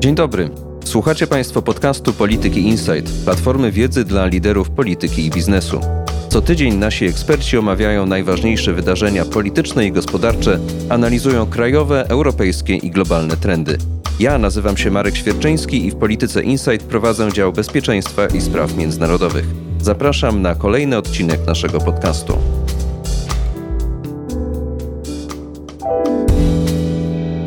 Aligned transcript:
Dzień 0.00 0.14
dobry. 0.14 0.50
Słuchacie 0.84 1.26
Państwo 1.26 1.62
podcastu 1.62 2.12
Polityki 2.12 2.60
Insight, 2.60 3.24
platformy 3.24 3.72
wiedzy 3.72 4.04
dla 4.04 4.26
liderów 4.26 4.70
polityki 4.70 5.26
i 5.26 5.30
biznesu. 5.30 5.80
Co 6.28 6.40
tydzień 6.40 6.74
nasi 6.74 7.04
eksperci 7.04 7.58
omawiają 7.58 8.06
najważniejsze 8.06 8.72
wydarzenia 8.72 9.24
polityczne 9.24 9.86
i 9.86 9.92
gospodarcze, 9.92 10.58
analizują 10.88 11.46
krajowe, 11.46 12.08
europejskie 12.08 12.76
i 12.76 12.90
globalne 12.90 13.36
trendy. 13.36 13.78
Ja 14.20 14.38
nazywam 14.38 14.76
się 14.76 14.90
Marek 14.90 15.16
Świerczyński 15.16 15.86
i 15.86 15.90
w 15.90 15.96
Polityce 15.96 16.42
Insight 16.42 16.86
prowadzę 16.86 17.32
dział 17.32 17.52
bezpieczeństwa 17.52 18.26
i 18.26 18.40
spraw 18.40 18.76
międzynarodowych. 18.76 19.46
Zapraszam 19.80 20.42
na 20.42 20.54
kolejny 20.54 20.96
odcinek 20.96 21.46
naszego 21.46 21.80
podcastu. 21.80 22.38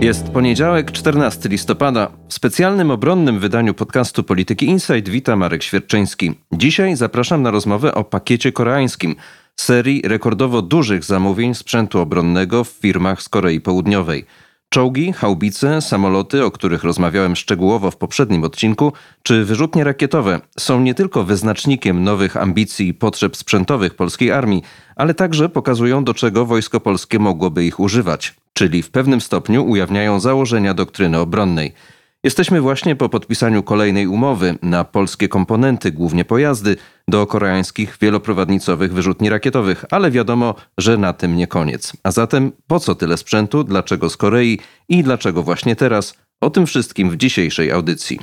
Jest 0.03 0.29
poniedziałek, 0.29 0.91
14 0.91 1.49
listopada. 1.49 2.11
W 2.27 2.33
specjalnym 2.33 2.91
obronnym 2.91 3.39
wydaniu 3.39 3.73
podcastu 3.73 4.23
Polityki 4.23 4.65
Insight 4.65 5.09
wita 5.09 5.35
Marek 5.35 5.63
Świerczyński. 5.63 6.31
Dzisiaj 6.53 6.95
zapraszam 6.95 7.41
na 7.41 7.51
rozmowę 7.51 7.93
o 7.93 8.03
pakiecie 8.03 8.51
koreańskim, 8.51 9.15
serii 9.55 10.01
rekordowo 10.05 10.61
dużych 10.61 11.03
zamówień 11.03 11.55
sprzętu 11.55 11.99
obronnego 11.99 12.63
w 12.63 12.69
firmach 12.69 13.21
z 13.21 13.29
Korei 13.29 13.61
Południowej. 13.61 14.25
Czołgi, 14.73 15.13
haubice, 15.13 15.81
samoloty, 15.81 16.45
o 16.45 16.51
których 16.51 16.83
rozmawiałem 16.83 17.35
szczegółowo 17.35 17.91
w 17.91 17.97
poprzednim 17.97 18.43
odcinku, 18.43 18.93
czy 19.23 19.45
wyrzutnie 19.45 19.83
rakietowe 19.83 20.39
są 20.59 20.79
nie 20.79 20.93
tylko 20.93 21.23
wyznacznikiem 21.23 22.03
nowych 22.03 22.37
ambicji 22.37 22.87
i 22.87 22.93
potrzeb 22.93 23.37
sprzętowych 23.37 23.95
polskiej 23.95 24.31
armii, 24.31 24.63
ale 24.95 25.13
także 25.13 25.49
pokazują, 25.49 26.03
do 26.03 26.13
czego 26.13 26.45
wojsko 26.45 26.79
polskie 26.79 27.19
mogłoby 27.19 27.65
ich 27.65 27.79
używać, 27.79 28.35
czyli 28.53 28.83
w 28.83 28.91
pewnym 28.91 29.21
stopniu 29.21 29.65
ujawniają 29.65 30.19
założenia 30.19 30.73
doktryny 30.73 31.19
obronnej. 31.19 31.73
Jesteśmy 32.25 32.61
właśnie 32.61 32.95
po 32.95 33.09
podpisaniu 33.09 33.63
kolejnej 33.63 34.07
umowy 34.07 34.55
na 34.61 34.83
polskie 34.83 35.27
komponenty, 35.27 35.91
głównie 35.91 36.25
pojazdy, 36.25 36.75
do 37.07 37.27
koreańskich 37.27 37.97
wieloprowadnicowych 38.01 38.93
wyrzutni 38.93 39.29
rakietowych, 39.29 39.85
ale 39.91 40.11
wiadomo, 40.11 40.55
że 40.77 40.97
na 40.97 41.13
tym 41.13 41.35
nie 41.35 41.47
koniec. 41.47 41.93
A 42.03 42.11
zatem 42.11 42.51
po 42.67 42.79
co 42.79 42.95
tyle 42.95 43.17
sprzętu, 43.17 43.63
dlaczego 43.63 44.09
z 44.09 44.17
Korei 44.17 44.59
i 44.89 45.03
dlaczego 45.03 45.43
właśnie 45.43 45.75
teraz? 45.75 46.17
O 46.41 46.49
tym 46.49 46.65
wszystkim 46.65 47.09
w 47.09 47.17
dzisiejszej 47.17 47.71
audycji. 47.71 48.19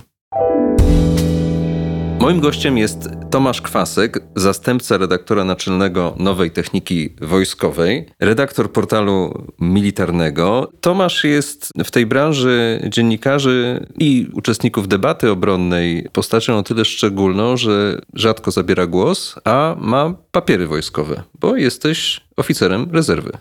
Moim 2.20 2.40
gościem 2.40 2.78
jest 2.78 3.08
Tomasz 3.30 3.60
Kwasek, 3.60 4.22
zastępca 4.36 4.98
redaktora 4.98 5.44
naczelnego 5.44 6.14
Nowej 6.18 6.50
Techniki 6.50 7.14
Wojskowej, 7.20 8.06
redaktor 8.20 8.72
portalu 8.72 9.44
militarnego. 9.60 10.70
Tomasz 10.80 11.24
jest 11.24 11.72
w 11.84 11.90
tej 11.90 12.06
branży 12.06 12.80
dziennikarzy 12.88 13.86
i 13.98 14.28
uczestników 14.32 14.88
debaty 14.88 15.30
obronnej 15.30 16.08
postacią 16.12 16.58
o 16.58 16.62
tyle 16.62 16.84
szczególną, 16.84 17.56
że 17.56 18.00
rzadko 18.14 18.50
zabiera 18.50 18.86
głos, 18.86 19.36
a 19.44 19.76
ma 19.78 20.14
papiery 20.30 20.66
wojskowe, 20.66 21.22
bo 21.40 21.56
jesteś 21.56 22.20
oficerem 22.36 22.88
rezerwy. 22.92 23.32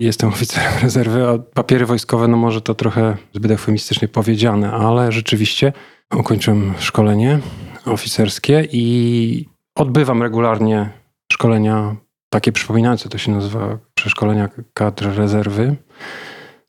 Jestem 0.00 0.28
oficerem 0.28 0.72
rezerwy, 0.82 1.26
a 1.28 1.38
papiery 1.38 1.86
wojskowe, 1.86 2.28
no 2.28 2.36
może 2.36 2.60
to 2.60 2.74
trochę 2.74 3.16
zbyt 3.34 3.50
eufemistycznie 3.50 4.08
powiedziane, 4.08 4.72
ale 4.72 5.12
rzeczywiście 5.12 5.72
ukończyłem 6.16 6.74
szkolenie 6.78 7.40
oficerskie 7.90 8.68
i 8.72 9.48
odbywam 9.76 10.22
regularnie 10.22 10.90
szkolenia 11.32 11.96
takie 12.30 12.52
przypominające, 12.52 13.08
to 13.08 13.18
się 13.18 13.32
nazywa 13.32 13.78
przeszkolenia 13.94 14.48
kadr 14.74 15.16
rezerwy. 15.16 15.76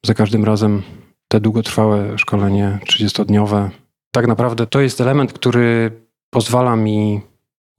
Za 0.05 0.13
każdym 0.13 0.45
razem 0.45 0.83
te 1.27 1.39
długotrwałe 1.39 2.17
szkolenie 2.17 2.79
30-dniowe. 2.85 3.69
Tak 4.11 4.27
naprawdę 4.27 4.67
to 4.67 4.81
jest 4.81 5.01
element, 5.01 5.33
który 5.33 5.91
pozwala 6.29 6.75
mi 6.75 7.21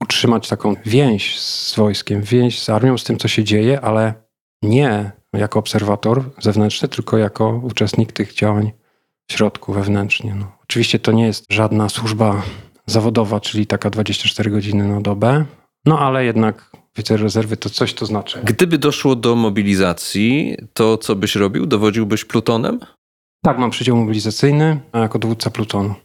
utrzymać 0.03 0.49
taką 0.49 0.75
więź 0.85 1.39
z 1.39 1.75
wojskiem, 1.75 2.21
więź 2.21 2.61
z 2.61 2.69
armią, 2.69 2.97
z 2.97 3.03
tym, 3.03 3.17
co 3.17 3.27
się 3.27 3.43
dzieje, 3.43 3.81
ale 3.81 4.13
nie 4.63 5.11
jako 5.33 5.59
obserwator 5.59 6.23
zewnętrzny, 6.39 6.87
tylko 6.87 7.17
jako 7.17 7.61
uczestnik 7.63 8.11
tych 8.11 8.33
działań 8.33 8.71
w 9.29 9.33
środku, 9.33 9.73
wewnętrznie. 9.73 10.35
No. 10.35 10.51
Oczywiście 10.63 10.99
to 10.99 11.11
nie 11.11 11.25
jest 11.25 11.45
żadna 11.49 11.89
służba 11.89 12.41
zawodowa, 12.85 13.39
czyli 13.39 13.67
taka 13.67 13.89
24 13.89 14.51
godziny 14.51 14.87
na 14.87 15.01
dobę. 15.01 15.45
No 15.85 15.99
ale 15.99 16.25
jednak 16.25 16.71
oficer 16.93 17.21
rezerwy 17.21 17.57
to 17.57 17.69
coś 17.69 17.93
to 17.93 18.05
znaczy. 18.05 18.39
Gdyby 18.43 18.77
doszło 18.77 19.15
do 19.15 19.35
mobilizacji, 19.35 20.57
to 20.73 20.97
co 20.97 21.15
byś 21.15 21.35
robił? 21.35 21.65
Dowodziłbyś 21.65 22.25
plutonem? 22.25 22.79
Tak, 23.43 23.57
mam 23.57 23.71
przydział 23.71 23.97
mobilizacyjny, 23.97 24.79
a 24.91 24.99
jako 24.99 25.19
dowódca 25.19 25.49
plutonu. 25.49 25.95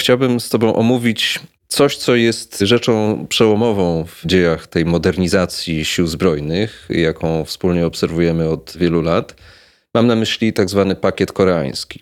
Chciałbym 0.00 0.40
z 0.40 0.48
Tobą 0.48 0.74
omówić 0.74 1.40
coś, 1.68 1.96
co 1.96 2.14
jest 2.14 2.58
rzeczą 2.60 3.26
przełomową 3.28 4.04
w 4.04 4.26
dziejach 4.26 4.66
tej 4.66 4.84
modernizacji 4.84 5.84
sił 5.84 6.06
zbrojnych, 6.06 6.86
jaką 6.90 7.44
wspólnie 7.44 7.86
obserwujemy 7.86 8.48
od 8.48 8.76
wielu 8.78 9.02
lat. 9.02 9.36
Mam 9.94 10.06
na 10.06 10.16
myśli 10.16 10.52
tak 10.52 10.70
zwany 10.70 10.94
pakiet 10.94 11.32
koreański 11.32 12.00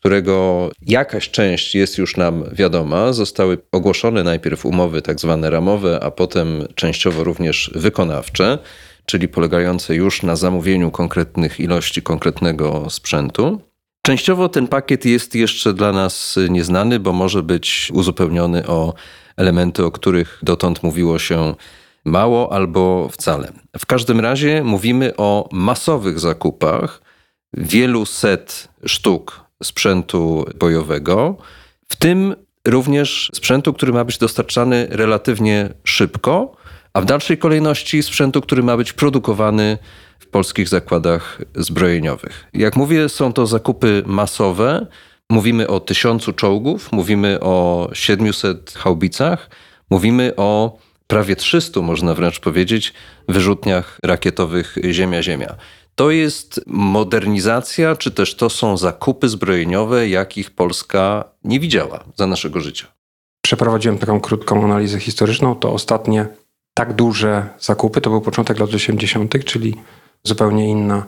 którego 0.00 0.70
jakaś 0.82 1.30
część 1.30 1.74
jest 1.74 1.98
już 1.98 2.16
nam 2.16 2.44
wiadoma. 2.52 3.12
Zostały 3.12 3.58
ogłoszone 3.72 4.22
najpierw 4.22 4.66
umowy 4.66 5.02
tak 5.02 5.20
zwane 5.20 5.50
ramowe, 5.50 6.00
a 6.02 6.10
potem 6.10 6.64
częściowo 6.74 7.24
również 7.24 7.70
wykonawcze, 7.74 8.58
czyli 9.06 9.28
polegające 9.28 9.94
już 9.94 10.22
na 10.22 10.36
zamówieniu 10.36 10.90
konkretnych 10.90 11.60
ilości 11.60 12.02
konkretnego 12.02 12.90
sprzętu. 12.90 13.60
Częściowo 14.02 14.48
ten 14.48 14.66
pakiet 14.68 15.04
jest 15.04 15.34
jeszcze 15.34 15.72
dla 15.72 15.92
nas 15.92 16.38
nieznany, 16.50 17.00
bo 17.00 17.12
może 17.12 17.42
być 17.42 17.90
uzupełniony 17.94 18.66
o 18.66 18.94
elementy, 19.36 19.84
o 19.84 19.90
których 19.90 20.38
dotąd 20.42 20.82
mówiło 20.82 21.18
się 21.18 21.54
mało 22.04 22.52
albo 22.52 23.08
wcale. 23.08 23.52
W 23.78 23.86
każdym 23.86 24.20
razie 24.20 24.64
mówimy 24.64 25.16
o 25.16 25.48
masowych 25.52 26.20
zakupach 26.20 27.02
wielu 27.52 28.06
set 28.06 28.68
sztuk 28.86 29.47
sprzętu 29.62 30.46
bojowego, 30.58 31.36
w 31.88 31.96
tym 31.96 32.34
również 32.64 33.30
sprzętu, 33.34 33.72
który 33.72 33.92
ma 33.92 34.04
być 34.04 34.18
dostarczany 34.18 34.86
relatywnie 34.90 35.68
szybko, 35.84 36.56
a 36.92 37.00
w 37.00 37.04
dalszej 37.04 37.38
kolejności 37.38 38.02
sprzętu, 38.02 38.40
który 38.40 38.62
ma 38.62 38.76
być 38.76 38.92
produkowany 38.92 39.78
w 40.18 40.26
polskich 40.26 40.68
zakładach 40.68 41.42
zbrojeniowych. 41.54 42.44
Jak 42.54 42.76
mówię, 42.76 43.08
są 43.08 43.32
to 43.32 43.46
zakupy 43.46 44.02
masowe. 44.06 44.86
Mówimy 45.30 45.68
o 45.68 45.80
tysiącu 45.80 46.32
czołgów, 46.32 46.92
mówimy 46.92 47.40
o 47.40 47.88
700 47.92 48.74
haubicach, 48.76 49.50
mówimy 49.90 50.32
o 50.36 50.78
prawie 51.06 51.36
300, 51.36 51.80
można 51.80 52.14
wręcz 52.14 52.40
powiedzieć, 52.40 52.92
wyrzutniach 53.28 53.98
rakietowych 54.02 54.76
Ziemia-Ziemia. 54.90 55.54
To 55.98 56.10
jest 56.10 56.60
modernizacja, 56.66 57.96
czy 57.96 58.10
też 58.10 58.36
to 58.36 58.50
są 58.50 58.76
zakupy 58.76 59.28
zbrojeniowe, 59.28 60.08
jakich 60.08 60.50
Polska 60.50 61.24
nie 61.44 61.60
widziała 61.60 62.04
za 62.16 62.26
naszego 62.26 62.60
życia? 62.60 62.86
Przeprowadziłem 63.42 63.98
taką 63.98 64.20
krótką 64.20 64.64
analizę 64.64 65.00
historyczną. 65.00 65.54
To 65.54 65.72
ostatnie 65.72 66.26
tak 66.74 66.92
duże 66.92 67.48
zakupy 67.60 68.00
to 68.00 68.10
był 68.10 68.20
początek 68.20 68.58
lat 68.58 68.74
80., 68.74 69.44
czyli 69.44 69.74
zupełnie 70.24 70.68
inna 70.68 71.06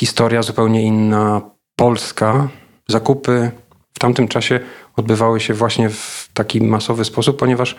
historia, 0.00 0.42
zupełnie 0.42 0.82
inna 0.82 1.40
Polska. 1.76 2.48
Zakupy 2.88 3.50
w 3.94 3.98
tamtym 3.98 4.28
czasie 4.28 4.60
odbywały 4.96 5.40
się 5.40 5.54
właśnie 5.54 5.90
w 5.90 6.30
taki 6.34 6.60
masowy 6.60 7.04
sposób, 7.04 7.38
ponieważ 7.38 7.76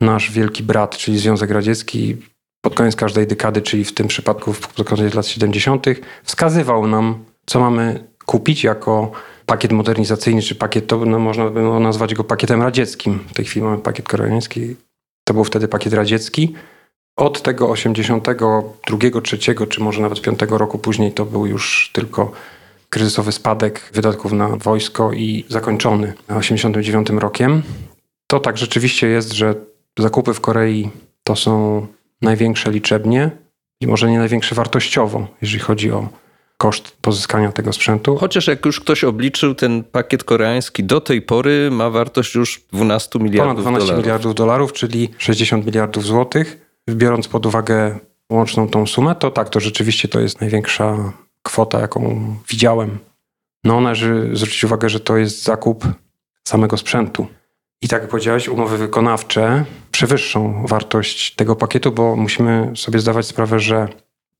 nasz 0.00 0.30
wielki 0.30 0.62
brat, 0.62 0.96
czyli 0.96 1.18
Związek 1.18 1.50
Radziecki, 1.50 2.16
pod 2.62 2.74
koniec 2.74 2.96
każdej 2.96 3.26
dekady, 3.26 3.62
czyli 3.62 3.84
w 3.84 3.94
tym 3.94 4.08
przypadku 4.08 4.54
pod 4.76 4.88
koniec 4.88 5.14
lat 5.14 5.26
70., 5.26 5.86
wskazywał 6.24 6.86
nam, 6.86 7.24
co 7.46 7.60
mamy 7.60 8.08
kupić 8.26 8.64
jako 8.64 9.12
pakiet 9.46 9.72
modernizacyjny, 9.72 10.42
czy 10.42 10.54
pakiet, 10.54 10.86
to 10.86 11.04
no, 11.04 11.18
można 11.18 11.50
by 11.50 11.62
nazwać 11.62 12.14
go 12.14 12.24
pakietem 12.24 12.62
radzieckim. 12.62 13.18
W 13.28 13.34
tej 13.34 13.44
chwili 13.44 13.64
mamy 13.64 13.78
pakiet 13.78 14.08
koreański. 14.08 14.76
To 15.24 15.34
był 15.34 15.44
wtedy 15.44 15.68
pakiet 15.68 15.92
radziecki. 15.92 16.54
Od 17.16 17.42
tego 17.42 17.70
82, 17.70 19.20
3, 19.22 19.38
czy 19.68 19.80
może 19.80 20.02
nawet 20.02 20.20
5 20.22 20.40
roku 20.48 20.78
później 20.78 21.12
to 21.12 21.24
był 21.24 21.46
już 21.46 21.90
tylko 21.92 22.32
kryzysowy 22.88 23.32
spadek 23.32 23.90
wydatków 23.92 24.32
na 24.32 24.48
wojsko 24.48 25.12
i 25.12 25.44
zakończony 25.48 26.12
89 26.28 27.10
rokiem. 27.10 27.62
To 28.26 28.40
tak 28.40 28.58
rzeczywiście 28.58 29.06
jest, 29.06 29.32
że 29.32 29.54
zakupy 29.98 30.34
w 30.34 30.40
Korei 30.40 30.90
to 31.24 31.36
są 31.36 31.86
największe 32.22 32.70
liczebnie 32.70 33.30
i 33.80 33.86
może 33.86 34.10
nie 34.10 34.18
największe 34.18 34.54
wartościowo, 34.54 35.26
jeżeli 35.42 35.62
chodzi 35.62 35.90
o 35.90 36.08
koszt 36.56 36.96
pozyskania 37.00 37.52
tego 37.52 37.72
sprzętu. 37.72 38.16
Chociaż 38.16 38.46
jak 38.46 38.66
już 38.66 38.80
ktoś 38.80 39.04
obliczył, 39.04 39.54
ten 39.54 39.84
pakiet 39.84 40.24
koreański 40.24 40.84
do 40.84 41.00
tej 41.00 41.22
pory 41.22 41.70
ma 41.70 41.90
wartość 41.90 42.34
już 42.34 42.62
12 42.72 43.18
miliardów 43.18 43.54
Ponad 43.54 43.60
12 43.60 43.86
dolarów. 43.86 44.04
miliardów 44.04 44.34
dolarów, 44.34 44.72
czyli 44.72 45.08
60 45.18 45.66
miliardów 45.66 46.04
złotych. 46.04 46.76
Biorąc 46.90 47.28
pod 47.28 47.46
uwagę 47.46 47.98
łączną 48.30 48.68
tą 48.68 48.86
sumę, 48.86 49.14
to 49.14 49.30
tak, 49.30 49.48
to 49.48 49.60
rzeczywiście 49.60 50.08
to 50.08 50.20
jest 50.20 50.40
największa 50.40 51.12
kwota, 51.42 51.80
jaką 51.80 52.34
widziałem. 52.48 52.98
No 53.64 53.80
należy 53.80 54.30
zwrócić 54.32 54.64
uwagę, 54.64 54.88
że 54.88 55.00
to 55.00 55.16
jest 55.16 55.42
zakup 55.42 55.84
samego 56.48 56.76
sprzętu. 56.76 57.26
I 57.82 57.88
tak 57.88 58.02
jak 58.02 58.10
powiedziałeś, 58.10 58.48
umowy 58.48 58.78
wykonawcze 58.78 59.64
przewyższą 59.92 60.66
wartość 60.66 61.34
tego 61.34 61.56
pakietu, 61.56 61.92
bo 61.92 62.16
musimy 62.16 62.72
sobie 62.76 62.98
zdawać 62.98 63.26
sprawę, 63.26 63.60
że 63.60 63.88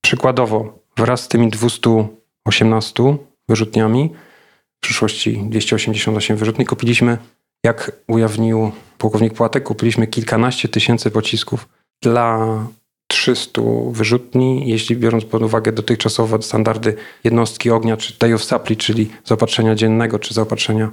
przykładowo 0.01 0.79
wraz 0.97 1.21
z 1.21 1.29
tymi 1.29 1.51
218 1.51 3.17
wyrzutniami, 3.49 4.11
w 4.77 4.81
przyszłości 4.81 5.43
288 5.47 6.37
wyrzutni, 6.37 6.65
kupiliśmy, 6.67 7.19
jak 7.65 7.93
ujawnił 8.07 8.73
pułkownik 8.99 9.35
Płatek, 9.35 9.65
kupiliśmy 9.65 10.07
kilkanaście 10.07 10.69
tysięcy 10.69 11.11
pocisków 11.11 11.69
dla 12.03 12.59
300 13.07 13.63
wyrzutni, 13.91 14.69
jeśli 14.69 14.97
biorąc 14.97 15.25
pod 15.25 15.43
uwagę 15.43 15.73
dotychczasowe 15.73 16.43
standardy 16.43 16.95
jednostki 17.25 17.71
ognia, 17.71 17.97
czy 17.97 18.19
day 18.19 18.35
of 18.35 18.45
supply, 18.45 18.77
czyli 18.77 19.11
zaopatrzenia 19.25 19.75
dziennego, 19.75 20.19
czy 20.19 20.35
zaopatrzenia 20.35 20.91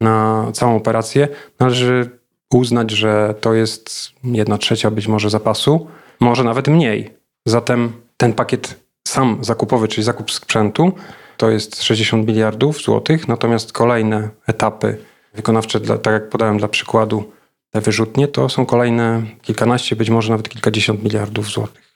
na 0.00 0.46
całą 0.52 0.76
operację, 0.76 1.28
należy 1.60 2.21
uznać, 2.58 2.90
że 2.90 3.34
to 3.40 3.54
jest 3.54 4.12
jedna 4.24 4.58
trzecia 4.58 4.90
być 4.90 5.08
może 5.08 5.30
zapasu, 5.30 5.86
może 6.20 6.44
nawet 6.44 6.68
mniej. 6.68 7.14
Zatem 7.46 7.92
ten 8.16 8.32
pakiet 8.32 8.80
sam 9.08 9.38
zakupowy, 9.40 9.88
czyli 9.88 10.04
zakup 10.04 10.30
sprzętu, 10.30 10.92
to 11.36 11.50
jest 11.50 11.82
60 11.82 12.26
miliardów 12.26 12.82
złotych, 12.82 13.28
natomiast 13.28 13.72
kolejne 13.72 14.28
etapy 14.46 14.98
wykonawcze, 15.34 15.80
tak 15.80 16.12
jak 16.12 16.28
podałem 16.28 16.58
dla 16.58 16.68
przykładu, 16.68 17.32
te 17.70 17.80
wyrzutnie, 17.80 18.28
to 18.28 18.48
są 18.48 18.66
kolejne 18.66 19.22
kilkanaście, 19.42 19.96
być 19.96 20.10
może 20.10 20.30
nawet 20.30 20.48
kilkadziesiąt 20.48 21.02
miliardów 21.02 21.46
złotych. 21.46 21.91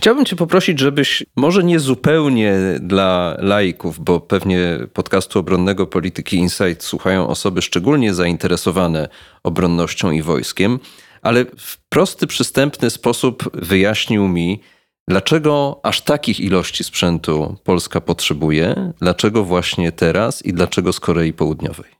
Chciałbym 0.00 0.24
Cię 0.24 0.36
poprosić, 0.36 0.78
żebyś 0.78 1.24
może 1.36 1.64
nie 1.64 1.80
zupełnie 1.80 2.54
dla 2.80 3.36
laików, 3.38 4.00
bo 4.00 4.20
pewnie 4.20 4.78
podcastu 4.92 5.38
obronnego 5.38 5.86
Polityki 5.86 6.36
Insight 6.36 6.84
słuchają 6.84 7.28
osoby 7.28 7.62
szczególnie 7.62 8.14
zainteresowane 8.14 9.08
obronnością 9.42 10.10
i 10.10 10.22
wojskiem, 10.22 10.78
ale 11.22 11.44
w 11.44 11.76
prosty, 11.88 12.26
przystępny 12.26 12.90
sposób 12.90 13.50
wyjaśnił 13.54 14.28
mi, 14.28 14.60
dlaczego 15.08 15.80
aż 15.82 16.00
takich 16.00 16.40
ilości 16.40 16.84
sprzętu 16.84 17.56
Polska 17.64 18.00
potrzebuje, 18.00 18.92
dlaczego 19.00 19.44
właśnie 19.44 19.92
teraz 19.92 20.46
i 20.46 20.52
dlaczego 20.52 20.92
z 20.92 21.00
Korei 21.00 21.32
Południowej. 21.32 21.90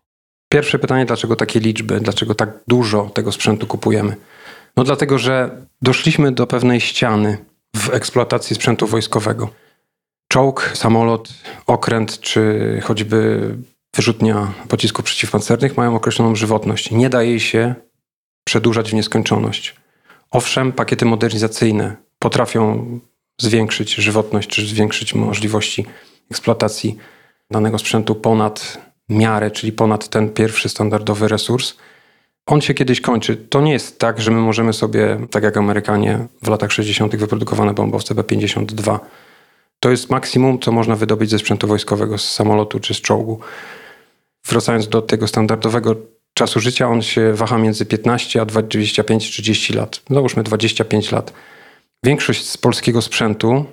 Pierwsze 0.52 0.78
pytanie, 0.78 1.06
dlaczego 1.06 1.36
takie 1.36 1.60
liczby, 1.60 2.00
dlaczego 2.00 2.34
tak 2.34 2.60
dużo 2.68 3.10
tego 3.14 3.32
sprzętu 3.32 3.66
kupujemy? 3.66 4.16
No 4.76 4.84
dlatego, 4.84 5.18
że 5.18 5.50
doszliśmy 5.82 6.32
do 6.32 6.46
pewnej 6.46 6.80
ściany 6.80 7.48
w 7.76 7.90
eksploatacji 7.90 8.56
sprzętu 8.56 8.86
wojskowego. 8.86 9.48
Czołg, 10.28 10.70
samolot, 10.74 11.28
okręt 11.66 12.20
czy 12.20 12.80
choćby 12.84 13.50
wyrzutnia 13.96 14.52
pocisków 14.68 15.04
przeciwpancernych 15.04 15.76
mają 15.76 15.96
określoną 15.96 16.34
żywotność. 16.34 16.90
Nie 16.90 17.10
da 17.10 17.22
jej 17.22 17.40
się 17.40 17.74
przedłużać 18.44 18.90
w 18.90 18.94
nieskończoność. 18.94 19.76
Owszem, 20.30 20.72
pakiety 20.72 21.04
modernizacyjne 21.04 21.96
potrafią 22.18 22.86
zwiększyć 23.40 23.94
żywotność 23.94 24.48
czy 24.48 24.66
zwiększyć 24.66 25.14
możliwości 25.14 25.86
eksploatacji 26.30 26.96
danego 27.50 27.78
sprzętu 27.78 28.14
ponad 28.14 28.78
miarę, 29.08 29.50
czyli 29.50 29.72
ponad 29.72 30.08
ten 30.08 30.30
pierwszy 30.30 30.68
standardowy 30.68 31.28
resurs. 31.28 31.76
On 32.48 32.60
się 32.60 32.74
kiedyś 32.74 33.00
kończy. 33.00 33.36
To 33.36 33.60
nie 33.60 33.72
jest 33.72 33.98
tak, 33.98 34.20
że 34.20 34.30
my 34.30 34.40
możemy 34.40 34.72
sobie, 34.72 35.26
tak 35.30 35.42
jak 35.42 35.56
Amerykanie 35.56 36.26
w 36.42 36.48
latach 36.48 36.72
60. 36.72 37.16
wyprodukowane 37.16 37.74
bombowce 37.74 38.14
B-52, 38.14 38.98
to 39.80 39.90
jest 39.90 40.10
maksimum, 40.10 40.58
co 40.58 40.72
można 40.72 40.96
wydobyć 40.96 41.30
ze 41.30 41.38
sprzętu 41.38 41.66
wojskowego, 41.66 42.18
z 42.18 42.32
samolotu 42.32 42.80
czy 42.80 42.94
z 42.94 43.00
czołgu. 43.00 43.40
Wracając 44.46 44.88
do 44.88 45.02
tego 45.02 45.28
standardowego 45.28 45.96
czasu 46.34 46.60
życia, 46.60 46.88
on 46.88 47.02
się 47.02 47.32
waha 47.32 47.58
między 47.58 47.86
15 47.86 48.40
a 48.40 48.44
25-30 48.44 49.74
lat. 49.76 50.00
Załóżmy 50.10 50.42
25 50.42 51.12
lat. 51.12 51.32
Większość 52.04 52.48
z 52.48 52.56
polskiego 52.56 53.02
sprzętu, 53.02 53.64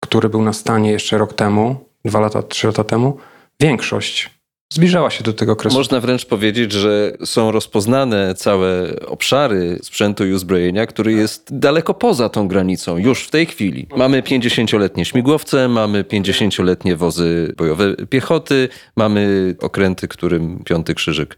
który 0.00 0.28
był 0.28 0.42
na 0.42 0.52
stanie 0.52 0.92
jeszcze 0.92 1.18
rok 1.18 1.32
temu, 1.32 1.84
dwa 2.04 2.20
lata, 2.20 2.42
trzy 2.42 2.66
lata 2.66 2.84
temu, 2.84 3.18
większość 3.60 4.37
zbliżała 4.72 5.10
się 5.10 5.24
do 5.24 5.32
tego 5.32 5.52
okresu. 5.52 5.76
Można 5.76 6.00
wręcz 6.00 6.24
powiedzieć, 6.24 6.72
że 6.72 7.12
są 7.24 7.52
rozpoznane 7.52 8.34
całe 8.34 9.00
obszary 9.06 9.78
sprzętu 9.82 10.26
i 10.26 10.32
uzbrojenia, 10.32 10.86
który 10.86 11.12
jest 11.12 11.58
daleko 11.58 11.94
poza 11.94 12.28
tą 12.28 12.48
granicą, 12.48 12.96
już 12.98 13.24
w 13.24 13.30
tej 13.30 13.46
chwili. 13.46 13.86
Mamy 13.96 14.22
50-letnie 14.22 15.04
śmigłowce, 15.04 15.68
mamy 15.68 16.04
50-letnie 16.04 16.96
wozy 16.96 17.54
bojowe 17.56 17.96
piechoty, 17.96 18.68
mamy 18.96 19.54
okręty, 19.60 20.08
którym 20.08 20.64
piąty 20.64 20.94
krzyżyk 20.94 21.36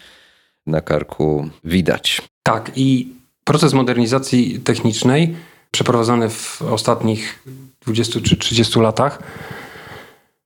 na 0.67 0.81
karku 0.81 1.49
widać. 1.65 2.23
Tak, 2.43 2.73
i 2.77 3.09
proces 3.45 3.73
modernizacji 3.73 4.61
technicznej 4.61 5.35
przeprowadzany 5.71 6.31
w 6.31 6.63
ostatnich 6.63 7.45
20 7.81 8.21
czy 8.21 8.37
30 8.37 8.81
latach 8.81 9.23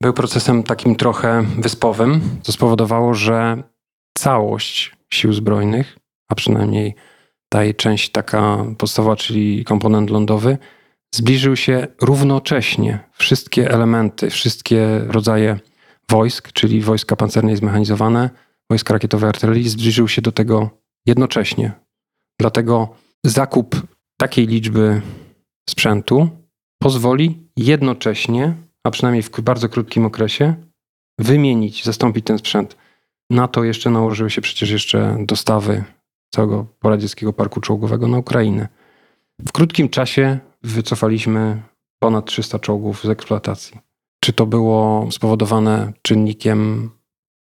był 0.05 0.13
procesem 0.13 0.63
takim 0.63 0.97
trochę 0.97 1.43
wyspowym, 1.59 2.21
co 2.43 2.53
spowodowało, 2.53 3.15
że 3.15 3.63
całość 4.19 4.97
sił 5.13 5.33
zbrojnych, 5.33 5.99
a 6.29 6.35
przynajmniej 6.35 6.95
ta 7.49 7.65
jej 7.65 7.75
część 7.75 8.11
taka 8.11 8.65
podstawowa, 8.79 9.17
czyli 9.17 9.65
komponent 9.65 10.11
lądowy, 10.11 10.59
zbliżył 11.15 11.57
się 11.57 11.87
równocześnie. 12.01 12.99
Wszystkie 13.13 13.71
elementy, 13.71 14.31
wszystkie 14.31 15.01
rodzaje 15.07 15.59
wojsk, 16.11 16.53
czyli 16.53 16.81
wojska 16.81 17.17
pancerne 17.17 17.53
i 17.53 17.57
zmechanizowane, 17.57 18.31
wojska 18.71 18.95
rakietowe 18.95 19.29
artylerii, 19.29 19.69
zbliżył 19.69 20.09
się 20.09 20.23
do 20.23 20.33
tego 20.33 20.71
jednocześnie. 21.07 21.73
Dlatego 22.41 22.89
zakup 23.27 23.83
takiej 24.21 24.47
liczby 24.47 25.03
sprzętu 25.71 26.29
pozwoli 26.83 27.49
jednocześnie 27.57 28.55
a 28.85 28.91
przynajmniej 28.91 29.23
w 29.23 29.41
bardzo 29.41 29.69
krótkim 29.69 30.07
okresie, 30.07 30.55
wymienić, 31.19 31.85
zastąpić 31.85 32.27
ten 32.27 32.39
sprzęt. 32.39 32.77
Na 33.31 33.49
to 33.49 33.65
jeszcze 33.65 33.91
nałożyły 33.91 34.31
się 34.31 34.41
przecież 34.41 34.71
jeszcze 34.71 35.17
dostawy 35.21 35.85
całego 36.35 36.67
poradzieckiego 36.79 37.33
parku 37.33 37.61
czołgowego 37.61 38.09
na 38.09 38.19
Ukrainę. 38.19 38.69
W 39.47 39.53
krótkim 39.53 39.89
czasie 39.89 40.39
wycofaliśmy 40.63 41.63
ponad 41.99 42.27
300 42.27 42.59
czołgów 42.59 43.05
z 43.05 43.09
eksploatacji. 43.09 43.79
Czy 44.21 44.33
to 44.33 44.47
było 44.47 45.09
spowodowane 45.11 45.93
czynnikiem 46.03 46.91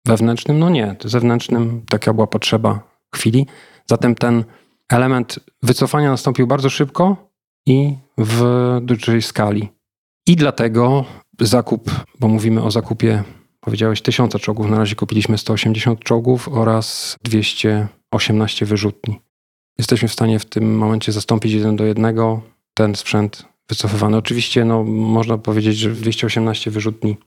wewnętrznym? 0.07 0.59
No 0.59 0.69
nie, 0.69 0.95
zewnętrznym 1.05 1.81
taka 1.89 2.13
była 2.13 2.27
potrzeba 2.27 2.79
chwili. 3.15 3.47
Zatem 3.89 4.15
ten 4.15 4.43
element 4.89 5.39
wycofania 5.63 6.09
nastąpił 6.09 6.47
bardzo 6.47 6.69
szybko 6.69 7.31
i 7.65 7.95
w 8.17 8.43
dużej 8.81 9.21
skali. 9.21 9.69
I 10.27 10.35
dlatego 10.35 11.05
zakup, 11.41 11.91
bo 12.19 12.27
mówimy 12.27 12.63
o 12.63 12.71
zakupie, 12.71 13.23
powiedziałeś, 13.59 14.01
tysiąca 14.01 14.39
czołgów. 14.39 14.69
Na 14.69 14.77
razie 14.77 14.95
kupiliśmy 14.95 15.37
180 15.37 16.03
czołgów 16.03 16.49
oraz 16.51 17.17
218 17.23 18.65
wyrzutni. 18.65 19.19
Jesteśmy 19.77 20.07
w 20.07 20.13
stanie 20.13 20.39
w 20.39 20.45
tym 20.45 20.77
momencie 20.77 21.11
zastąpić 21.11 21.53
jeden 21.53 21.75
do 21.75 21.85
jednego 21.85 22.41
ten 22.73 22.95
sprzęt 22.95 23.45
wycofywany. 23.69 24.17
Oczywiście 24.17 24.65
no, 24.65 24.83
można 24.83 25.37
powiedzieć, 25.37 25.77
że 25.77 25.91
218 25.91 26.71
wyrzutni 26.71 27.17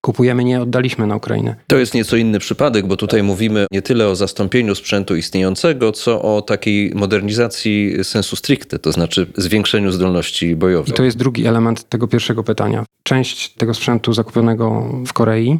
kupujemy, 0.00 0.44
nie 0.44 0.60
oddaliśmy 0.60 1.06
na 1.06 1.16
Ukrainę. 1.16 1.56
To 1.66 1.76
jest 1.76 1.94
nieco 1.94 2.16
inny 2.16 2.38
przypadek, 2.38 2.86
bo 2.86 2.96
tutaj 2.96 3.22
mówimy 3.22 3.66
nie 3.72 3.82
tyle 3.82 4.08
o 4.08 4.16
zastąpieniu 4.16 4.74
sprzętu 4.74 5.16
istniejącego, 5.16 5.92
co 5.92 6.22
o 6.22 6.42
takiej 6.42 6.92
modernizacji 6.94 8.04
sensu 8.04 8.36
stricte, 8.36 8.78
to 8.78 8.92
znaczy 8.92 9.26
zwiększeniu 9.36 9.92
zdolności 9.92 10.56
bojowych. 10.56 10.88
I 10.88 10.96
to 10.96 11.02
jest 11.02 11.16
drugi 11.16 11.46
element 11.46 11.88
tego 11.88 12.08
pierwszego 12.08 12.44
pytania. 12.44 12.84
Część 13.02 13.54
tego 13.54 13.74
sprzętu 13.74 14.12
zakupionego 14.12 14.92
w 15.06 15.12
Korei, 15.12 15.58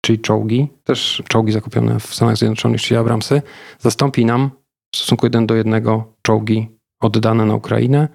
czyli 0.00 0.18
czołgi, 0.18 0.68
też 0.84 1.22
czołgi 1.28 1.52
zakupione 1.52 2.00
w 2.00 2.14
Stanach 2.14 2.36
Zjednoczonych, 2.36 2.82
czyli 2.82 2.98
Abramsy, 2.98 3.42
zastąpi 3.78 4.24
nam 4.24 4.50
w 4.94 4.96
stosunku 4.96 5.26
jeden 5.26 5.46
do 5.46 5.54
jednego 5.54 6.14
czołgi 6.22 6.68
oddane 7.00 7.46
na 7.46 7.54
Ukrainę 7.54 8.08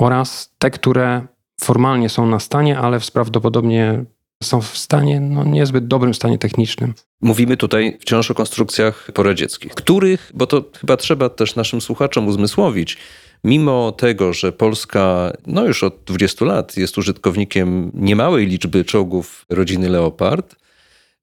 oraz 0.00 0.54
te, 0.58 0.70
które 0.70 1.26
formalnie 1.60 2.08
są 2.08 2.26
na 2.26 2.40
stanie, 2.40 2.78
ale 2.78 3.00
prawdopodobnie 3.12 4.04
są 4.42 4.60
w 4.60 4.78
stanie, 4.78 5.20
no 5.20 5.44
niezbyt 5.44 5.86
dobrym 5.86 6.14
stanie 6.14 6.38
technicznym. 6.38 6.94
Mówimy 7.20 7.56
tutaj 7.56 7.98
wciąż 8.00 8.30
o 8.30 8.34
konstrukcjach 8.34 9.10
poradzieckich, 9.14 9.74
których, 9.74 10.30
bo 10.34 10.46
to 10.46 10.64
chyba 10.80 10.96
trzeba 10.96 11.28
też 11.28 11.56
naszym 11.56 11.80
słuchaczom 11.80 12.28
uzmysłowić, 12.28 12.98
mimo 13.44 13.92
tego, 13.92 14.32
że 14.32 14.52
Polska 14.52 15.32
no 15.46 15.64
już 15.64 15.82
od 15.82 16.04
20 16.06 16.44
lat 16.44 16.76
jest 16.76 16.98
użytkownikiem 16.98 17.90
niemałej 17.94 18.46
liczby 18.46 18.84
czołgów 18.84 19.44
rodziny 19.48 19.88
Leopard 19.88 20.56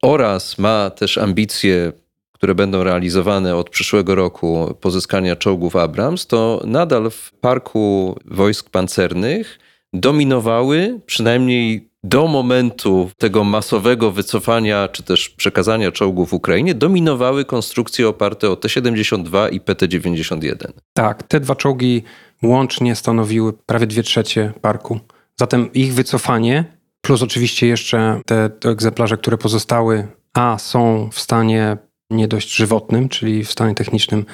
oraz 0.01 0.57
ma 0.57 0.89
też 0.89 1.17
ambicje, 1.17 1.91
które 2.31 2.55
będą 2.55 2.83
realizowane 2.83 3.55
od 3.55 3.69
przyszłego 3.69 4.15
roku 4.15 4.77
pozyskania 4.81 5.35
czołgów 5.35 5.75
Abrams, 5.75 6.27
to 6.27 6.61
nadal 6.65 7.11
w 7.11 7.31
parku 7.31 8.15
wojsk 8.25 8.69
pancernych 8.69 9.59
dominowały, 9.93 10.99
przynajmniej 11.05 11.92
do 12.03 12.27
momentu 12.27 13.09
tego 13.17 13.43
masowego 13.43 14.11
wycofania 14.11 14.87
czy 14.87 15.03
też 15.03 15.29
przekazania 15.29 15.91
czołgów 15.91 16.33
Ukrainie, 16.33 16.75
dominowały 16.75 17.45
konstrukcje 17.45 18.07
oparte 18.07 18.49
o 18.49 18.55
T-72 18.55 19.51
i 19.51 19.61
PT-91. 19.61 20.55
Tak, 20.93 21.23
te 21.23 21.39
dwa 21.39 21.55
czołgi 21.55 22.03
łącznie 22.43 22.95
stanowiły 22.95 23.53
prawie 23.53 23.87
dwie 23.87 24.03
trzecie 24.03 24.53
parku. 24.61 24.99
Zatem 25.39 25.73
ich 25.73 25.93
wycofanie, 25.93 26.65
plus 27.01 27.21
oczywiście 27.21 27.67
jeszcze 27.67 28.21
te, 28.25 28.49
te 28.49 28.69
egzemplarze, 28.69 29.17
które 29.17 29.37
pozostały, 29.37 30.07
a 30.33 30.57
są 30.57 31.09
w 31.11 31.19
stanie 31.19 31.77
nie 32.09 32.27
dość 32.27 32.55
żywotnym, 32.55 33.09
czyli 33.09 33.43
w 33.43 33.51
stanie 33.51 33.75
technicznym 33.75 34.25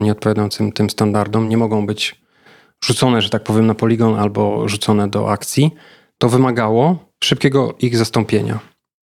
nieodpowiadającym 0.00 0.72
tym 0.72 0.90
standardom, 0.90 1.48
nie 1.48 1.56
mogą 1.56 1.86
być 1.86 2.20
rzucone, 2.84 3.22
że 3.22 3.30
tak 3.30 3.42
powiem, 3.42 3.66
na 3.66 3.74
poligon 3.74 4.18
albo 4.18 4.68
rzucone 4.68 5.08
do 5.08 5.30
akcji, 5.30 5.70
to 6.18 6.28
wymagało 6.28 7.09
szybkiego 7.24 7.74
ich 7.78 7.96
zastąpienia. 7.96 8.58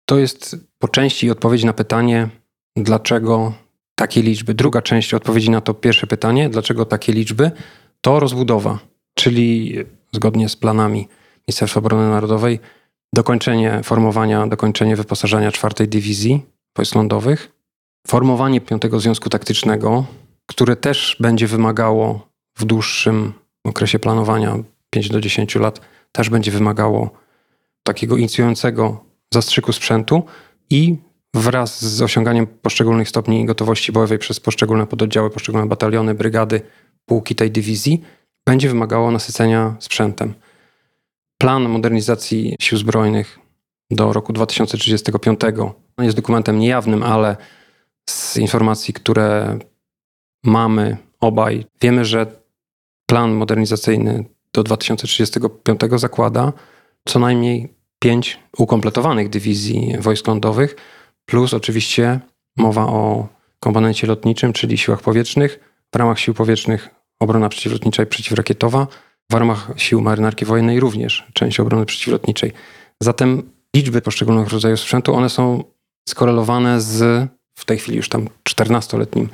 To 0.05 0.17
jest 0.17 0.55
po 0.79 0.87
części 0.87 1.31
odpowiedź 1.31 1.63
na 1.63 1.73
pytanie, 1.73 2.29
dlaczego 2.75 3.53
takie 3.95 4.21
liczby. 4.21 4.53
Druga 4.53 4.81
część 4.81 5.13
odpowiedzi 5.13 5.49
na 5.49 5.61
to 5.61 5.73
pierwsze 5.73 6.07
pytanie, 6.07 6.49
dlaczego 6.49 6.85
takie 6.85 7.13
liczby, 7.13 7.51
to 8.01 8.19
rozbudowa, 8.19 8.79
czyli 9.13 9.75
zgodnie 10.11 10.49
z 10.49 10.55
planami 10.55 11.07
Ministerstwa 11.47 11.79
Obrony 11.79 12.09
Narodowej, 12.09 12.59
dokończenie 13.13 13.83
formowania, 13.83 14.47
dokończenie 14.47 14.95
wyposażenia 14.95 15.51
czwartej 15.51 15.87
dywizji 15.87 16.45
wojsk 16.77 16.95
lądowych, 16.95 17.51
formowanie 18.07 18.61
piątego 18.61 18.99
związku 18.99 19.29
taktycznego, 19.29 20.05
które 20.45 20.75
też 20.75 21.17
będzie 21.19 21.47
wymagało 21.47 22.27
w 22.57 22.65
dłuższym 22.65 23.33
okresie 23.63 23.99
planowania 23.99 24.55
5 24.89 25.09
do 25.09 25.21
10 25.21 25.55
lat, 25.55 25.81
też 26.11 26.29
będzie 26.29 26.51
wymagało 26.51 27.09
takiego 27.87 28.17
inicjującego 28.17 29.03
zastrzyku 29.33 29.73
sprzętu 29.73 30.23
i 30.69 30.97
wraz 31.33 31.85
z 31.85 32.01
osiąganiem 32.01 32.47
poszczególnych 32.47 33.09
stopni 33.09 33.45
gotowości 33.45 33.91
bojowej 33.91 34.17
przez 34.17 34.39
poszczególne 34.39 34.87
pododdziały, 34.87 35.29
poszczególne 35.29 35.67
bataliony, 35.67 36.13
brygady, 36.13 36.61
pułki 37.05 37.35
tej 37.35 37.51
dywizji, 37.51 38.01
będzie 38.45 38.69
wymagało 38.69 39.11
nasycenia 39.11 39.75
sprzętem. 39.79 40.33
Plan 41.37 41.69
modernizacji 41.69 42.55
sił 42.59 42.77
zbrojnych 42.77 43.39
do 43.91 44.13
roku 44.13 44.33
2035 44.33 45.39
jest 46.01 46.15
dokumentem 46.15 46.59
niejawnym, 46.59 47.03
ale 47.03 47.37
z 48.09 48.37
informacji, 48.37 48.93
które 48.93 49.59
mamy 50.43 50.97
obaj, 51.19 51.65
wiemy, 51.81 52.05
że 52.05 52.25
plan 53.05 53.31
modernizacyjny 53.31 54.25
do 54.53 54.63
2035 54.63 55.79
zakłada 55.95 56.53
co 57.05 57.19
najmniej 57.19 57.76
pięć 57.99 58.39
ukompletowanych 58.57 59.29
dywizji 59.29 59.95
wojsk 59.99 60.27
lądowych, 60.27 60.75
plus 61.25 61.53
oczywiście 61.53 62.19
mowa 62.57 62.81
o 62.81 63.27
komponencie 63.59 64.07
lotniczym, 64.07 64.53
czyli 64.53 64.77
siłach 64.77 65.01
powietrznych, 65.01 65.59
w 65.93 65.95
ramach 65.95 66.19
sił 66.19 66.33
powietrznych 66.33 66.89
obrona 67.19 67.49
przeciwlotnicza 67.49 68.03
i 68.03 68.05
przeciwrakietowa, 68.05 68.87
w 69.31 69.33
ramach 69.33 69.71
sił 69.77 70.01
marynarki 70.01 70.45
wojennej 70.45 70.79
również 70.79 71.27
część 71.33 71.59
obrony 71.59 71.85
przeciwlotniczej. 71.85 72.51
Zatem 73.03 73.51
liczby 73.75 74.01
poszczególnych 74.01 74.49
rodzajów 74.49 74.79
sprzętu, 74.79 75.13
one 75.13 75.29
są 75.29 75.63
skorelowane 76.09 76.81
z 76.81 77.27
w 77.59 77.65
tej 77.65 77.77
chwili 77.77 77.97
już 77.97 78.09
tam 78.09 78.29
14-letnim 78.49 79.27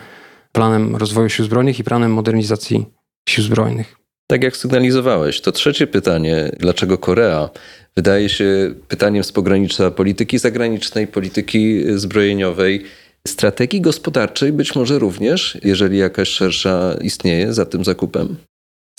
planem 0.51 0.95
rozwoju 0.95 1.29
sił 1.29 1.45
zbrojnych 1.45 1.79
i 1.79 1.83
planem 1.83 2.13
modernizacji 2.13 2.85
sił 3.29 3.43
zbrojnych. 3.43 3.95
Tak 4.27 4.43
jak 4.43 4.57
sygnalizowałeś, 4.57 5.41
to 5.41 5.51
trzecie 5.51 5.87
pytanie, 5.87 6.51
dlaczego 6.59 6.97
Korea, 6.97 7.49
wydaje 7.95 8.29
się 8.29 8.75
pytaniem 8.87 9.23
z 9.23 9.31
pogranicza 9.31 9.91
polityki 9.91 10.39
zagranicznej, 10.39 11.07
polityki 11.07 11.83
zbrojeniowej, 11.99 12.83
strategii 13.27 13.81
gospodarczej, 13.81 14.53
być 14.53 14.75
może 14.75 14.99
również, 14.99 15.57
jeżeli 15.63 15.97
jakaś 15.97 16.29
szersza 16.29 16.95
istnieje 17.01 17.53
za 17.53 17.65
tym 17.65 17.83
zakupem? 17.85 18.35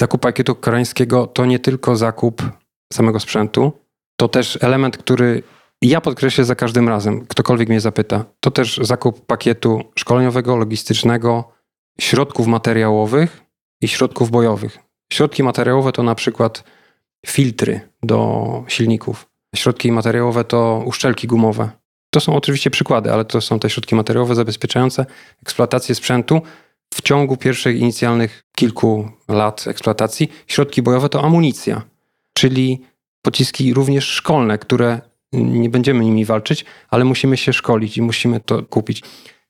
Zakup 0.00 0.20
pakietu 0.20 0.54
koreańskiego 0.54 1.26
to 1.26 1.46
nie 1.46 1.58
tylko 1.58 1.96
zakup 1.96 2.42
samego 2.92 3.20
sprzętu, 3.20 3.72
to 4.16 4.28
też 4.28 4.58
element, 4.60 4.96
który 4.96 5.42
ja 5.82 6.00
podkreślę 6.00 6.44
za 6.44 6.54
każdym 6.54 6.88
razem, 6.88 7.26
ktokolwiek 7.26 7.68
mnie 7.68 7.80
zapyta, 7.80 8.24
to 8.40 8.50
też 8.50 8.80
zakup 8.82 9.26
pakietu 9.26 9.84
szkoleniowego, 9.98 10.56
logistycznego, 10.56 11.52
środków 12.00 12.46
materiałowych 12.46 13.42
i 13.82 13.88
środków 13.88 14.30
bojowych. 14.30 14.78
Środki 15.12 15.42
materiałowe 15.42 15.92
to 15.92 16.02
na 16.02 16.14
przykład 16.14 16.64
filtry 17.26 17.80
do 18.02 18.64
silników. 18.68 19.26
Środki 19.56 19.92
materiałowe 19.92 20.44
to 20.44 20.82
uszczelki 20.86 21.26
gumowe. 21.26 21.70
To 22.10 22.20
są 22.20 22.36
oczywiście 22.36 22.70
przykłady, 22.70 23.12
ale 23.12 23.24
to 23.24 23.40
są 23.40 23.58
te 23.58 23.70
środki 23.70 23.94
materiałowe 23.94 24.34
zabezpieczające 24.34 25.06
eksploatację 25.42 25.94
sprzętu 25.94 26.42
w 26.94 27.02
ciągu 27.02 27.36
pierwszych 27.36 27.78
inicjalnych 27.78 28.44
kilku 28.56 29.08
lat 29.28 29.66
eksploatacji. 29.66 30.32
Środki 30.46 30.82
bojowe 30.82 31.08
to 31.08 31.24
amunicja, 31.24 31.82
czyli 32.32 32.80
pociski 33.22 33.74
również 33.74 34.04
szkolne, 34.04 34.58
które 34.58 35.00
nie 35.32 35.70
będziemy 35.70 36.04
nimi 36.04 36.24
walczyć, 36.24 36.64
ale 36.90 37.04
musimy 37.04 37.36
się 37.36 37.52
szkolić 37.52 37.96
i 37.96 38.02
musimy 38.02 38.40
to 38.40 38.62
kupić. 38.62 39.02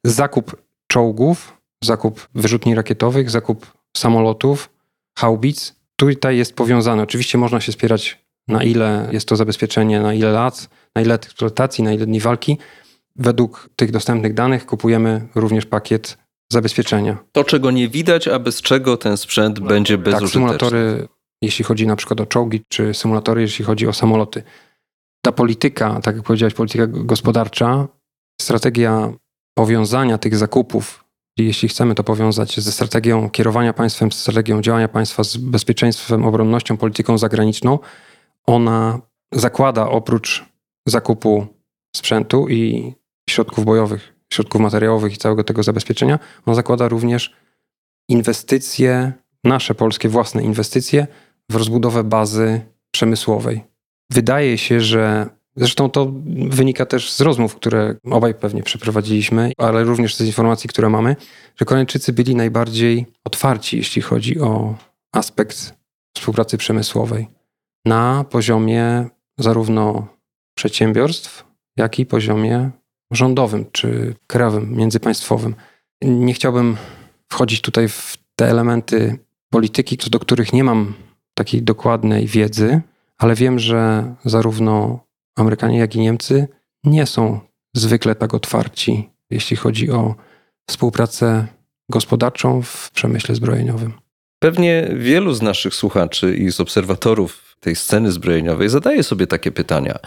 Zakup 0.05 0.57
czołgów, 0.87 1.57
zakup 1.85 2.29
wyrzutni 2.35 2.75
rakietowych, 2.75 3.31
zakup 3.31 3.73
samolotów, 3.97 4.71
haubic, 5.19 5.75
tutaj 5.97 6.37
jest 6.37 6.55
powiązane. 6.55 7.03
Oczywiście 7.03 7.39
można 7.39 7.61
się 7.61 7.73
spierać, 7.73 8.25
na 8.49 8.63
ile 8.63 9.09
jest 9.13 9.29
to 9.29 9.37
zabezpieczenie, 9.37 10.01
na 10.01 10.15
ile 10.15 10.33
lat, 10.33 10.69
na 10.97 11.03
ile 11.03 11.15
eksploatacji, 11.15 11.85
na 11.85 11.93
ile 11.93 12.07
dni 12.07 12.21
walki. 12.21 12.59
Według 13.17 13.71
tych 13.77 13.91
dostępnych 13.91 14.35
danych 14.35 14.67
kupujemy 14.67 15.29
również 15.35 15.67
pakiet 15.67 16.19
zabezpieczenia. 16.53 17.17
To, 17.33 17.45
czego 17.45 17.71
nie 17.71 17.89
widać, 17.89 18.29
a 18.29 18.39
bez 18.39 18.63
czego 18.63 18.97
ten 18.97 19.17
sprzęt 19.17 19.61
będzie 19.61 19.95
tak, 19.95 20.05
bezużyteczny. 20.05 20.29
Tak, 20.29 20.33
symulatory, 20.33 21.09
jeśli 21.43 21.65
chodzi 21.65 21.87
na 21.87 21.97
przykład 21.97 22.21
o 22.21 22.27
czołgi, 22.27 22.63
czy 22.69 22.95
symulatory, 22.95 23.41
jeśli 23.41 23.65
chodzi 23.65 23.87
o 23.87 23.93
samoloty. 23.93 24.43
Ta 25.25 25.33
polityka, 25.33 26.01
tak 26.01 26.17
jak 26.17 26.25
powiedziałeś, 26.25 26.55
polityka 26.55 26.87
gospodarcza, 26.87 27.89
strategia 28.41 29.13
powiązania 29.59 30.19
tych 30.19 30.37
zakupów 30.37 31.04
jeśli 31.39 31.69
chcemy 31.69 31.95
to 31.95 32.05
powiązać 32.05 32.61
ze 32.61 32.73
strategią 32.73 33.31
kierowania 33.31 33.73
państwem, 33.73 34.13
strategią 34.13 34.63
działania 34.63 34.89
państwa 34.89 35.25
z 35.25 35.37
bezpieczeństwem, 35.37 36.25
obronnością, 36.25 36.77
polityką 36.77 37.19
zagraniczną, 37.19 37.79
ona 38.47 39.01
zakłada 39.33 39.89
oprócz 39.89 40.45
zakupu 40.87 41.47
sprzętu 41.97 42.49
i 42.49 42.93
środków 43.31 43.65
bojowych, 43.65 44.15
środków 44.33 44.61
materiałowych 44.61 45.15
i 45.15 45.17
całego 45.17 45.45
tego 45.45 45.63
zabezpieczenia, 45.63 46.19
on 46.47 46.55
zakłada 46.55 46.89
również 46.89 47.33
inwestycje, 48.09 49.13
nasze 49.45 49.75
polskie 49.75 50.09
własne 50.09 50.43
inwestycje 50.43 51.07
w 51.51 51.57
rozbudowę 51.57 52.05
bazy 52.05 52.61
przemysłowej. 52.91 53.65
Wydaje 54.11 54.59
się, 54.59 54.81
że 54.81 55.29
Zresztą 55.57 55.91
to 55.91 56.13
wynika 56.49 56.87
też 56.87 57.13
z 57.13 57.21
rozmów, 57.21 57.57
które 57.57 57.97
obaj 58.11 58.35
pewnie 58.35 58.63
przeprowadziliśmy, 58.63 59.53
ale 59.59 59.85
również 59.85 60.15
z 60.15 60.21
informacji, 60.21 60.69
które 60.69 60.89
mamy, 60.89 61.17
że 61.57 61.65
Koreańczycy 61.65 62.13
byli 62.13 62.37
najbardziej 62.37 63.07
otwarci, 63.25 63.77
jeśli 63.77 64.03
chodzi 64.03 64.41
o 64.41 64.75
aspekt 65.13 65.75
współpracy 66.17 66.59
przemysłowej 66.59 67.29
na 67.85 68.25
poziomie 68.31 69.07
zarówno 69.39 70.07
przedsiębiorstw, 70.55 71.45
jak 71.77 71.99
i 71.99 72.07
poziomie 72.07 72.71
rządowym 73.11 73.67
czy 73.73 74.15
krajowym, 74.27 74.77
międzypaństwowym. 74.77 75.55
Nie 76.03 76.35
chciałbym 76.35 76.77
wchodzić 77.33 77.61
tutaj 77.61 77.89
w 77.89 78.17
te 78.37 78.51
elementy 78.51 79.19
polityki, 79.51 79.97
co 79.97 80.11
do 80.11 80.19
których 80.19 80.53
nie 80.53 80.65
mam 80.65 80.95
takiej 81.35 81.63
dokładnej 81.63 82.27
wiedzy, 82.27 82.81
ale 83.19 83.35
wiem, 83.35 83.59
że 83.59 84.15
zarówno 84.25 85.04
Amerykanie, 85.37 85.79
jak 85.79 85.97
i 85.97 86.01
Niemcy 86.01 86.49
nie 86.85 87.07
są 87.07 87.41
zwykle 87.75 88.15
tak 88.15 88.35
otwarci, 88.35 89.11
jeśli 89.31 89.57
chodzi 89.57 89.91
o 89.91 90.15
współpracę 90.71 91.47
gospodarczą 91.91 92.63
w 92.63 92.91
przemyśle 92.91 93.35
zbrojeniowym. 93.35 93.93
Pewnie 94.39 94.91
wielu 94.97 95.35
z 95.35 95.43
naszych 95.43 95.75
słuchaczy 95.75 96.37
i 96.37 96.53
z 96.53 96.61
obserwatorów 96.61 97.57
tej 97.61 97.77
sceny 97.77 98.13
zbrojeniowej 98.13 98.69
zadaje 98.69 99.03
sobie 99.03 99.27
takie 99.27 99.53
pytania. 99.53 99.99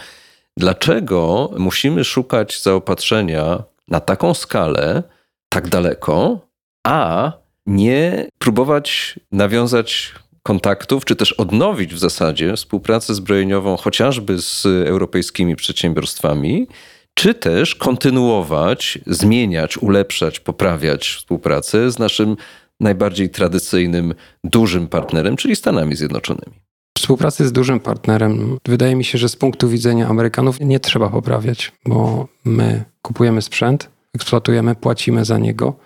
Dlaczego 0.56 1.50
musimy 1.58 2.04
szukać 2.04 2.62
zaopatrzenia 2.62 3.62
na 3.88 4.00
taką 4.00 4.34
skalę, 4.34 5.02
tak 5.48 5.68
daleko, 5.68 6.40
a 6.86 7.32
nie 7.66 8.28
próbować 8.38 9.20
nawiązać 9.32 10.14
kontaktów, 10.42 11.04
czy 11.04 11.16
też 11.16 11.32
odnowić 11.32 11.94
w 11.94 11.98
zasadzie 11.98 12.56
współpracę 12.56 13.14
zbrojeniową 13.14 13.76
chociażby 13.76 14.42
z 14.42 14.66
europejskimi 14.66 15.56
przedsiębiorstwami, 15.56 16.66
czy 17.14 17.34
też 17.34 17.74
kontynuować, 17.74 18.98
zmieniać, 19.06 19.78
ulepszać, 19.78 20.40
poprawiać 20.40 21.08
współpracę 21.08 21.90
z 21.90 21.98
naszym 21.98 22.36
najbardziej 22.80 23.30
tradycyjnym, 23.30 24.14
dużym 24.44 24.88
partnerem, 24.88 25.36
czyli 25.36 25.56
Stanami 25.56 25.96
Zjednoczonymi. 25.96 26.60
Współpracy 26.98 27.46
z 27.46 27.52
dużym 27.52 27.80
partnerem, 27.80 28.58
wydaje 28.66 28.96
mi 28.96 29.04
się, 29.04 29.18
że 29.18 29.28
z 29.28 29.36
punktu 29.36 29.68
widzenia 29.68 30.08
Amerykanów 30.08 30.60
nie 30.60 30.80
trzeba 30.80 31.08
poprawiać, 31.08 31.72
bo 31.86 32.28
my 32.44 32.84
kupujemy 33.02 33.42
sprzęt, 33.42 33.90
eksploatujemy, 34.14 34.74
płacimy 34.74 35.24
za 35.24 35.38
niego. 35.38 35.76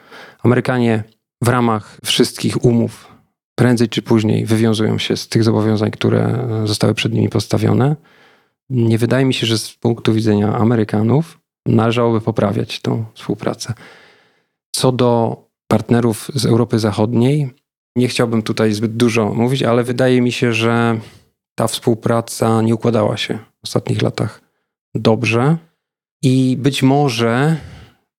Amerykanie 0.43 1.05
w 1.43 1.49
ramach 1.49 1.99
wszystkich 2.05 2.65
umów 2.65 3.12
prędzej 3.55 3.89
czy 3.89 4.03
później 4.03 4.47
wywiązują 4.47 4.99
się 4.99 5.17
z 5.17 5.29
tych 5.29 5.45
zobowiązań, 5.45 5.91
które 5.91 6.49
zostały 6.65 6.95
przed 6.95 7.13
nimi 7.13 7.29
postawione. 7.29 7.97
Nie 8.71 8.99
wydaje 8.99 9.25
mi 9.25 9.35
się, 9.35 9.47
że 9.47 9.59
z 9.59 9.75
punktu 9.75 10.15
widzenia 10.15 10.57
Amerykanów 10.57 11.39
należałoby 11.67 12.21
poprawiać 12.21 12.81
tą 12.81 13.05
współpracę. 13.15 13.75
Co 14.75 14.93
do 14.93 15.37
partnerów 15.69 16.31
z 16.35 16.47
Europy 16.47 16.79
Zachodniej, 16.79 17.51
nie 17.97 18.09
chciałbym 18.09 18.43
tutaj 18.43 18.73
zbyt 18.73 18.97
dużo 18.97 19.35
mówić, 19.35 19.63
ale 19.63 19.85
wydaje 19.85 20.21
mi 20.21 20.33
się, 20.33 20.53
że 20.53 21.01
ta 21.55 21.67
współpraca 21.67 22.63
nie 22.63 22.75
układała 22.75 23.17
się 23.17 23.35
w 23.35 23.65
ostatnich 23.65 24.03
latach 24.03 24.41
dobrze 24.95 25.57
i 26.23 26.57
być 26.61 26.83
może 26.83 27.57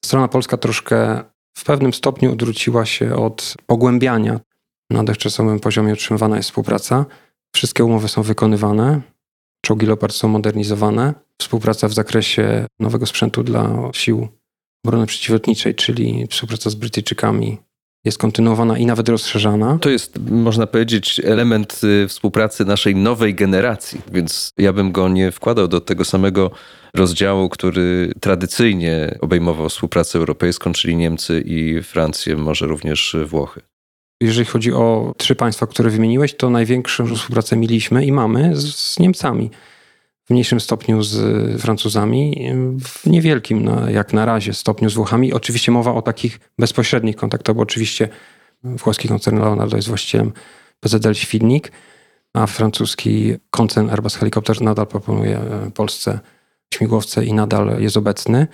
strona 0.06 0.28
polska 0.28 0.58
troszkę 0.58 1.24
w 1.58 1.64
pewnym 1.64 1.94
stopniu 1.94 2.32
odwróciła 2.32 2.86
się 2.86 3.16
od 3.16 3.56
pogłębiania. 3.66 4.40
Na 4.90 5.04
dotychczasowym 5.04 5.60
poziomie 5.60 5.94
utrzymywana 5.94 6.38
jest 6.38 6.50
współpraca. 6.50 7.06
Wszystkie 7.56 7.84
umowy 7.84 8.08
są 8.08 8.24
wykonywane, 8.24 9.02
czołgi 9.66 9.86
Leopard 9.86 10.16
są 10.16 10.28
modernizowane. 10.28 11.14
Współpraca 11.38 11.88
w 11.88 11.94
zakresie 11.94 12.66
nowego 12.80 13.06
sprzętu 13.06 13.44
dla 13.44 13.90
sił 13.94 14.28
obrony 14.86 15.06
przeciwlotniczej, 15.06 15.76
czyli 15.76 16.28
współpraca 16.30 16.70
z 16.70 16.76
Brytyjczykami 16.76 17.58
jest 18.06 18.18
kontynuowana 18.18 18.78
i 18.78 18.86
nawet 18.86 19.10
rozszerzana. 19.10 19.78
To 19.82 19.90
jest, 19.90 20.20
można 20.30 20.68
powiedzieć, 20.68 21.22
element 21.24 21.82
y, 21.84 22.08
współpracy 22.08 22.66
naszej 22.66 22.96
nowej 22.96 23.36
generacji, 23.36 24.02
więc 24.12 24.52
ja 24.58 24.74
bym 24.74 24.92
go 24.92 25.10
nie 25.10 25.32
wkładał 25.32 25.68
do 25.68 25.82
tego 25.82 26.06
samego 26.06 26.52
rozdziału, 26.96 27.50
który 27.50 28.14
tradycyjnie 28.20 29.18
obejmował 29.22 29.70
współpracę 29.70 30.20
europejską, 30.20 30.74
czyli 30.74 30.96
Niemcy 30.96 31.44
i 31.46 31.84
Francję, 31.84 32.38
może 32.38 32.68
również 32.68 33.16
Włochy. 33.26 33.62
Jeżeli 34.24 34.46
chodzi 34.46 34.74
o 34.74 35.14
trzy 35.18 35.36
państwa, 35.36 35.68
które 35.68 35.90
wymieniłeś, 35.90 36.36
to 36.36 36.50
największą 36.50 37.16
współpracę 37.16 37.58
mieliśmy 37.58 38.06
i 38.06 38.12
mamy 38.12 38.56
z, 38.56 38.76
z 38.76 39.00
Niemcami. 39.00 39.52
W 40.26 40.30
mniejszym 40.30 40.60
stopniu 40.60 41.04
z 41.04 41.62
Francuzami, 41.62 42.52
w 42.80 43.06
niewielkim 43.06 43.64
na, 43.64 43.92
jak 43.92 44.14
na 44.14 44.26
razie 44.26 44.54
stopniu 44.54 44.90
z 44.90 44.94
Włochami. 44.94 45.34
Oczywiście 45.34 45.72
mowa 45.72 45.94
o 45.94 46.02
takich 46.02 46.40
bezpośrednich 46.60 47.16
kontaktach, 47.16 47.56
bo 47.56 47.62
oczywiście 47.62 48.10
włoski 48.64 49.08
koncern 49.08 49.40
Leonardo 49.40 49.76
jest 49.76 49.88
właścicielem 49.88 50.32
PZL 50.80 51.14
Świdnik, 51.14 51.72
a 52.34 52.48
francuski 52.48 53.36
koncern 53.50 53.90
Airbus 53.90 54.16
Helicopters 54.16 54.62
nadal 54.62 54.88
proponuje 54.88 55.40
Polsce 55.74 56.20
śmigłowce 56.74 57.26
i 57.26 57.34
nadal 57.34 57.82
jest 57.82 57.98
obecny. 57.98 58.48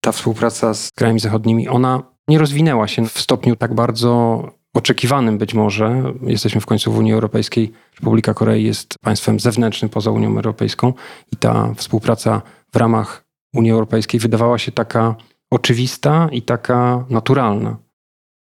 Ta 0.00 0.12
współpraca 0.12 0.74
z 0.74 0.90
krajami 0.94 1.20
zachodnimi, 1.20 1.68
ona 1.68 2.02
nie 2.28 2.38
rozwinęła 2.38 2.88
się 2.88 3.06
w 3.06 3.20
stopniu 3.20 3.56
tak 3.56 3.74
bardzo 3.74 4.42
oczekiwanym 4.74 5.38
być 5.38 5.54
może. 5.54 6.02
Jesteśmy 6.22 6.60
w 6.60 6.66
końcu 6.66 6.92
w 6.92 6.98
Unii 6.98 7.12
Europejskiej. 7.12 7.72
Republika 8.00 8.34
Korei 8.34 8.64
jest 8.64 8.98
państwem 8.98 9.40
zewnętrznym 9.40 9.88
poza 9.88 10.10
Unią 10.10 10.36
Europejską 10.36 10.92
i 11.32 11.36
ta 11.36 11.74
współpraca 11.74 12.42
w 12.72 12.76
ramach 12.76 13.24
Unii 13.54 13.70
Europejskiej 13.70 14.20
wydawała 14.20 14.58
się 14.58 14.72
taka 14.72 15.14
oczywista 15.50 16.28
i 16.32 16.42
taka 16.42 17.04
naturalna. 17.10 17.76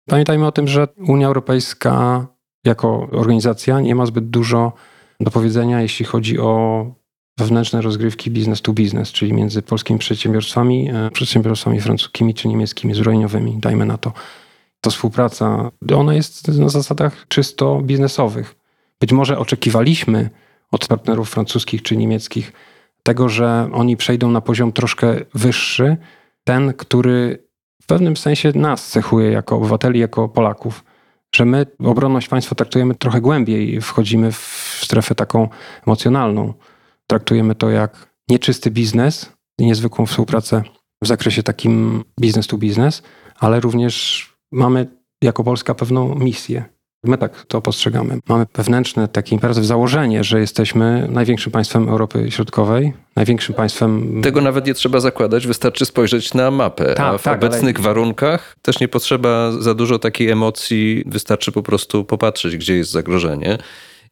Pamiętajmy 0.09 0.47
o 0.47 0.53
tym, 0.53 0.69
że 0.69 0.89
Unia 1.09 1.27
Europejska 1.27 2.27
jako 2.65 3.09
organizacja 3.13 3.81
nie 3.81 3.95
ma 3.95 4.07
zbyt 4.07 4.31
dużo 4.31 4.73
do 5.21 5.31
powiedzenia, 5.31 5.83
jeśli 5.83 6.07
chodzi 6.07 6.39
o 6.39 6.87
wewnętrzne 7.39 7.81
rozgrywki 7.81 8.31
business 8.31 8.63
to 8.63 8.73
business, 8.73 9.13
czyli 9.13 9.33
między 9.33 9.63
polskimi 9.63 9.99
przedsiębiorstwami, 9.99 10.91
e, 10.91 11.11
przedsiębiorstwami 11.11 11.81
francuskimi 11.81 12.35
czy 12.35 12.49
niemieckimi 12.49 12.95
zbrojeniowymi, 12.95 13.57
dajmy 13.61 13.87
na 13.87 13.99
to 13.99 14.13
to 14.81 14.91
współpraca, 14.91 15.71
ona 15.95 16.15
jest 16.15 16.49
na 16.49 16.69
zasadach 16.69 17.29
czysto 17.29 17.81
biznesowych. 17.83 18.55
Być 19.01 19.13
może 19.13 19.39
oczekiwaliśmy 19.39 20.31
od 20.73 20.89
partnerów 20.89 21.31
francuskich 21.31 21.83
czy 21.83 21.97
niemieckich 21.97 22.53
tego, 23.03 23.29
że 23.29 23.71
oni 23.73 23.97
przejdą 23.97 24.31
na 24.31 24.41
poziom 24.41 24.73
troszkę 24.73 25.17
wyższy, 25.35 25.97
ten, 26.45 26.75
który 26.75 27.47
w 27.83 27.87
pewnym 27.87 28.17
sensie 28.17 28.53
nas 28.55 28.89
cechuje 28.89 29.31
jako 29.31 29.57
obywateli, 29.57 30.01
jako 30.01 30.29
Polaków, 30.29 30.85
że 31.35 31.45
my 31.45 31.67
obronność 31.85 32.29
państwa 32.29 32.55
traktujemy 32.55 32.95
trochę 32.95 33.21
głębiej, 33.21 33.81
wchodzimy 33.81 34.33
w 34.33 34.79
strefę 34.83 35.15
taką 35.15 35.49
emocjonalną. 35.87 36.55
Traktujemy 37.07 37.55
to 37.55 37.71
jak 37.71 38.11
nieczysty 38.29 38.71
biznes, 38.71 39.33
niezwykłą 39.59 40.07
współpracę 40.07 40.63
w 41.03 41.07
zakresie 41.07 41.43
takim 41.43 42.05
business 42.21 42.47
to 42.47 42.59
business, 42.59 43.03
ale 43.39 43.61
również 43.61 44.27
mamy 44.53 44.87
jako 45.23 45.45
Polska 45.45 45.75
pewną 45.75 46.15
misję. 46.15 46.65
My 47.05 47.19
tak 47.19 47.45
to 47.47 47.61
postrzegamy. 47.61 48.19
Mamy 48.29 48.47
wewnętrzne 48.55 49.09
takie 49.09 49.35
imperatyw, 49.35 49.65
założenie, 49.65 50.25
że 50.25 50.41
jesteśmy 50.41 51.09
największym 51.11 51.53
państwem 51.53 51.89
Europy 51.89 52.31
Środkowej, 52.31 52.93
największym 53.17 53.55
państwem. 53.55 54.21
Tego 54.23 54.41
nawet 54.41 54.67
nie 54.67 54.75
trzeba 54.75 55.01
zakładać, 55.01 55.47
wystarczy 55.47 55.87
spojrzeć 55.87 56.35
na 56.35 56.51
mapę. 56.51 56.95
Tak, 56.95 57.15
a 57.15 57.19
w 57.19 57.23
tak, 57.23 57.39
obecnych 57.39 57.77
ale... 57.77 57.85
warunkach 57.85 58.57
też 58.63 58.81
nie 58.81 58.89
potrzeba 58.89 59.53
za 59.53 59.75
dużo 59.75 59.99
takiej 59.99 60.31
emocji, 60.31 61.03
wystarczy 61.07 61.53
po 61.53 61.63
prostu 61.63 62.05
popatrzeć, 62.05 62.57
gdzie 62.57 62.77
jest 62.77 62.91
zagrożenie. 62.91 63.59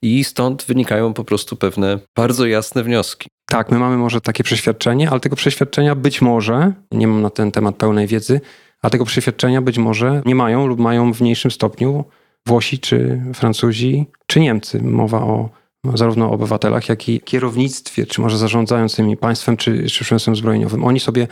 I 0.03 0.25
stąd 0.25 0.65
wynikają 0.65 1.15
po 1.15 1.25
prostu 1.25 1.57
pewne 1.57 1.99
bardzo 2.17 2.47
jasne 2.47 2.83
wnioski. 2.83 3.29
Tak, 3.47 3.71
my 3.71 3.79
mamy 3.79 3.97
może 3.97 4.21
takie 4.21 4.45
przeświadczenie, 4.45 5.11
ale 5.11 5.21
tego 5.21 5.37
przeświadczenia 5.37 5.95
być 5.95 6.23
może, 6.23 6.73
nie 6.93 7.09
mam 7.09 7.23
na 7.23 7.31
ten 7.31 7.53
temat 7.53 7.77
pełnej 7.77 8.07
wiedzy, 8.07 8.41
a 8.83 8.91
tego 8.91 9.05
przeświadczenia 9.05 9.63
być 9.63 9.79
może 9.79 10.23
nie 10.27 10.35
mają 10.35 10.67
lub 10.67 10.81
mają 10.81 11.13
w 11.15 11.21
mniejszym 11.21 11.51
stopniu 11.51 12.05
Włosi, 12.47 12.79
czy 12.79 13.23
Francuzi, 13.35 14.07
czy 14.27 14.41
Niemcy. 14.41 14.83
Mowa 14.83 15.21
o 15.21 15.49
zarówno 15.95 16.31
o 16.31 16.33
obywatelach, 16.33 16.89
jak 16.89 17.09
i 17.09 17.21
kierownictwie, 17.21 18.07
czy 18.07 18.21
może 18.21 18.39
zarządzającymi 18.39 19.17
państwem, 19.17 19.57
czy, 19.57 19.87
czy 19.87 20.05
przemysłem 20.05 20.37
zbrojeniowym. 20.37 20.85
Oni 20.85 21.01
sobie 21.01 21.27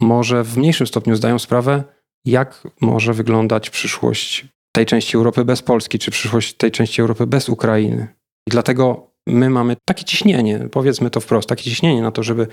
może 0.00 0.44
w 0.44 0.56
mniejszym 0.56 0.86
stopniu 0.86 1.16
zdają 1.16 1.38
sprawę, 1.38 1.84
jak 2.24 2.68
może 2.80 3.12
wyglądać 3.12 3.70
przyszłość 3.70 4.46
tej 4.72 4.86
części 4.86 5.16
Europy 5.16 5.44
bez 5.44 5.62
Polski, 5.62 5.98
czy 5.98 6.10
przyszłość 6.10 6.54
tej 6.54 6.70
części 6.70 7.00
Europy 7.00 7.26
bez 7.26 7.48
Ukrainy. 7.48 8.08
I 8.48 8.50
dlatego 8.50 9.10
my 9.26 9.50
mamy 9.50 9.76
takie 9.84 10.04
ciśnienie, 10.04 10.68
powiedzmy 10.72 11.10
to 11.10 11.20
wprost, 11.20 11.48
takie 11.48 11.62
ciśnienie 11.62 12.02
na 12.02 12.10
to, 12.10 12.22
żeby 12.22 12.46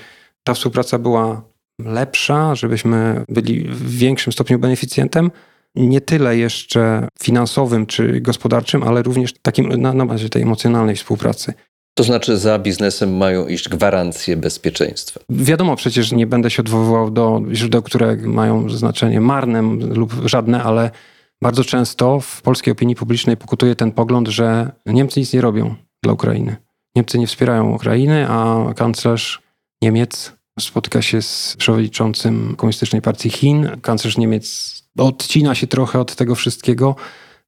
ta 0.44 0.54
współpraca 0.54 1.00
była 1.00 1.42
lepsza, 1.86 2.56
żebyśmy 2.56 3.24
byli 3.30 3.64
w 3.64 3.98
większym 3.98 4.34
stopniu 4.34 4.60
beneficjentem. 4.60 5.32
Nie 5.76 6.02
tyle 6.02 6.38
jeszcze 6.38 7.08
finansowym 7.22 7.86
czy 7.86 8.22
gospodarczym, 8.22 8.84
ale 8.84 9.04
również 9.04 9.34
takim 9.42 9.82
na, 9.82 9.94
na 9.94 10.06
bazie 10.06 10.30
tej 10.30 10.42
emocjonalnej 10.42 10.96
współpracy. 10.96 11.54
To 11.94 12.04
znaczy, 12.04 12.38
za 12.38 12.60
biznesem 12.60 13.18
mają 13.18 13.48
iść 13.48 13.70
gwarancje 13.70 14.38
bezpieczeństwa. 14.38 15.20
Wiadomo, 15.30 15.76
przecież 15.76 16.12
nie 16.12 16.28
będę 16.28 16.50
się 16.50 16.62
odwoływał 16.62 17.12
do 17.12 17.42
źródeł, 17.54 17.82
które 17.82 18.16
mają 18.16 18.70
znaczenie 18.70 19.22
marne 19.22 19.62
lub 19.80 20.14
żadne, 20.26 20.64
ale 20.64 20.92
bardzo 21.42 21.64
często 21.64 22.20
w 22.20 22.42
polskiej 22.42 22.72
opinii 22.72 22.96
publicznej 22.96 23.38
pokutuje 23.38 23.76
ten 23.76 23.92
pogląd, 23.92 24.28
że 24.28 24.72
Niemcy 24.86 25.20
nic 25.20 25.34
nie 25.34 25.42
robią 25.42 25.76
dla 26.04 26.14
Ukrainy. 26.14 26.56
Niemcy 26.96 27.20
nie 27.20 27.28
wspierają 27.28 27.74
Ukrainy, 27.74 28.28
a 28.30 28.66
kanclerz 28.76 29.42
Niemiec 29.82 30.34
spotyka 30.66 31.02
się 31.02 31.22
z 31.22 31.56
przewodniczącym 31.58 32.56
Komunistycznej 32.58 33.02
Partii 33.02 33.30
Chin. 33.30 33.70
Kanclerz 33.82 34.18
Niemiec 34.18 34.76
odcina 34.98 35.56
się 35.56 35.68
trochę 35.68 36.00
od 36.00 36.16
tego 36.16 36.36
wszystkiego, 36.36 36.96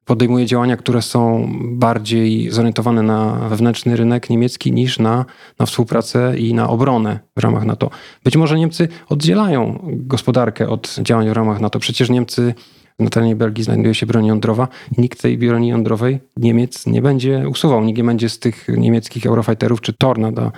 podejmuje 0.05 0.45
działania, 0.45 0.77
które 0.77 1.01
są 1.01 1.49
bardziej 1.61 2.51
zorientowane 2.51 3.03
na 3.03 3.49
wewnętrzny 3.49 3.95
rynek 3.95 4.29
niemiecki 4.29 4.71
niż 4.71 4.99
na, 4.99 5.25
na 5.59 5.65
współpracę 5.65 6.37
i 6.37 6.53
na 6.53 6.69
obronę 6.69 7.19
w 7.37 7.39
ramach 7.39 7.65
NATO. 7.65 7.89
Być 8.23 8.37
może 8.37 8.59
Niemcy 8.59 8.87
oddzielają 9.09 9.79
gospodarkę 9.91 10.69
od 10.69 10.95
działań 11.01 11.29
w 11.29 11.33
ramach 11.33 11.59
NATO. 11.59 11.79
Przecież 11.79 12.09
Niemcy 12.09 12.53
na 12.99 13.09
terenie 13.09 13.35
Belgii 13.35 13.63
znajduje 13.63 13.95
się 13.95 14.05
broń 14.05 14.25
jądrowa 14.25 14.67
nikt 14.97 15.21
tej 15.21 15.37
broni 15.37 15.67
jądrowej 15.67 16.19
Niemiec 16.37 16.87
nie 16.87 17.01
będzie 17.01 17.49
usuwał. 17.49 17.83
Nikt 17.83 17.97
nie 17.97 18.03
będzie 18.03 18.29
z 18.29 18.39
tych 18.39 18.67
niemieckich 18.67 19.25
Eurofighterów 19.25 19.81
czy 19.81 19.93
Tornado, 19.93 20.51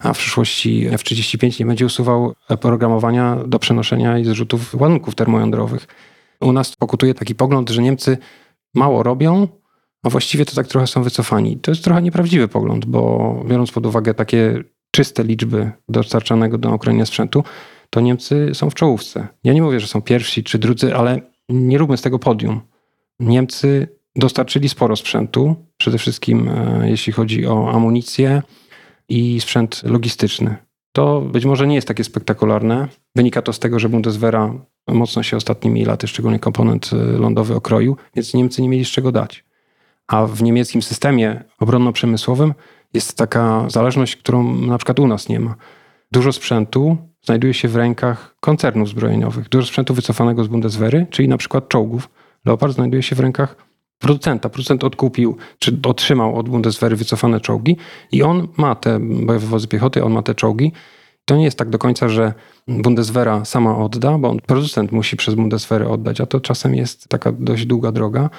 a 0.00 0.12
w 0.12 0.18
przyszłości 0.18 0.86
F-35 0.86 1.60
nie 1.60 1.66
będzie 1.66 1.86
usuwał 1.86 2.32
programowania 2.60 3.36
do 3.46 3.58
przenoszenia 3.58 4.18
i 4.18 4.24
zrzutów 4.24 4.74
ładunków 4.74 5.14
termojądrowych. 5.14 5.86
U 6.40 6.52
nas 6.52 6.76
pokutuje 6.76 7.14
taki 7.14 7.34
pogląd, 7.34 7.70
że 7.70 7.82
Niemcy 7.82 8.18
mało 8.74 9.02
robią, 9.02 9.48
a 10.02 10.10
właściwie 10.10 10.44
to 10.44 10.54
tak 10.54 10.66
trochę 10.66 10.86
są 10.86 11.02
wycofani. 11.02 11.56
To 11.56 11.70
jest 11.70 11.84
trochę 11.84 12.02
nieprawdziwy 12.02 12.48
pogląd, 12.48 12.86
bo 12.86 13.34
biorąc 13.48 13.72
pod 13.72 13.86
uwagę 13.86 14.14
takie 14.14 14.64
czyste 14.90 15.24
liczby 15.24 15.72
dostarczanego 15.88 16.58
do 16.58 16.74
Ukrainy 16.74 17.06
sprzętu, 17.06 17.44
to 17.90 18.00
Niemcy 18.00 18.50
są 18.54 18.70
w 18.70 18.74
czołówce. 18.74 19.28
Ja 19.44 19.52
nie 19.52 19.62
mówię, 19.62 19.80
że 19.80 19.86
są 19.86 20.02
pierwsi 20.02 20.44
czy 20.44 20.58
drudzy, 20.58 20.96
ale 20.96 21.20
nie 21.48 21.78
róbmy 21.78 21.96
z 21.96 22.02
tego 22.02 22.18
podium. 22.18 22.60
Niemcy 23.20 23.88
dostarczyli 24.16 24.68
sporo 24.68 24.96
sprzętu, 24.96 25.56
przede 25.76 25.98
wszystkim 25.98 26.48
e, 26.48 26.90
jeśli 26.90 27.12
chodzi 27.12 27.46
o 27.46 27.70
amunicję 27.72 28.42
i 29.08 29.40
sprzęt 29.40 29.82
logistyczny. 29.82 30.56
To 30.92 31.20
być 31.20 31.44
może 31.44 31.66
nie 31.66 31.74
jest 31.74 31.88
takie 31.88 32.04
spektakularne. 32.04 32.88
Wynika 33.16 33.42
to 33.42 33.52
z 33.52 33.58
tego, 33.58 33.78
że 33.78 33.88
Bundeswehra 33.88 34.54
mocno 34.88 35.22
się 35.22 35.36
ostatnimi 35.36 35.84
laty, 35.84 36.08
szczególnie 36.08 36.38
komponent 36.38 36.90
e, 36.92 36.96
lądowy, 36.96 37.54
okroił, 37.54 37.96
więc 38.16 38.34
Niemcy 38.34 38.62
nie 38.62 38.68
mieli 38.68 38.84
z 38.84 38.90
czego 38.90 39.12
dać. 39.12 39.44
A 40.06 40.26
w 40.26 40.42
niemieckim 40.42 40.82
systemie 40.82 41.44
obronno-przemysłowym 41.60 42.54
jest 42.94 43.16
taka 43.16 43.70
zależność, 43.70 44.16
którą 44.16 44.54
na 44.54 44.78
przykład 44.78 45.00
u 45.00 45.06
nas 45.06 45.28
nie 45.28 45.40
ma. 45.40 45.54
Dużo 46.12 46.32
sprzętu 46.32 46.96
znajduje 47.24 47.54
się 47.54 47.68
w 47.68 47.76
rękach 47.76 48.36
koncernów 48.40 48.88
zbrojeniowych. 48.88 49.48
Dużo 49.48 49.66
sprzętu 49.66 49.94
wycofanego 49.94 50.44
z 50.44 50.48
Bundeswehry, 50.48 51.06
czyli 51.10 51.28
na 51.28 51.36
przykład 51.36 51.68
czołgów. 51.68 52.10
Leopard 52.44 52.74
znajduje 52.74 53.02
się 53.02 53.16
w 53.16 53.20
rękach 53.20 53.56
producenta. 53.98 54.48
Producent 54.48 54.84
odkupił, 54.84 55.36
czy 55.58 55.78
otrzymał 55.86 56.36
od 56.36 56.48
Bundeswehry 56.48 56.96
wycofane 56.96 57.40
czołgi 57.40 57.76
i 58.12 58.22
on 58.22 58.48
ma 58.56 58.74
te 58.74 58.98
bojowe 59.00 59.46
wozy 59.46 59.68
piechoty, 59.68 60.04
on 60.04 60.12
ma 60.12 60.22
te 60.22 60.34
czołgi. 60.34 60.72
To 61.24 61.36
nie 61.36 61.44
jest 61.44 61.58
tak 61.58 61.70
do 61.70 61.78
końca, 61.78 62.08
że 62.08 62.34
Bundeswehra 62.68 63.44
sama 63.44 63.78
odda, 63.78 64.18
bo 64.18 64.34
producent 64.46 64.92
musi 64.92 65.16
przez 65.16 65.34
Bundeswehrę 65.34 65.88
oddać, 65.88 66.20
a 66.20 66.26
to 66.26 66.40
czasem 66.40 66.74
jest 66.74 67.08
taka 67.08 67.32
dość 67.32 67.66
długa 67.66 67.92
droga. 67.92 68.30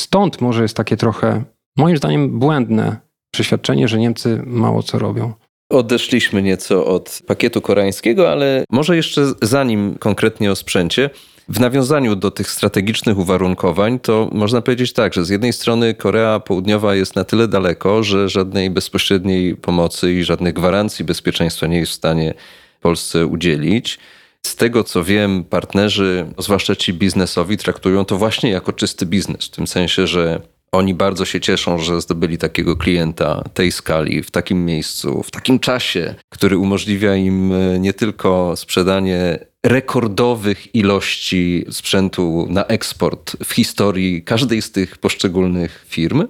Stąd 0.00 0.40
może 0.40 0.62
jest 0.62 0.76
takie 0.76 0.96
trochę, 0.96 1.44
moim 1.76 1.96
zdaniem, 1.96 2.38
błędne 2.38 2.96
przeświadczenie, 3.30 3.88
że 3.88 3.98
Niemcy 3.98 4.42
mało 4.46 4.82
co 4.82 4.98
robią. 4.98 5.32
Odeszliśmy 5.70 6.42
nieco 6.42 6.86
od 6.86 7.20
pakietu 7.26 7.60
koreańskiego, 7.60 8.32
ale 8.32 8.64
może 8.70 8.96
jeszcze 8.96 9.32
zanim 9.42 9.98
konkretnie 9.98 10.52
o 10.52 10.56
sprzęcie, 10.56 11.10
w 11.48 11.60
nawiązaniu 11.60 12.16
do 12.16 12.30
tych 12.30 12.50
strategicznych 12.50 13.18
uwarunkowań, 13.18 13.98
to 14.00 14.30
można 14.32 14.62
powiedzieć 14.62 14.92
tak, 14.92 15.14
że 15.14 15.24
z 15.24 15.28
jednej 15.28 15.52
strony 15.52 15.94
Korea 15.94 16.40
Południowa 16.40 16.94
jest 16.94 17.16
na 17.16 17.24
tyle 17.24 17.48
daleko, 17.48 18.02
że 18.02 18.28
żadnej 18.28 18.70
bezpośredniej 18.70 19.56
pomocy 19.56 20.12
i 20.12 20.24
żadnych 20.24 20.54
gwarancji 20.54 21.04
bezpieczeństwa 21.04 21.66
nie 21.66 21.78
jest 21.78 21.92
w 21.92 21.94
stanie 21.94 22.34
Polsce 22.80 23.26
udzielić. 23.26 23.98
Z 24.42 24.56
tego 24.56 24.84
co 24.84 25.04
wiem, 25.04 25.44
partnerzy, 25.44 26.26
zwłaszcza 26.38 26.76
ci 26.76 26.92
biznesowi, 26.92 27.56
traktują 27.56 28.04
to 28.04 28.16
właśnie 28.16 28.50
jako 28.50 28.72
czysty 28.72 29.06
biznes, 29.06 29.46
w 29.46 29.50
tym 29.50 29.66
sensie, 29.66 30.06
że 30.06 30.40
oni 30.72 30.94
bardzo 30.94 31.24
się 31.24 31.40
cieszą, 31.40 31.78
że 31.78 32.00
zdobyli 32.00 32.38
takiego 32.38 32.76
klienta 32.76 33.44
tej 33.54 33.72
skali, 33.72 34.22
w 34.22 34.30
takim 34.30 34.64
miejscu, 34.64 35.22
w 35.22 35.30
takim 35.30 35.58
czasie, 35.58 36.14
który 36.28 36.58
umożliwia 36.58 37.16
im 37.16 37.52
e, 37.52 37.78
nie 37.78 37.92
tylko 37.92 38.56
sprzedanie 38.56 39.38
rekordowych 39.62 40.74
ilości 40.74 41.64
sprzętu 41.70 42.46
na 42.50 42.64
eksport 42.64 43.36
w 43.44 43.52
historii 43.52 44.22
każdej 44.22 44.62
z 44.62 44.72
tych 44.72 44.98
poszczególnych 44.98 45.84
firm, 45.88 46.26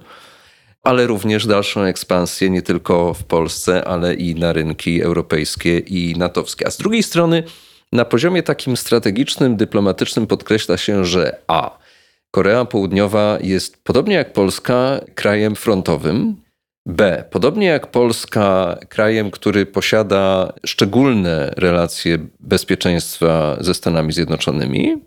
ale 0.83 1.07
również 1.07 1.45
dalszą 1.45 1.81
ekspansję 1.81 2.49
nie 2.49 2.61
tylko 2.61 3.13
w 3.13 3.23
Polsce, 3.23 3.87
ale 3.87 4.13
i 4.13 4.35
na 4.35 4.53
rynki 4.53 5.01
europejskie 5.01 5.79
i 5.79 6.15
natowskie. 6.17 6.67
A 6.67 6.71
z 6.71 6.77
drugiej 6.77 7.03
strony, 7.03 7.43
na 7.91 8.05
poziomie 8.05 8.43
takim 8.43 8.77
strategicznym, 8.77 9.57
dyplomatycznym 9.57 10.27
podkreśla 10.27 10.77
się, 10.77 11.05
że 11.05 11.37
a 11.47 11.77
Korea 12.31 12.65
Południowa 12.65 13.37
jest 13.41 13.83
podobnie 13.83 14.15
jak 14.15 14.33
Polska 14.33 14.99
krajem 15.15 15.55
frontowym. 15.55 16.35
B. 16.85 17.23
Podobnie 17.31 17.67
jak 17.67 17.91
Polska, 17.91 18.77
krajem, 18.89 19.31
który 19.31 19.65
posiada 19.65 20.53
szczególne 20.65 21.53
relacje 21.57 22.17
bezpieczeństwa 22.39 23.57
ze 23.59 23.73
Stanami 23.73 24.13
Zjednoczonymi. 24.13 25.01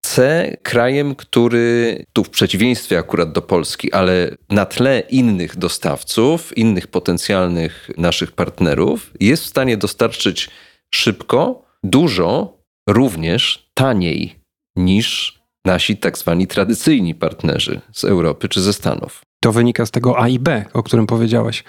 C. 0.00 0.56
Krajem, 0.62 1.14
który 1.14 2.04
tu 2.12 2.24
w 2.24 2.30
przeciwieństwie 2.30 2.98
akurat 2.98 3.32
do 3.32 3.42
Polski, 3.42 3.92
ale 3.92 4.36
na 4.50 4.66
tle 4.66 5.00
innych 5.00 5.56
dostawców, 5.56 6.58
innych 6.58 6.86
potencjalnych 6.86 7.90
naszych 7.96 8.32
partnerów, 8.32 9.10
jest 9.20 9.44
w 9.44 9.46
stanie 9.46 9.76
dostarczyć 9.76 10.50
szybko, 10.94 11.62
dużo, 11.82 12.58
również 12.88 13.70
taniej 13.74 14.34
niż 14.76 15.37
nasi 15.64 15.96
tak 15.96 16.18
zwani 16.18 16.46
tradycyjni 16.46 17.14
partnerzy 17.14 17.80
z 17.92 18.04
Europy 18.04 18.48
czy 18.48 18.60
ze 18.60 18.72
Stanów. 18.72 19.22
To 19.40 19.52
wynika 19.52 19.86
z 19.86 19.90
tego 19.90 20.20
A 20.22 20.28
i 20.28 20.38
B, 20.38 20.64
o 20.72 20.82
którym 20.82 21.06
powiedziałeś, 21.06 21.64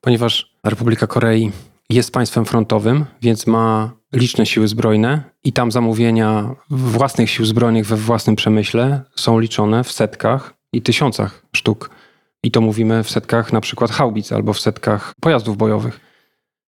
ponieważ 0.00 0.54
Republika 0.64 1.06
Korei 1.06 1.52
jest 1.90 2.12
państwem 2.12 2.44
frontowym, 2.44 3.04
więc 3.22 3.46
ma 3.46 3.92
liczne 4.12 4.46
siły 4.46 4.68
zbrojne 4.68 5.22
i 5.44 5.52
tam 5.52 5.72
zamówienia 5.72 6.54
własnych 6.70 7.30
sił 7.30 7.44
zbrojnych 7.44 7.86
we 7.86 7.96
własnym 7.96 8.36
przemyśle 8.36 9.02
są 9.14 9.38
liczone 9.38 9.84
w 9.84 9.92
setkach 9.92 10.54
i 10.72 10.82
tysiącach 10.82 11.42
sztuk. 11.56 11.90
I 12.42 12.50
to 12.50 12.60
mówimy 12.60 13.04
w 13.04 13.10
setkach 13.10 13.52
na 13.52 13.60
przykład 13.60 13.90
haubic 13.90 14.32
albo 14.32 14.52
w 14.52 14.60
setkach 14.60 15.12
pojazdów 15.20 15.56
bojowych. 15.56 16.00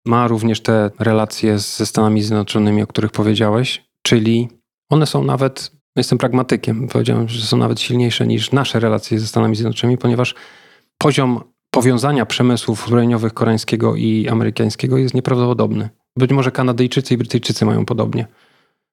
Ma 0.06 0.28
również 0.28 0.60
te 0.60 0.90
relacje 0.98 1.58
ze 1.58 1.86
Stanami 1.86 2.22
Zjednoczonymi, 2.22 2.82
o 2.82 2.86
których 2.86 3.12
powiedziałeś, 3.12 3.84
czyli 4.02 4.48
one 4.88 5.06
są 5.06 5.24
nawet 5.24 5.72
Jestem 5.96 6.18
pragmatykiem. 6.18 6.88
Powiedziałem, 6.88 7.28
że 7.28 7.46
są 7.46 7.56
nawet 7.56 7.80
silniejsze 7.80 8.26
niż 8.26 8.52
nasze 8.52 8.80
relacje 8.80 9.18
ze 9.18 9.26
Stanami 9.26 9.56
Zjednoczonymi, 9.56 9.98
ponieważ 9.98 10.34
poziom 10.98 11.40
powiązania 11.70 12.26
przemysłów 12.26 12.86
zbrojeniowych 12.86 13.34
koreańskiego 13.34 13.96
i 13.96 14.28
amerykańskiego 14.28 14.98
jest 14.98 15.14
nieprawdopodobny. 15.14 15.88
Być 16.16 16.32
może 16.32 16.50
Kanadyjczycy 16.50 17.14
i 17.14 17.16
Brytyjczycy 17.16 17.64
mają 17.64 17.84
podobnie. 17.84 18.26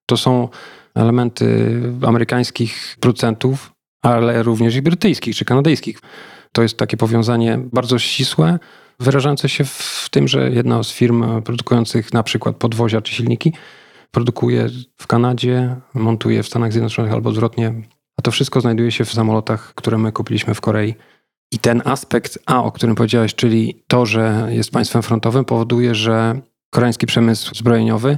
To 0.05 0.17
są 0.17 0.49
elementy 0.95 1.75
amerykańskich 2.07 2.97
producentów, 2.99 3.73
ale 4.01 4.43
również 4.43 4.75
i 4.75 4.81
brytyjskich 4.81 5.35
czy 5.35 5.45
kanadyjskich. 5.45 5.99
To 6.51 6.61
jest 6.61 6.77
takie 6.77 6.97
powiązanie 6.97 7.59
bardzo 7.73 7.99
ścisłe, 7.99 8.59
wyrażające 8.99 9.49
się 9.49 9.63
w 9.63 10.07
tym, 10.11 10.27
że 10.27 10.49
jedna 10.49 10.83
z 10.83 10.91
firm 10.91 11.41
produkujących 11.41 12.13
na 12.13 12.23
przykład 12.23 12.55
podwozia 12.55 13.01
czy 13.01 13.13
silniki 13.13 13.53
produkuje 14.13 14.69
w 14.97 15.07
Kanadzie, 15.07 15.75
montuje 15.93 16.43
w 16.43 16.47
Stanach 16.47 16.71
Zjednoczonych 16.71 17.13
albo 17.13 17.29
odwrotnie. 17.29 17.73
A 18.17 18.21
to 18.21 18.31
wszystko 18.31 18.61
znajduje 18.61 18.91
się 18.91 19.05
w 19.05 19.13
samolotach, 19.13 19.73
które 19.75 19.97
my 19.97 20.11
kupiliśmy 20.11 20.53
w 20.53 20.61
Korei. 20.61 20.95
I 21.53 21.59
ten 21.59 21.81
aspekt 21.85 22.39
A, 22.45 22.63
o 22.63 22.71
którym 22.71 22.95
powiedziałeś, 22.95 23.35
czyli 23.35 23.83
to, 23.87 24.05
że 24.05 24.47
jest 24.49 24.71
państwem 24.71 25.01
frontowym, 25.01 25.45
powoduje, 25.45 25.95
że 25.95 26.41
koreański 26.69 27.05
przemysł 27.05 27.55
zbrojeniowy 27.55 28.17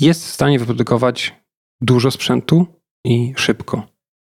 jest 0.00 0.24
w 0.24 0.30
stanie 0.30 0.58
wyprodukować 0.58 1.34
dużo 1.80 2.10
sprzętu 2.10 2.66
i 3.04 3.34
szybko. 3.36 3.82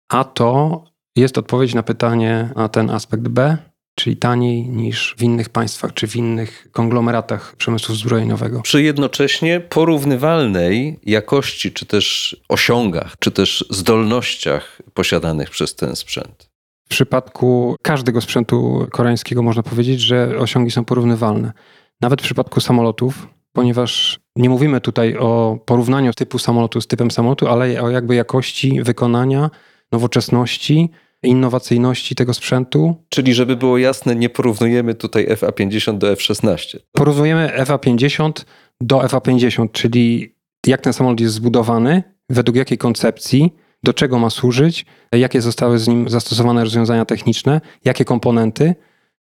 A 0.08 0.24
to 0.24 0.84
jest 1.16 1.38
odpowiedź 1.38 1.74
na 1.74 1.82
pytanie 1.82 2.50
na 2.56 2.68
ten 2.68 2.90
aspekt 2.90 3.28
B, 3.28 3.56
czyli 3.98 4.16
taniej 4.16 4.68
niż 4.68 5.14
w 5.18 5.22
innych 5.22 5.48
państwach 5.48 5.94
czy 5.94 6.06
w 6.06 6.16
innych 6.16 6.68
konglomeratach 6.72 7.56
przemysłu 7.56 7.94
zbrojeniowego. 7.94 8.62
Przy 8.62 8.82
jednocześnie 8.82 9.60
porównywalnej 9.60 11.00
jakości, 11.02 11.72
czy 11.72 11.86
też 11.86 12.36
osiągach, 12.48 13.16
czy 13.18 13.30
też 13.30 13.64
zdolnościach 13.70 14.82
posiadanych 14.94 15.50
przez 15.50 15.74
ten 15.74 15.96
sprzęt. 15.96 16.50
W 16.86 16.88
przypadku 16.88 17.76
każdego 17.82 18.20
sprzętu 18.20 18.86
koreańskiego 18.90 19.42
można 19.42 19.62
powiedzieć, 19.62 20.00
że 20.00 20.38
osiągi 20.38 20.70
są 20.70 20.84
porównywalne. 20.84 21.52
Nawet 22.00 22.20
w 22.20 22.24
przypadku 22.24 22.60
samolotów, 22.60 23.28
ponieważ 23.52 24.20
nie 24.36 24.50
mówimy 24.50 24.80
tutaj 24.80 25.16
o 25.16 25.58
porównaniu 25.66 26.12
typu 26.12 26.38
samolotu 26.38 26.80
z 26.80 26.86
typem 26.86 27.10
samolotu, 27.10 27.48
ale 27.48 27.82
o 27.82 27.90
jakby 27.90 28.14
jakości 28.14 28.82
wykonania, 28.82 29.50
nowoczesności, 29.92 30.90
innowacyjności 31.26 32.14
tego 32.14 32.34
sprzętu. 32.34 32.94
Czyli, 33.08 33.34
żeby 33.34 33.56
było 33.56 33.78
jasne, 33.78 34.16
nie 34.16 34.28
porównujemy 34.28 34.94
tutaj 34.94 35.26
FA50 35.26 35.98
do 35.98 36.12
F16. 36.12 36.78
Porównujemy 36.92 37.52
FA50 37.58 38.32
do 38.80 38.98
FA50, 38.98 39.68
czyli 39.72 40.34
jak 40.66 40.80
ten 40.80 40.92
samolot 40.92 41.20
jest 41.20 41.34
zbudowany, 41.34 42.02
według 42.30 42.56
jakiej 42.56 42.78
koncepcji, 42.78 43.54
do 43.82 43.94
czego 43.94 44.18
ma 44.18 44.30
służyć, 44.30 44.86
jakie 45.12 45.40
zostały 45.40 45.78
z 45.78 45.88
nim 45.88 46.08
zastosowane 46.08 46.64
rozwiązania 46.64 47.04
techniczne, 47.04 47.60
jakie 47.84 48.04
komponenty. 48.04 48.74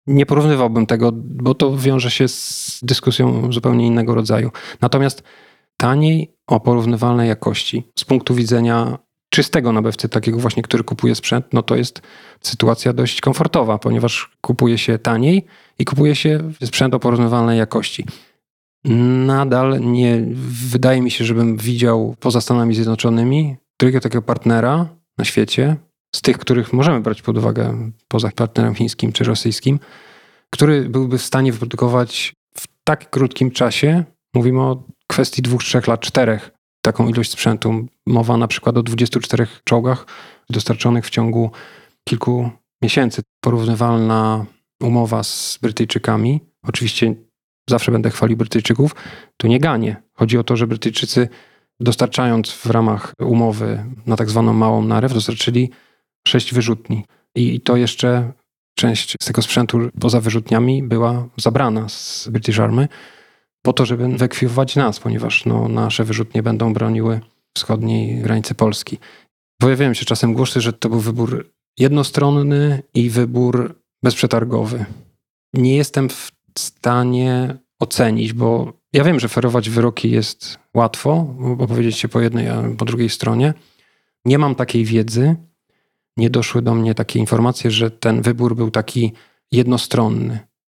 Nie 0.06 0.26
porównywałbym 0.26 0.86
tego, 0.86 1.10
bo 1.14 1.54
to 1.54 1.76
wiąże 1.76 2.10
się 2.10 2.28
z 2.28 2.80
dyskusją 2.82 3.52
zupełnie 3.52 3.86
innego 3.86 4.14
rodzaju. 4.14 4.50
Natomiast 4.80 5.22
taniej 5.76 6.34
o 6.46 6.60
porównywalnej 6.60 7.28
jakości 7.28 7.84
z 7.98 8.04
punktu 8.04 8.34
widzenia 8.34 8.98
czystego 9.32 9.72
nabywcy, 9.72 10.08
takiego 10.08 10.38
właśnie, 10.38 10.62
który 10.62 10.84
kupuje 10.84 11.14
sprzęt, 11.14 11.46
no 11.52 11.62
to 11.62 11.76
jest 11.76 12.02
sytuacja 12.40 12.92
dość 12.92 13.20
komfortowa, 13.20 13.78
ponieważ 13.78 14.30
kupuje 14.40 14.78
się 14.78 14.98
taniej 14.98 15.44
i 15.78 15.84
kupuje 15.84 16.14
się 16.14 16.52
sprzęt 16.64 16.94
o 16.94 16.98
porównywalnej 16.98 17.58
jakości. 17.58 18.04
Nadal 19.26 19.80
nie 19.80 20.22
wydaje 20.70 21.02
mi 21.02 21.10
się, 21.10 21.24
żebym 21.24 21.56
widział 21.56 22.16
poza 22.20 22.40
Stanami 22.40 22.74
Zjednoczonymi 22.74 23.56
drugiego 23.80 24.00
takiego 24.00 24.22
partnera 24.22 24.88
na 25.18 25.24
świecie, 25.24 25.76
z 26.14 26.22
tych, 26.22 26.38
których 26.38 26.72
możemy 26.72 27.00
brać 27.00 27.22
pod 27.22 27.38
uwagę 27.38 27.90
poza 28.08 28.30
partnerem 28.30 28.74
chińskim 28.74 29.12
czy 29.12 29.24
rosyjskim, 29.24 29.80
który 30.50 30.88
byłby 30.88 31.18
w 31.18 31.22
stanie 31.22 31.52
wyprodukować 31.52 32.34
w 32.54 32.66
tak 32.84 33.10
krótkim 33.10 33.50
czasie, 33.50 34.04
mówimy 34.34 34.60
o 34.60 34.82
kwestii 35.06 35.42
dwóch, 35.42 35.62
trzech 35.62 35.86
lat, 35.86 36.00
czterech, 36.00 36.50
taką 36.82 37.08
ilość 37.08 37.30
sprzętu. 37.30 37.86
Mowa 38.06 38.36
na 38.36 38.48
przykład 38.48 38.76
o 38.76 38.82
24 38.82 39.46
czołgach 39.64 40.06
dostarczonych 40.50 41.06
w 41.06 41.10
ciągu 41.10 41.50
kilku 42.08 42.50
miesięcy. 42.82 43.22
Porównywalna 43.40 44.46
umowa 44.82 45.22
z 45.22 45.58
Brytyjczykami. 45.62 46.40
Oczywiście 46.62 47.14
zawsze 47.70 47.92
będę 47.92 48.10
chwalił 48.10 48.36
Brytyjczyków. 48.36 48.94
Tu 49.36 49.48
nie 49.48 49.60
ganie. 49.60 50.02
Chodzi 50.14 50.38
o 50.38 50.44
to, 50.44 50.56
że 50.56 50.66
Brytyjczycy 50.66 51.28
dostarczając 51.80 52.50
w 52.50 52.66
ramach 52.66 53.14
umowy 53.18 53.84
na 54.06 54.16
tak 54.16 54.30
zwaną 54.30 54.52
małą 54.52 54.84
narew, 54.84 55.14
dostarczyli 55.14 55.70
sześć 56.28 56.54
wyrzutni. 56.54 57.04
I 57.34 57.60
to 57.60 57.76
jeszcze 57.76 58.32
część 58.74 59.16
z 59.20 59.24
tego 59.24 59.42
sprzętu 59.42 59.78
poza 60.00 60.20
wyrzutniami 60.20 60.82
była 60.82 61.28
zabrana 61.36 61.88
z 61.88 62.28
British 62.28 62.58
Army 62.58 62.88
po 63.62 63.72
to, 63.72 63.86
żeby 63.86 64.08
wyekwipować 64.08 64.76
nas, 64.76 65.00
ponieważ 65.00 65.44
no, 65.46 65.68
nasze 65.68 66.04
wyrzutnie 66.04 66.42
będą 66.42 66.72
broniły 66.72 67.20
wschodniej 67.54 68.22
granicy 68.22 68.54
Polski. 68.54 68.98
Pojawiają 69.60 69.94
się 69.94 70.04
czasem 70.04 70.34
głosy, 70.34 70.60
że 70.60 70.72
to 70.72 70.88
był 70.88 71.00
wybór 71.00 71.52
jednostronny 71.78 72.82
i 72.94 73.10
wybór 73.10 73.74
bezprzetargowy. 74.02 74.84
Nie 75.54 75.76
jestem 75.76 76.08
w 76.08 76.32
stanie 76.58 77.56
ocenić, 77.78 78.32
bo 78.32 78.72
ja 78.92 79.04
wiem, 79.04 79.20
że 79.20 79.28
ferować 79.28 79.70
wyroki 79.70 80.10
jest 80.10 80.58
łatwo, 80.74 81.34
opowiedzieć 81.58 81.96
się 81.96 82.08
po 82.08 82.20
jednej, 82.20 82.48
a 82.48 82.62
po 82.78 82.84
drugiej 82.84 83.08
stronie. 83.08 83.54
Nie 84.24 84.38
mam 84.38 84.54
takiej 84.54 84.84
wiedzy. 84.84 85.36
Nie 86.16 86.30
doszły 86.30 86.62
do 86.62 86.74
mnie 86.74 86.94
takie 86.94 87.18
informacje, 87.18 87.70
że 87.70 87.90
ten 87.90 88.22
wybór 88.22 88.56
był 88.56 88.70
taki 88.70 89.12
jednostronny. 89.52 90.38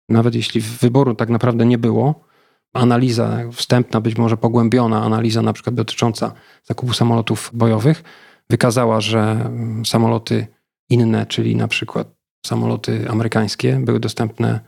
Nawet 0.09 0.35
jeśli 0.35 0.61
wyboru 0.61 1.15
tak 1.15 1.29
naprawdę 1.29 1.67
nie 1.67 1.79
było, 1.79 2.25
analiza 2.73 3.39
wstępna, 3.53 4.01
być 4.01 4.17
może 4.17 4.37
pogłębiona 4.37 5.03
analiza, 5.03 5.43
na 5.43 5.53
przykład 5.53 5.75
dotycząca 5.75 6.33
zakupu 6.65 6.93
samolotów 6.93 7.51
bojowych, 7.55 8.03
wykazała, 8.51 9.01
że 9.01 9.51
samoloty 9.87 10.47
inne, 10.91 11.27
czyli 11.27 11.57
na 11.57 11.69
przykład 11.69 12.15
samoloty 12.47 13.11
amerykańskie, 13.11 13.81
były 13.85 14.01
dostępne 14.01 14.61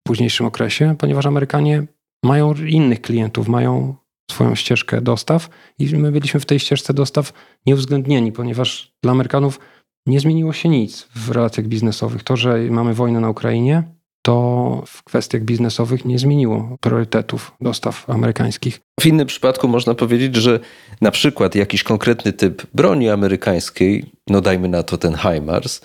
w 0.00 0.08
późniejszym 0.08 0.46
okresie, 0.46 0.94
ponieważ 0.98 1.26
Amerykanie 1.26 1.86
mają 2.24 2.54
innych 2.54 3.00
klientów, 3.00 3.48
mają 3.48 3.94
swoją 4.30 4.54
ścieżkę 4.54 5.00
dostaw 5.00 5.48
i 5.78 5.96
my 5.96 6.12
byliśmy 6.12 6.40
w 6.40 6.46
tej 6.46 6.60
ścieżce 6.60 6.94
dostaw 6.94 7.32
nieuwzględnieni, 7.66 8.32
ponieważ 8.32 8.92
dla 9.02 9.12
Amerykanów 9.12 9.60
nie 10.06 10.20
zmieniło 10.20 10.52
się 10.52 10.68
nic 10.68 11.08
w 11.14 11.30
relacjach 11.30 11.66
biznesowych. 11.66 12.22
To, 12.22 12.36
że 12.36 12.58
mamy 12.70 12.94
wojnę 12.94 13.20
na 13.20 13.30
Ukrainie, 13.30 13.97
to 14.28 14.82
w 14.86 15.02
kwestiach 15.02 15.42
biznesowych 15.42 16.04
nie 16.04 16.18
zmieniło 16.18 16.76
priorytetów 16.80 17.52
dostaw 17.60 18.10
amerykańskich. 18.10 18.80
W 19.00 19.06
innym 19.06 19.26
przypadku 19.26 19.68
można 19.68 19.94
powiedzieć, 19.94 20.36
że 20.36 20.60
na 21.00 21.10
przykład 21.10 21.54
jakiś 21.54 21.82
konkretny 21.82 22.32
typ 22.32 22.66
broni 22.74 23.10
amerykańskiej, 23.10 24.12
no 24.30 24.40
dajmy 24.40 24.68
na 24.68 24.82
to 24.82 24.98
ten 24.98 25.16
HIMARS, 25.16 25.80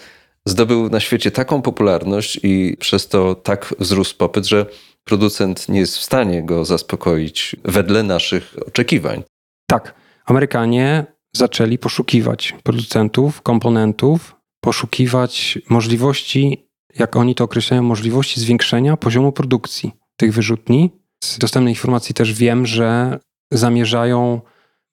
zdobył 0.45 0.89
na 0.89 0.99
świecie 0.99 1.31
taką 1.31 1.61
popularność 1.61 2.39
i 2.43 2.77
przez 2.79 3.07
to 3.07 3.35
tak 3.35 3.75
wzrósł 3.79 4.17
popyt, 4.17 4.45
że 4.45 4.65
producent 5.03 5.69
nie 5.69 5.79
jest 5.79 5.97
w 5.97 6.03
stanie 6.03 6.43
go 6.43 6.65
zaspokoić 6.65 7.55
wedle 7.63 8.03
naszych 8.03 8.55
oczekiwań. 8.67 9.23
Tak, 9.67 9.95
Amerykanie 10.25 11.05
zaczęli 11.35 11.77
poszukiwać 11.77 12.55
producentów, 12.63 13.41
komponentów, 13.41 14.35
poszukiwać 14.61 15.59
możliwości, 15.69 16.67
jak 16.99 17.15
oni 17.15 17.35
to 17.35 17.43
określają, 17.43 17.83
możliwości 17.83 18.39
zwiększenia 18.39 18.97
poziomu 18.97 19.31
produkcji 19.31 19.91
tych 20.17 20.33
wyrzutni. 20.33 20.91
Z 21.23 21.37
dostępnej 21.37 21.71
informacji 21.71 22.15
też 22.15 22.33
wiem, 22.33 22.65
że 22.65 23.19
zamierzają 23.51 24.41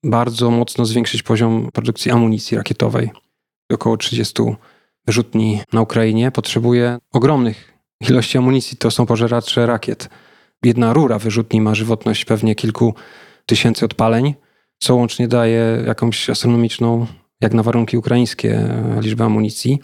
bardzo 0.04 0.50
mocno 0.50 0.84
zwiększyć 0.84 1.22
poziom 1.22 1.68
produkcji 1.72 2.10
amunicji 2.10 2.56
rakietowej. 2.56 3.10
Około 3.72 3.96
30 3.96 4.42
wyrzutni 5.06 5.60
na 5.72 5.80
Ukrainie 5.80 6.30
potrzebuje 6.30 6.98
ogromnych 7.12 7.74
ilości 8.08 8.38
amunicji. 8.38 8.76
To 8.76 8.90
są 8.90 9.06
pożeracze 9.06 9.66
rakiet. 9.66 10.08
Jedna 10.64 10.92
rura 10.92 11.18
wyrzutni 11.18 11.60
ma 11.60 11.74
żywotność 11.74 12.24
pewnie 12.24 12.54
kilku 12.54 12.94
tysięcy 13.46 13.84
odpaleń, 13.84 14.34
co 14.78 14.96
łącznie 14.96 15.28
daje 15.28 15.82
jakąś 15.86 16.30
astronomiczną, 16.30 17.06
jak 17.40 17.54
na 17.54 17.62
warunki 17.62 17.96
ukraińskie, 17.98 18.68
liczbę 19.00 19.24
amunicji. 19.24 19.78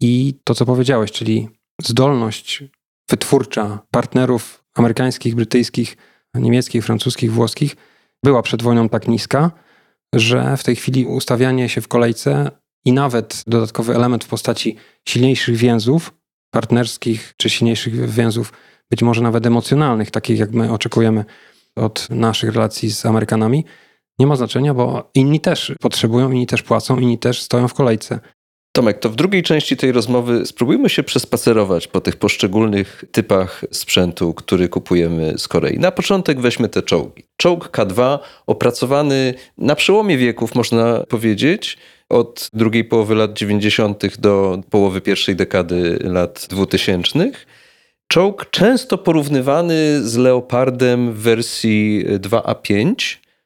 I 0.00 0.40
to, 0.44 0.54
co 0.54 0.66
powiedziałeś, 0.66 1.12
czyli 1.12 1.48
zdolność 1.82 2.64
wytwórcza 3.10 3.78
partnerów 3.90 4.64
amerykańskich, 4.74 5.34
brytyjskich, 5.34 5.96
niemieckich, 6.34 6.84
francuskich, 6.84 7.32
włoskich 7.32 7.76
była 8.24 8.42
przed 8.42 8.62
wojną 8.62 8.88
tak 8.88 9.08
niska, 9.08 9.50
że 10.14 10.56
w 10.56 10.64
tej 10.64 10.76
chwili 10.76 11.06
ustawianie 11.06 11.68
się 11.68 11.80
w 11.80 11.88
kolejce 11.88 12.50
i 12.84 12.92
nawet 12.92 13.44
dodatkowy 13.46 13.94
element 13.94 14.24
w 14.24 14.28
postaci 14.28 14.76
silniejszych 15.08 15.56
więzów 15.56 16.12
partnerskich 16.54 17.34
czy 17.36 17.50
silniejszych 17.50 18.10
więzów, 18.10 18.52
być 18.90 19.02
może 19.02 19.22
nawet 19.22 19.46
emocjonalnych, 19.46 20.10
takich 20.10 20.38
jak 20.38 20.50
my 20.50 20.72
oczekujemy 20.72 21.24
od 21.76 22.10
naszych 22.10 22.54
relacji 22.54 22.90
z 22.90 23.06
Amerykanami, 23.06 23.64
nie 24.18 24.26
ma 24.26 24.36
znaczenia, 24.36 24.74
bo 24.74 25.10
inni 25.14 25.40
też 25.40 25.72
potrzebują, 25.80 26.30
inni 26.30 26.46
też 26.46 26.62
płacą, 26.62 26.98
inni 26.98 27.18
też 27.18 27.42
stoją 27.42 27.68
w 27.68 27.74
kolejce. 27.74 28.20
Tomek, 28.76 28.98
to 28.98 29.10
w 29.10 29.16
drugiej 29.16 29.42
części 29.42 29.76
tej 29.76 29.92
rozmowy 29.92 30.46
spróbujmy 30.46 30.88
się 30.88 31.02
przespacerować 31.02 31.88
po 31.88 32.00
tych 32.00 32.16
poszczególnych 32.16 33.04
typach 33.12 33.64
sprzętu, 33.70 34.34
który 34.34 34.68
kupujemy 34.68 35.38
z 35.38 35.48
Korei. 35.48 35.78
Na 35.78 35.90
początek 35.90 36.40
weźmy 36.40 36.68
te 36.68 36.82
czołgi. 36.82 37.24
Czołg 37.36 37.68
K2 37.68 38.18
opracowany 38.46 39.34
na 39.58 39.74
przełomie 39.74 40.18
wieków, 40.18 40.54
można 40.54 41.00
powiedzieć, 41.08 41.78
od 42.08 42.50
drugiej 42.52 42.84
połowy 42.84 43.14
lat 43.14 43.32
90. 43.32 44.18
do 44.18 44.60
połowy 44.70 45.00
pierwszej 45.00 45.36
dekady 45.36 45.98
lat 46.02 46.46
2000. 46.50 47.30
Czołg 48.08 48.50
często 48.50 48.98
porównywany 48.98 50.08
z 50.08 50.16
Leopardem 50.16 51.12
w 51.12 51.18
wersji 51.18 52.04
2A5. 52.08 52.94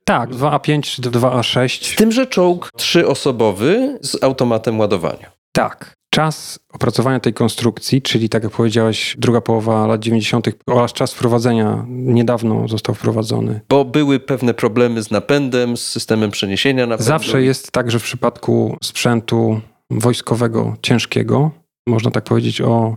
Tak, 0.09 0.31
2A5 0.31 0.83
czy 0.83 1.03
2A6. 1.03 1.92
Z 1.92 1.97
tym, 1.97 2.12
że 2.12 2.27
czołg 2.27 2.71
trzyosobowy 2.77 3.99
z 4.03 4.23
automatem 4.23 4.79
ładowania. 4.79 5.31
Tak. 5.53 5.94
Czas 6.11 6.59
opracowania 6.73 7.21
tej 7.21 7.35
konstrukcji, 7.35 8.03
czyli 8.03 8.29
tak 8.29 8.42
jak 8.42 8.53
powiedziałeś, 8.53 9.16
druga 9.18 9.40
połowa 9.40 9.87
lat 9.87 10.01
90. 10.01 10.49
oraz 10.66 10.92
czas 10.92 11.14
wprowadzenia 11.14 11.85
niedawno 11.88 12.68
został 12.68 12.94
wprowadzony. 12.94 13.61
Bo 13.68 13.85
były 13.85 14.21
pewne 14.21 14.55
problemy 14.55 15.03
z 15.03 15.11
napędem, 15.11 15.77
z 15.77 15.87
systemem 15.87 16.31
przeniesienia 16.31 16.87
napędu. 16.87 17.05
Zawsze 17.05 17.42
jest 17.42 17.73
tak, 17.73 17.90
że 17.90 17.99
w 17.99 18.03
przypadku 18.03 18.77
sprzętu 18.83 19.61
wojskowego 19.90 20.77
ciężkiego, 20.83 21.51
można 21.87 22.11
tak 22.11 22.25
powiedzieć 22.25 22.61
o 22.61 22.97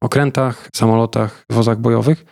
okrętach, 0.00 0.68
samolotach, 0.74 1.44
wozach 1.50 1.78
bojowych, 1.78 2.24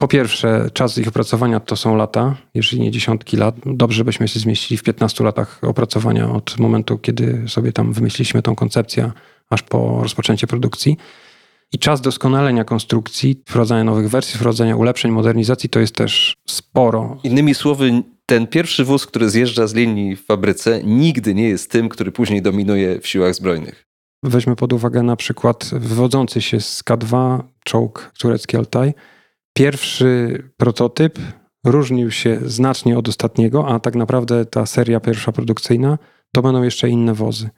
po 0.00 0.08
pierwsze, 0.08 0.70
czas 0.72 0.98
ich 0.98 1.08
opracowania 1.08 1.60
to 1.60 1.76
są 1.76 1.96
lata, 1.96 2.36
jeżeli 2.54 2.82
nie 2.82 2.90
dziesiątki 2.90 3.36
lat. 3.36 3.54
Dobrze 3.66 4.04
byśmy 4.04 4.28
się 4.28 4.40
zmieścili 4.40 4.78
w 4.78 4.82
15 4.82 5.24
latach 5.24 5.60
opracowania 5.62 6.30
od 6.30 6.58
momentu, 6.58 6.98
kiedy 6.98 7.44
sobie 7.48 7.72
tam 7.72 7.92
wymyśliliśmy 7.92 8.42
tą 8.42 8.54
koncepcję, 8.54 9.12
aż 9.50 9.62
po 9.62 10.02
rozpoczęcie 10.02 10.46
produkcji. 10.46 10.96
I 11.72 11.78
czas 11.78 12.00
doskonalenia 12.00 12.64
konstrukcji, 12.64 13.42
wprowadzania 13.46 13.84
nowych 13.84 14.10
wersji, 14.10 14.36
wprowadzania 14.36 14.76
ulepszeń, 14.76 15.10
modernizacji 15.10 15.68
to 15.68 15.80
jest 15.80 15.94
też 15.94 16.34
sporo. 16.48 17.18
Innymi 17.22 17.54
słowy, 17.54 18.02
ten 18.26 18.46
pierwszy 18.46 18.84
wóz, 18.84 19.06
który 19.06 19.30
zjeżdża 19.30 19.66
z 19.66 19.74
linii 19.74 20.16
w 20.16 20.24
fabryce, 20.24 20.82
nigdy 20.84 21.34
nie 21.34 21.48
jest 21.48 21.70
tym, 21.70 21.88
który 21.88 22.12
później 22.12 22.42
dominuje 22.42 23.00
w 23.00 23.06
siłach 23.06 23.34
zbrojnych. 23.34 23.86
Weźmy 24.22 24.56
pod 24.56 24.72
uwagę 24.72 25.02
na 25.02 25.16
przykład 25.16 25.70
wywodzący 25.72 26.42
się 26.42 26.60
z 26.60 26.84
K2 26.84 27.40
czołg 27.64 28.12
turecki 28.18 28.56
Altaj 28.56 28.94
Pierwszy 29.56 30.42
prototyp 30.56 31.18
różnił 31.64 32.10
się 32.10 32.38
znacznie 32.44 32.98
od 32.98 33.08
ostatniego, 33.08 33.68
a 33.68 33.80
tak 33.80 33.94
naprawdę 33.94 34.44
ta 34.46 34.66
seria 34.66 35.00
pierwsza 35.00 35.32
produkcyjna 35.32 35.98
to 36.32 36.42
będą 36.42 36.62
jeszcze 36.62 36.88
inne 36.88 37.14
wozy. 37.14 37.50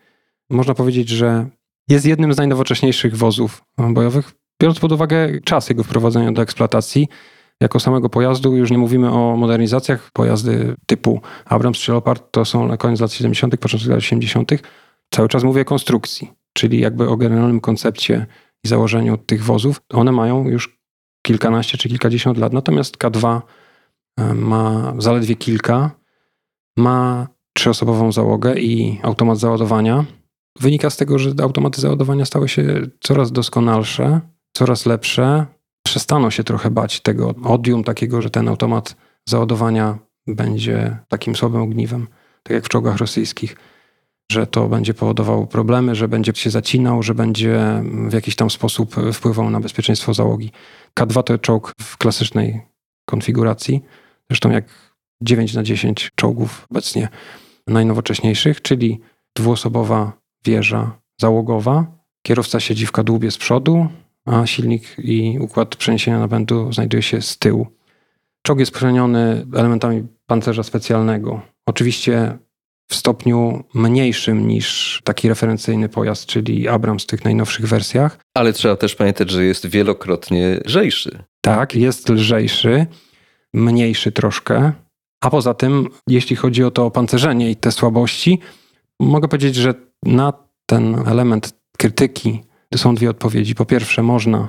Można 0.51 0.75
powiedzieć, 0.75 1.09
że 1.09 1.47
jest 1.89 2.07
jednym 2.07 2.33
z 2.33 2.37
najnowocześniejszych 2.37 3.17
wozów 3.17 3.65
bojowych, 3.79 4.33
biorąc 4.63 4.81
pod 4.81 4.93
uwagę 4.93 5.41
czas 5.45 5.69
jego 5.69 5.85
wprowadzenia 5.85 6.33
do 6.33 6.43
eksploatacji. 6.43 7.09
Jako 7.61 7.81
samego 7.81 8.09
pojazdu 8.09 8.57
już 8.57 8.71
nie 8.71 8.79
mówimy 8.79 9.13
o 9.13 9.37
modernizacjach. 9.37 10.11
Pojazdy 10.13 10.75
typu 10.87 11.21
Abrams 11.45 11.79
czy 11.79 11.93
Leopard 11.93 12.25
to 12.31 12.45
są 12.45 12.69
na 12.69 12.77
koniec 12.77 13.01
lat 13.01 13.13
70., 13.13 13.57
początek 13.57 13.89
lat 13.89 13.99
80. 13.99 14.51
Cały 15.11 15.29
czas 15.29 15.45
mówię 15.45 15.63
o 15.63 15.65
konstrukcji, 15.65 16.33
czyli 16.53 16.81
jakby 16.81 17.09
o 17.09 17.17
generalnym 17.17 17.61
koncepcie 17.61 18.27
i 18.65 18.69
założeniu 18.69 19.17
tych 19.19 19.45
wozów. 19.45 19.81
One 19.93 20.13
mają 20.13 20.49
już 20.49 20.82
kilkanaście 21.23 21.79
czy 21.79 21.89
kilkadziesiąt 21.89 22.39
lat. 22.39 22.53
Natomiast 22.53 22.97
K2 22.97 23.41
e, 24.17 24.35
ma 24.35 24.95
zaledwie 24.99 25.37
kilka, 25.37 25.91
ma 26.77 27.29
trzyosobową 27.53 28.13
załogę 28.13 28.61
i 28.61 29.01
automat 29.03 29.39
załadowania. 29.39 30.05
Wynika 30.61 30.91
z 30.91 30.97
tego, 30.97 31.19
że 31.19 31.33
automaty 31.43 31.81
załadowania 31.81 32.25
stały 32.25 32.49
się 32.49 32.81
coraz 33.01 33.33
doskonalsze, 33.33 34.21
coraz 34.57 34.87
lepsze. 34.87 35.47
Przestano 35.87 36.31
się 36.31 36.45
trochę 36.45 36.71
bać 36.71 37.01
tego 37.01 37.35
odium 37.45 37.85
takiego, 37.85 38.23
że 38.23 38.31
ten 38.31 38.49
automat 38.49 38.97
załadowania 39.29 39.99
będzie 40.27 40.99
takim 41.09 41.37
słabym 41.37 41.63
ogniwem, 41.63 42.07
tak 42.43 42.55
jak 42.55 42.65
w 42.65 42.69
czołgach 42.69 42.97
rosyjskich, 42.97 43.57
że 44.33 44.47
to 44.47 44.69
będzie 44.69 44.95
powodowało 44.95 45.47
problemy, 45.47 45.95
że 45.95 46.09
będzie 46.09 46.33
się 46.35 46.51
zacinał, 46.51 47.03
że 47.03 47.15
będzie 47.15 47.83
w 48.09 48.13
jakiś 48.13 48.37
tam 48.37 48.51
sposób 48.51 48.95
wpływał 49.13 49.51
na 49.51 49.61
bezpieczeństwo 49.61 50.15
załogi. 50.15 50.51
K2 51.01 51.23
to 51.23 51.39
czołg 51.39 51.73
w 51.81 51.97
klasycznej 51.97 52.61
konfiguracji, 53.05 53.83
zresztą 54.31 54.51
jak 54.51 54.65
9 55.23 55.55
na 55.55 55.63
10 55.63 56.11
czołgów 56.15 56.67
obecnie 56.71 57.09
najnowocześniejszych, 57.67 58.63
czyli 58.63 59.01
dwuosobowa 59.37 60.13
wieża 60.45 60.99
załogowa. 61.21 61.87
Kierowca 62.23 62.61
siedzi 62.61 62.87
w 62.87 62.93
kadłubie 62.93 63.31
z 63.31 63.39
przodu, 63.39 63.87
a 64.25 64.47
silnik 64.47 64.83
i 64.99 65.39
układ 65.41 65.77
przeniesienia 65.77 66.19
napędu 66.19 66.73
znajduje 66.73 67.03
się 67.03 67.23
z 67.23 67.39
tyłu. 67.39 67.67
Czołg 68.43 68.61
jest 68.61 68.77
chroniony 68.77 69.47
elementami 69.55 70.07
pancerza 70.27 70.63
specjalnego. 70.63 71.41
Oczywiście 71.67 72.39
w 72.93 72.95
stopniu 72.95 73.65
mniejszym 73.75 74.49
niż 74.49 75.01
taki 75.05 75.29
referencyjny 75.29 75.89
pojazd, 75.89 76.27
czyli 76.27 76.69
Abrams 76.69 77.03
w 77.03 77.07
tych 77.07 77.25
najnowszych 77.25 77.69
wersjach. 77.69 78.19
Ale 78.35 78.53
trzeba 78.53 78.77
też 78.77 78.95
pamiętać, 78.95 79.31
że 79.31 79.45
jest 79.45 79.67
wielokrotnie 79.67 80.61
lżejszy. 80.67 81.25
Tak, 81.41 81.75
jest 81.75 82.09
lżejszy, 82.09 82.87
mniejszy 83.55 84.13
troszkę. 84.13 84.73
A 85.21 85.31
poza 85.31 85.55
tym, 85.55 85.89
jeśli 86.09 86.37
chodzi 86.37 86.65
o 86.65 86.71
to 86.71 86.87
opancerzenie 86.87 87.51
i 87.51 87.57
te 87.57 87.73
słabości, 87.73 88.39
mogę 89.01 89.29
powiedzieć, 89.29 89.55
że 89.55 89.75
na 90.03 90.33
ten 90.67 91.09
element 91.09 91.55
krytyki 91.79 92.43
są 92.77 92.95
dwie 92.95 93.11
odpowiedzi. 93.11 93.55
Po 93.55 93.65
pierwsze, 93.65 94.03
można 94.03 94.49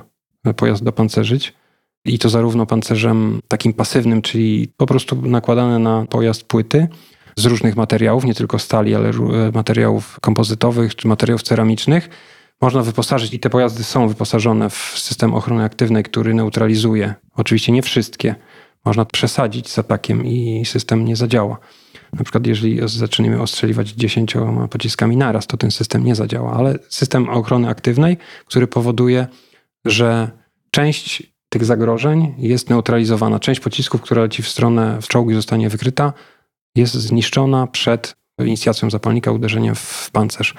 pojazd 0.56 0.84
dopancerzyć 0.84 1.54
i 2.04 2.18
to 2.18 2.28
zarówno 2.28 2.66
pancerzem 2.66 3.40
takim 3.48 3.72
pasywnym, 3.72 4.22
czyli 4.22 4.68
po 4.76 4.86
prostu 4.86 5.22
nakładane 5.22 5.78
na 5.78 6.06
pojazd 6.10 6.44
płyty 6.44 6.88
z 7.36 7.44
różnych 7.44 7.76
materiałów, 7.76 8.24
nie 8.24 8.34
tylko 8.34 8.58
stali, 8.58 8.94
ale 8.94 9.10
materiałów 9.54 10.20
kompozytowych 10.20 10.96
czy 10.96 11.08
materiałów 11.08 11.42
ceramicznych. 11.42 12.08
Można 12.60 12.82
wyposażyć 12.82 13.34
i 13.34 13.38
te 13.38 13.50
pojazdy 13.50 13.84
są 13.84 14.08
wyposażone 14.08 14.70
w 14.70 14.94
system 14.96 15.34
ochrony 15.34 15.64
aktywnej, 15.64 16.02
który 16.02 16.34
neutralizuje. 16.34 17.14
Oczywiście 17.36 17.72
nie 17.72 17.82
wszystkie. 17.82 18.34
Można 18.84 19.04
przesadzić 19.04 19.70
z 19.70 19.78
atakiem 19.78 20.26
i 20.26 20.62
system 20.64 21.04
nie 21.04 21.16
zadziała. 21.16 21.58
Na 22.12 22.24
przykład, 22.24 22.46
jeżeli 22.46 22.80
zaczniemy 22.84 23.42
ostrzeliwać 23.42 23.90
10 23.90 24.34
pociskami 24.70 25.16
naraz, 25.16 25.46
to 25.46 25.56
ten 25.56 25.70
system 25.70 26.04
nie 26.04 26.14
zadziała, 26.14 26.52
ale 26.52 26.78
system 26.88 27.28
ochrony 27.28 27.68
aktywnej, 27.68 28.16
który 28.46 28.66
powoduje, 28.66 29.26
że 29.84 30.30
część 30.70 31.34
tych 31.48 31.64
zagrożeń 31.64 32.34
jest 32.38 32.70
neutralizowana. 32.70 33.40
Część 33.40 33.60
pocisków, 33.60 34.00
która 34.00 34.22
leci 34.22 34.42
w 34.42 34.48
stronę 34.48 34.98
w 35.02 35.08
czołgi 35.08 35.34
zostanie 35.34 35.68
wykryta, 35.68 36.12
jest 36.74 36.94
zniszczona 36.94 37.66
przed 37.66 38.14
inicjacją 38.38 38.90
zapalnika 38.90 39.32
uderzeniem 39.32 39.74
w 39.74 40.10
pancerz. 40.10 40.54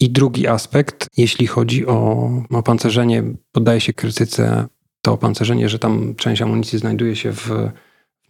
I 0.00 0.10
drugi 0.10 0.46
aspekt, 0.46 1.08
jeśli 1.16 1.46
chodzi 1.46 1.86
o 1.86 2.30
opancerzenie, 2.50 3.22
poddaje 3.52 3.80
się 3.80 3.92
krytyce 3.92 4.66
to 5.02 5.12
opancerzenie, 5.12 5.68
że 5.68 5.78
tam 5.78 6.14
część 6.14 6.42
amunicji 6.42 6.78
znajduje 6.78 7.16
się 7.16 7.32
w 7.32 7.70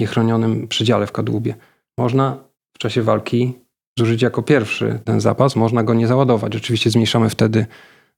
niechronionym 0.00 0.68
przedziale 0.68 1.06
w 1.06 1.12
kadłubie. 1.12 1.54
Można 1.98 2.44
w 2.72 2.78
czasie 2.78 3.02
walki 3.02 3.54
zużyć 3.98 4.22
jako 4.22 4.42
pierwszy 4.42 5.00
ten 5.04 5.20
zapas, 5.20 5.56
można 5.56 5.82
go 5.82 5.94
nie 5.94 6.06
załadować. 6.06 6.56
Oczywiście 6.56 6.90
zmniejszamy 6.90 7.30
wtedy 7.30 7.66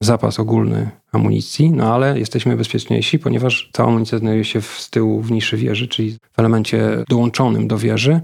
zapas 0.00 0.40
ogólny 0.40 0.90
amunicji, 1.12 1.70
no 1.70 1.94
ale 1.94 2.18
jesteśmy 2.18 2.56
bezpieczniejsi, 2.56 3.18
ponieważ 3.18 3.70
cała 3.72 3.88
amunicja 3.88 4.18
znajduje 4.18 4.44
się 4.44 4.62
z 4.62 4.90
tyłu 4.90 5.22
w 5.22 5.30
niszy 5.30 5.56
wieży, 5.56 5.88
czyli 5.88 6.16
w 6.32 6.38
elemencie 6.38 7.04
dołączonym 7.08 7.68
do 7.68 7.78
wieży 7.78 8.20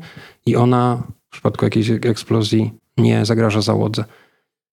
i 0.46 0.56
ona 0.56 1.02
w 1.28 1.32
przypadku 1.32 1.64
jakiejś 1.64 1.90
eksplozji 1.90 2.70
nie 2.96 3.24
zagraża 3.24 3.60
załodze. 3.60 4.04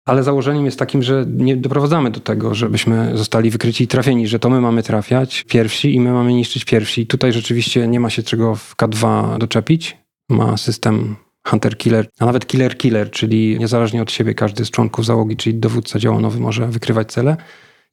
Ale 0.05 0.23
założeniem 0.23 0.65
jest 0.65 0.79
takim, 0.79 1.03
że 1.03 1.25
nie 1.27 1.57
doprowadzamy 1.57 2.11
do 2.11 2.19
tego, 2.19 2.55
żebyśmy 2.55 3.17
zostali 3.17 3.49
wykryci 3.49 3.83
i 3.83 3.87
trafieni, 3.87 4.27
że 4.27 4.39
to 4.39 4.49
my 4.49 4.61
mamy 4.61 4.83
trafiać 4.83 5.43
pierwsi 5.43 5.95
i 5.95 5.99
my 5.99 6.11
mamy 6.11 6.33
niszczyć 6.33 6.65
pierwsi. 6.65 7.07
Tutaj 7.07 7.33
rzeczywiście 7.33 7.87
nie 7.87 7.99
ma 7.99 8.09
się 8.09 8.23
czego 8.23 8.55
w 8.55 8.75
K2 8.75 9.37
doczepić. 9.37 9.97
Ma 10.29 10.57
system 10.57 11.15
Hunter-Killer, 11.47 12.07
a 12.19 12.25
nawet 12.25 12.47
Killer-Killer, 12.47 13.11
czyli 13.11 13.59
niezależnie 13.59 14.01
od 14.01 14.11
siebie 14.11 14.33
każdy 14.33 14.65
z 14.65 14.71
członków 14.71 15.05
załogi, 15.05 15.37
czyli 15.37 15.55
dowódca 15.55 15.99
działonowy 15.99 16.39
może 16.39 16.67
wykrywać 16.67 17.11
cele 17.11 17.37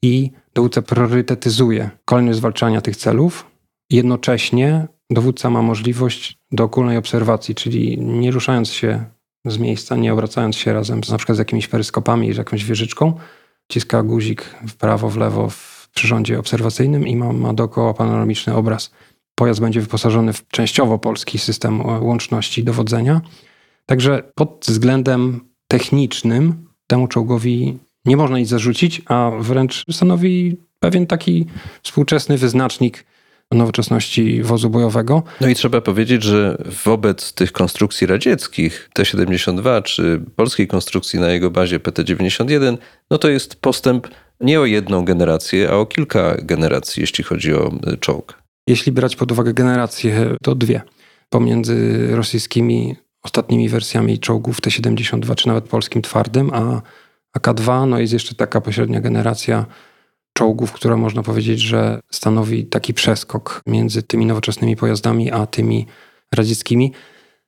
i 0.01 0.31
dowódca 0.53 0.81
priorytetyzuje 0.81 1.89
kolejność 2.05 2.37
zwalczania 2.37 2.81
tych 2.81 2.97
celów. 2.97 3.45
Jednocześnie 3.89 4.87
dowódca 5.09 5.49
ma 5.49 5.61
możliwość 5.61 6.37
dookólnej 6.51 6.97
obserwacji, 6.97 7.55
czyli 7.55 7.97
nie 7.99 8.31
ruszając 8.31 8.69
się 8.69 9.03
z 9.45 9.57
miejsca, 9.57 9.95
nie 9.95 10.13
obracając 10.13 10.55
się 10.55 10.73
razem 10.73 11.03
z, 11.03 11.09
na 11.09 11.17
przykład 11.17 11.35
z 11.35 11.39
jakimiś 11.39 11.67
peryskopami, 11.67 12.35
jakąś 12.35 12.65
wieżyczką, 12.65 13.13
ciska 13.71 14.03
guzik 14.03 14.55
w 14.67 14.75
prawo, 14.75 15.09
w 15.09 15.17
lewo 15.17 15.49
w 15.49 15.89
przyrządzie 15.95 16.39
obserwacyjnym 16.39 17.07
i 17.07 17.15
ma, 17.15 17.33
ma 17.33 17.53
dookoła 17.53 17.93
panoramiczny 17.93 18.55
obraz. 18.55 18.91
Pojazd 19.43 19.61
będzie 19.61 19.81
wyposażony 19.81 20.33
w 20.33 20.47
częściowo 20.47 20.99
polski 20.99 21.39
system 21.39 21.85
łączności 21.85 22.63
dowodzenia. 22.63 23.21
Także 23.85 24.23
pod 24.35 24.65
względem 24.67 25.39
technicznym 25.67 26.67
temu 26.87 27.07
czołgowi 27.07 27.77
nie 28.05 28.17
można 28.17 28.39
nic 28.39 28.49
zarzucić, 28.49 29.01
a 29.05 29.31
wręcz 29.39 29.85
stanowi 29.91 30.57
pewien 30.79 31.07
taki 31.07 31.45
współczesny 31.81 32.37
wyznacznik 32.37 33.05
nowoczesności 33.51 34.43
wozu 34.43 34.69
bojowego. 34.69 35.23
No 35.41 35.47
i 35.47 35.55
trzeba 35.55 35.81
powiedzieć, 35.81 36.23
że 36.23 36.57
wobec 36.85 37.33
tych 37.33 37.51
konstrukcji 37.51 38.07
radzieckich 38.07 38.89
T-72 38.93 39.83
czy 39.83 40.21
polskiej 40.35 40.67
konstrukcji 40.67 41.19
na 41.19 41.29
jego 41.29 41.51
bazie 41.51 41.79
PT-91, 41.79 42.77
no 43.11 43.17
to 43.17 43.29
jest 43.29 43.55
postęp 43.55 44.07
nie 44.41 44.59
o 44.59 44.65
jedną 44.65 45.05
generację, 45.05 45.69
a 45.69 45.73
o 45.73 45.85
kilka 45.85 46.35
generacji, 46.41 47.01
jeśli 47.01 47.23
chodzi 47.23 47.53
o 47.53 47.71
czołg. 47.99 48.42
Jeśli 48.67 48.91
brać 48.91 49.15
pod 49.15 49.31
uwagę 49.31 49.53
generacje, 49.53 50.35
to 50.43 50.55
dwie. 50.55 50.81
Pomiędzy 51.29 52.07
rosyjskimi 52.15 52.95
ostatnimi 53.23 53.69
wersjami 53.69 54.19
czołgów 54.19 54.61
T-72, 54.61 55.35
czy 55.35 55.47
nawet 55.47 55.63
polskim 55.65 56.01
twardym, 56.01 56.51
a 56.53 56.81
AK-2, 57.33 57.87
no 57.87 57.99
jest 57.99 58.13
jeszcze 58.13 58.35
taka 58.35 58.61
pośrednia 58.61 59.01
generacja 59.01 59.65
czołgów, 60.33 60.71
która 60.71 60.97
można 60.97 61.23
powiedzieć, 61.23 61.59
że 61.59 61.99
stanowi 62.11 62.65
taki 62.65 62.93
przeskok 62.93 63.61
między 63.67 64.03
tymi 64.03 64.25
nowoczesnymi 64.25 64.75
pojazdami 64.75 65.31
a 65.31 65.45
tymi 65.45 65.87
radzieckimi, 66.35 66.91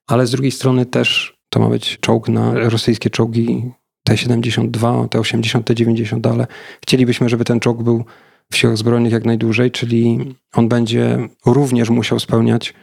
ale 0.07 0.27
z 0.27 0.31
drugiej 0.31 0.51
strony 0.51 0.85
też 0.85 1.37
to 1.49 1.59
ma 1.59 1.69
być 1.69 1.97
czołg 1.99 2.29
na 2.29 2.53
rosyjskie 2.69 3.09
czołgi 3.09 3.71
T-72, 4.03 5.09
T-80, 5.09 5.63
T-90, 5.63 6.31
ale 6.31 6.47
chcielibyśmy, 6.83 7.29
żeby 7.29 7.45
ten 7.45 7.59
czołg 7.59 7.83
był 7.83 8.05
w 8.51 8.57
siłach 8.57 8.77
zbrojnych 8.77 9.13
jak 9.13 9.25
najdłużej, 9.25 9.71
czyli 9.71 10.35
on 10.53 10.69
będzie 10.69 11.29
również 11.45 11.89
musiał 11.89 12.19
spełniać 12.19 12.73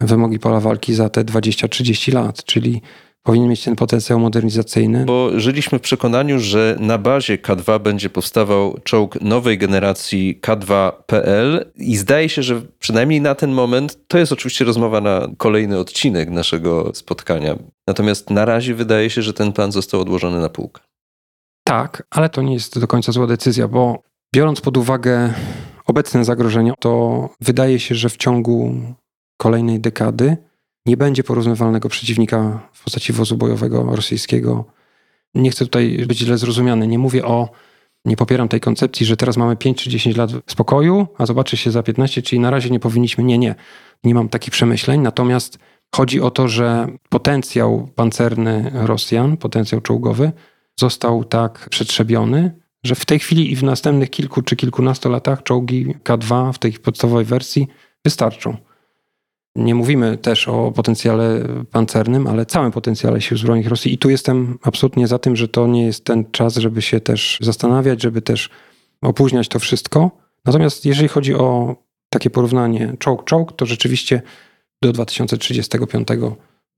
wymogi 0.00 0.38
pola 0.38 0.60
walki 0.60 0.94
za 0.94 1.08
te 1.08 1.24
20-30 1.24 2.14
lat, 2.14 2.44
czyli 2.44 2.82
powinien 3.22 3.48
mieć 3.48 3.64
ten 3.64 3.76
potencjał 3.76 4.20
modernizacyjny. 4.20 5.04
Bo 5.04 5.40
żyliśmy 5.40 5.78
w 5.78 5.82
przekonaniu, 5.82 6.38
że 6.38 6.76
na 6.80 6.98
bazie 6.98 7.38
K2 7.38 7.80
będzie 7.80 8.10
powstawał 8.10 8.80
czołg 8.84 9.20
nowej 9.20 9.58
generacji 9.58 10.40
K2PL 10.42 11.64
i 11.76 11.96
zdaje 11.96 12.28
się, 12.28 12.42
że 12.42 12.62
przynajmniej 12.78 13.20
na 13.20 13.34
ten 13.34 13.52
moment, 13.52 13.98
to 14.08 14.18
jest 14.18 14.32
oczywiście 14.32 14.64
rozmowa 14.64 15.00
na 15.00 15.28
kolejny 15.36 15.78
odcinek 15.78 16.30
naszego 16.30 16.94
spotkania. 16.94 17.58
Natomiast 17.86 18.30
na 18.30 18.44
razie 18.44 18.74
wydaje 18.74 19.10
się, 19.10 19.22
że 19.22 19.32
ten 19.32 19.52
plan 19.52 19.72
został 19.72 20.00
odłożony 20.00 20.40
na 20.40 20.48
półkę. 20.48 20.82
Tak, 21.64 22.02
ale 22.10 22.28
to 22.28 22.42
nie 22.42 22.54
jest 22.54 22.78
do 22.78 22.86
końca 22.86 23.12
zła 23.12 23.26
decyzja, 23.26 23.68
bo 23.68 24.02
biorąc 24.34 24.60
pod 24.60 24.76
uwagę 24.76 25.34
obecne 25.86 26.24
zagrożenia, 26.24 26.74
to 26.80 27.28
wydaje 27.40 27.80
się, 27.80 27.94
że 27.94 28.08
w 28.08 28.16
ciągu 28.16 28.74
kolejnej 29.36 29.80
dekady 29.80 30.36
nie 30.86 30.96
będzie 30.96 31.24
porównywalnego 31.24 31.88
przeciwnika 31.88 32.68
w 32.72 32.84
postaci 32.84 33.12
wozu 33.12 33.36
bojowego 33.36 33.96
rosyjskiego. 33.96 34.64
Nie 35.34 35.50
chcę 35.50 35.64
tutaj 35.64 36.04
być 36.08 36.18
źle 36.18 36.38
zrozumiany. 36.38 36.86
Nie 36.86 36.98
mówię 36.98 37.24
o, 37.24 37.48
nie 38.04 38.16
popieram 38.16 38.48
tej 38.48 38.60
koncepcji, 38.60 39.06
że 39.06 39.16
teraz 39.16 39.36
mamy 39.36 39.56
5 39.56 39.82
czy 39.82 39.90
10 39.90 40.16
lat 40.16 40.30
spokoju, 40.46 41.06
a 41.18 41.26
zobaczy 41.26 41.56
się 41.56 41.70
za 41.70 41.82
15, 41.82 42.22
czyli 42.22 42.40
na 42.40 42.50
razie 42.50 42.70
nie 42.70 42.80
powinniśmy. 42.80 43.24
Nie, 43.24 43.38
nie. 43.38 43.54
Nie 44.04 44.14
mam 44.14 44.28
takich 44.28 44.50
przemyśleń. 44.50 45.00
Natomiast 45.00 45.58
chodzi 45.94 46.20
o 46.20 46.30
to, 46.30 46.48
że 46.48 46.86
potencjał 47.08 47.88
pancerny 47.94 48.70
Rosjan, 48.74 49.36
potencjał 49.36 49.80
czołgowy, 49.80 50.32
został 50.80 51.24
tak 51.24 51.68
przetrzebiony, 51.70 52.59
że 52.84 52.94
w 52.94 53.04
tej 53.04 53.18
chwili 53.18 53.52
i 53.52 53.56
w 53.56 53.62
następnych 53.62 54.10
kilku 54.10 54.42
czy 54.42 54.56
kilkunastu 54.56 55.10
latach 55.10 55.42
czołgi 55.42 55.94
K2 56.04 56.52
w 56.52 56.58
tej 56.58 56.72
podstawowej 56.72 57.24
wersji 57.24 57.68
wystarczą. 58.04 58.56
Nie 59.56 59.74
mówimy 59.74 60.18
też 60.18 60.48
o 60.48 60.72
potencjale 60.72 61.48
pancernym, 61.70 62.26
ale 62.26 62.46
całym 62.46 62.72
potencjale 62.72 63.20
sił 63.20 63.36
zbrojnych 63.36 63.68
Rosji. 63.68 63.92
I 63.94 63.98
tu 63.98 64.10
jestem 64.10 64.58
absolutnie 64.62 65.06
za 65.06 65.18
tym, 65.18 65.36
że 65.36 65.48
to 65.48 65.66
nie 65.66 65.86
jest 65.86 66.04
ten 66.04 66.30
czas, 66.30 66.56
żeby 66.56 66.82
się 66.82 67.00
też 67.00 67.38
zastanawiać, 67.40 68.02
żeby 68.02 68.22
też 68.22 68.50
opóźniać 69.02 69.48
to 69.48 69.58
wszystko. 69.58 70.10
Natomiast 70.44 70.86
jeżeli 70.86 71.08
chodzi 71.08 71.34
o 71.34 71.76
takie 72.10 72.30
porównanie 72.30 72.94
czołg-czołg, 72.98 73.52
to 73.56 73.66
rzeczywiście 73.66 74.22
do 74.82 74.92
2035 74.92 76.08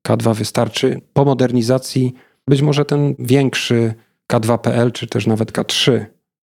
K2 0.09 0.34
wystarczy. 0.34 1.00
Po 1.12 1.24
modernizacji 1.24 2.14
Być 2.48 2.62
może 2.62 2.84
ten 2.84 3.14
większy 3.18 3.94
K2PL, 4.33 4.93
czy 4.93 5.07
też 5.07 5.26
nawet 5.26 5.53
K3, 5.53 6.05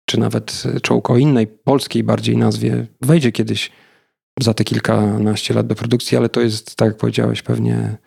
czy 0.06 0.20
nawet 0.20 0.64
czołg 0.82 1.10
o 1.10 1.18
innej 1.18 1.48
polskiej 1.48 2.04
bardziej 2.04 2.38
nazwie, 2.38 2.88
wejdzie 3.02 3.32
kiedyś 3.32 3.72
za 4.40 4.54
te 4.54 4.64
kilkanaście 4.64 5.54
lat 5.54 5.68
do 5.68 5.76
produkcji, 5.76 6.18
ale 6.18 6.30
to 6.30 6.42
jest, 6.42 6.76
tak 6.76 6.88
jak 6.88 6.98
powiedziałeś, 6.98 7.42
pewnie 7.42 7.98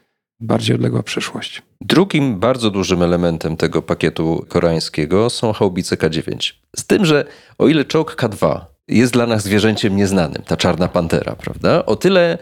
bardziej 0.41 0.77
odległa 0.77 1.03
przyszłość. 1.03 1.63
Drugim 1.81 2.41
bardzo 2.41 2.71
dużym 2.71 3.03
elementem 3.03 3.57
tego 3.57 3.83
pakietu 3.83 4.47
koreańskiego 4.49 5.31
są 5.31 5.53
haubice 5.53 5.97
K9. 5.97 6.53
Z 6.77 6.87
tym, 6.87 7.05
że 7.05 7.25
o 7.59 7.69
ile 7.69 7.85
czołg 7.85 8.17
K2 8.17 8.61
jest 8.89 9.13
dla 9.13 9.27
nas 9.27 9.45
zwierzęciem 9.45 9.97
nieznanym, 9.97 10.43
ta 10.43 10.57
czarna 10.57 10.89
pantera, 10.89 11.37
prawda? 11.37 11.87
O 11.87 11.97
tyle 11.97 12.39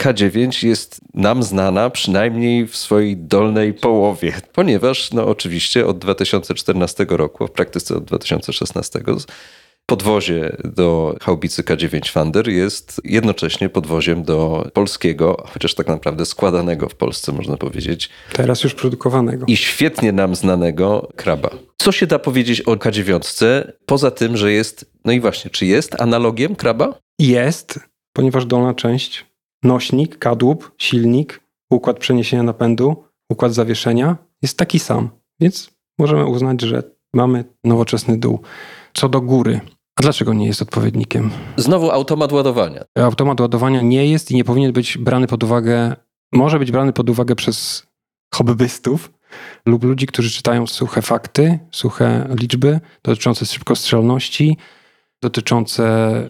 K9 0.00 0.66
jest 0.66 1.00
nam 1.14 1.42
znana 1.42 1.90
przynajmniej 1.90 2.66
w 2.66 2.76
swojej 2.76 3.16
dolnej 3.16 3.74
połowie, 3.74 4.32
ponieważ 4.52 5.12
no 5.12 5.26
oczywiście 5.26 5.86
od 5.86 5.98
2014 5.98 7.06
roku, 7.08 7.46
w 7.46 7.50
praktyce 7.50 7.96
od 7.96 8.04
2016 8.04 9.00
podwozie 9.86 10.56
do 10.64 11.16
haubicy 11.20 11.62
K9 11.62 12.12
Thunder 12.12 12.48
jest 12.48 13.00
jednocześnie 13.04 13.68
podwoziem 13.68 14.22
do 14.22 14.68
polskiego, 14.74 15.46
chociaż 15.52 15.74
tak 15.74 15.86
naprawdę 15.86 16.26
składanego 16.26 16.88
w 16.88 16.94
Polsce, 16.94 17.32
można 17.32 17.56
powiedzieć. 17.56 18.10
Teraz 18.32 18.64
już 18.64 18.74
produkowanego. 18.74 19.46
I 19.48 19.56
świetnie 19.56 20.12
nam 20.12 20.34
znanego 20.34 21.08
kraba. 21.16 21.50
Co 21.76 21.92
się 21.92 22.06
da 22.06 22.18
powiedzieć 22.18 22.60
o 22.60 22.76
K9, 22.76 23.64
poza 23.86 24.10
tym, 24.10 24.36
że 24.36 24.52
jest, 24.52 24.90
no 25.04 25.12
i 25.12 25.20
właśnie, 25.20 25.50
czy 25.50 25.66
jest 25.66 26.00
analogiem 26.00 26.56
kraba? 26.56 26.94
Jest, 27.18 27.80
ponieważ 28.12 28.46
dolna 28.46 28.74
część, 28.74 29.29
nośnik, 29.62 30.18
kadłub, 30.18 30.72
silnik, 30.78 31.40
układ 31.70 31.98
przeniesienia 31.98 32.42
napędu, 32.42 33.04
układ 33.28 33.54
zawieszenia 33.54 34.16
jest 34.42 34.58
taki 34.58 34.78
sam. 34.78 35.10
Więc 35.40 35.70
możemy 35.98 36.26
uznać, 36.26 36.60
że 36.60 36.82
mamy 37.14 37.44
nowoczesny 37.64 38.18
dół. 38.18 38.40
Co 38.92 39.08
do 39.08 39.20
góry, 39.20 39.60
a 39.96 40.02
dlaczego 40.02 40.34
nie 40.34 40.46
jest 40.46 40.62
odpowiednikiem? 40.62 41.30
Znowu 41.56 41.90
automat 41.90 42.32
ładowania. 42.32 42.84
Automat 42.98 43.40
ładowania 43.40 43.80
nie 43.80 44.06
jest 44.06 44.30
i 44.30 44.34
nie 44.34 44.44
powinien 44.44 44.72
być 44.72 44.98
brany 44.98 45.26
pod 45.26 45.44
uwagę, 45.44 45.96
może 46.32 46.58
być 46.58 46.72
brany 46.72 46.92
pod 46.92 47.10
uwagę 47.10 47.34
przez 47.34 47.86
hobbystów 48.34 49.12
lub 49.66 49.84
ludzi, 49.84 50.06
którzy 50.06 50.30
czytają 50.30 50.66
suche 50.66 51.02
fakty, 51.02 51.58
suche 51.70 52.28
liczby 52.40 52.80
dotyczące 53.02 53.46
szybkostrzelności, 53.46 54.56
dotyczące 55.22 55.84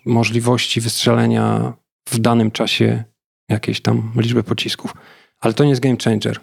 możliwości 0.04 0.80
wystrzelenia 0.80 1.72
w 2.08 2.18
danym 2.18 2.50
czasie 2.50 3.04
jakiejś 3.51 3.80
tam 3.80 4.12
liczby 4.16 4.42
pocisków. 4.42 4.94
Ale 5.40 5.55
to 5.55 5.64
nie 5.64 5.70
jest 5.70 5.82
game 5.82 5.96
changer. 6.05 6.40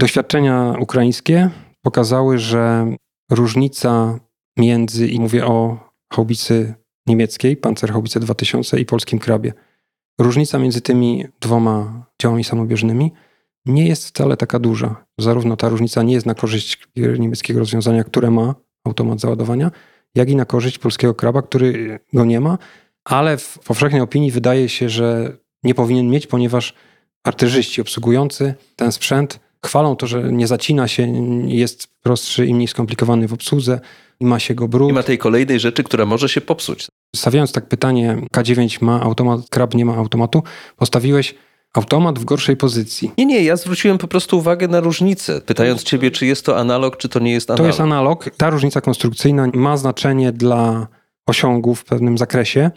Doświadczenia 0.00 0.74
ukraińskie 0.80 1.50
pokazały, 1.82 2.38
że 2.38 2.86
różnica 3.30 4.18
między, 4.58 5.08
i 5.08 5.20
mówię 5.20 5.46
o 5.46 5.78
haubicy 6.12 6.74
niemieckiej, 7.06 7.56
Panzerhaubice 7.56 8.20
2000 8.20 8.80
i 8.80 8.86
polskim 8.86 9.18
krabie. 9.18 9.52
Różnica 10.20 10.58
między 10.58 10.80
tymi 10.80 11.24
dwoma 11.40 12.06
działami 12.22 12.44
samobieżnymi 12.44 13.12
nie 13.66 13.88
jest 13.88 14.08
wcale 14.08 14.36
taka 14.36 14.58
duża. 14.58 15.04
Zarówno 15.18 15.56
ta 15.56 15.68
różnica 15.68 16.02
nie 16.02 16.14
jest 16.14 16.26
na 16.26 16.34
korzyść 16.34 16.78
niemieckiego 16.96 17.58
rozwiązania, 17.60 18.04
które 18.04 18.30
ma 18.30 18.54
automat 18.84 19.20
załadowania, 19.20 19.70
jak 20.14 20.30
i 20.30 20.36
na 20.36 20.44
korzyść 20.44 20.78
polskiego 20.78 21.14
kraba, 21.14 21.42
który 21.42 21.98
go 22.12 22.24
nie 22.24 22.40
ma, 22.40 22.58
ale 23.04 23.38
w 23.38 23.58
powszechnej 23.58 24.00
opinii 24.00 24.30
wydaje 24.30 24.68
się, 24.68 24.88
że 24.88 25.36
nie 25.64 25.74
powinien 25.74 26.10
mieć, 26.10 26.26
ponieważ 26.26 26.74
artyrzyści 27.24 27.80
obsługujący 27.80 28.54
ten 28.76 28.92
sprzęt 28.92 29.40
chwalą 29.64 29.96
to, 29.96 30.06
że 30.06 30.32
nie 30.32 30.46
zacina 30.46 30.88
się, 30.88 31.12
jest 31.46 31.88
prostszy 32.02 32.46
i 32.46 32.54
mniej 32.54 32.68
skomplikowany 32.68 33.28
w 33.28 33.32
obsłudze, 33.32 33.80
i 34.20 34.24
ma 34.24 34.38
się 34.38 34.54
go 34.54 34.68
brud. 34.68 34.88
Nie 34.88 34.94
ma 34.94 35.02
tej 35.02 35.18
kolejnej 35.18 35.60
rzeczy, 35.60 35.84
która 35.84 36.06
może 36.06 36.28
się 36.28 36.40
popsuć. 36.40 36.86
Stawiając 37.16 37.52
tak 37.52 37.68
pytanie, 37.68 38.16
K9 38.36 38.82
ma 38.82 39.00
automat, 39.00 39.40
krab 39.50 39.74
nie 39.74 39.84
ma 39.84 39.96
automatu, 39.96 40.42
postawiłeś 40.76 41.34
automat 41.74 42.18
w 42.18 42.24
gorszej 42.24 42.56
pozycji. 42.56 43.12
Nie, 43.18 43.26
nie, 43.26 43.42
ja 43.42 43.56
zwróciłem 43.56 43.98
po 43.98 44.08
prostu 44.08 44.38
uwagę 44.38 44.68
na 44.68 44.80
różnicę, 44.80 45.40
pytając 45.40 45.82
ciebie, 45.82 46.10
czy 46.10 46.26
jest 46.26 46.46
to 46.46 46.58
analog, 46.58 46.96
czy 46.96 47.08
to 47.08 47.18
nie 47.20 47.32
jest 47.32 47.50
analog. 47.50 47.64
To 47.64 47.66
jest 47.66 47.80
analog. 47.80 48.30
Ta 48.36 48.50
różnica 48.50 48.80
konstrukcyjna 48.80 49.48
ma 49.54 49.76
znaczenie 49.76 50.32
dla 50.32 50.86
osiągu 51.26 51.74
w 51.74 51.84
pewnym 51.84 52.18
zakresie, 52.18 52.70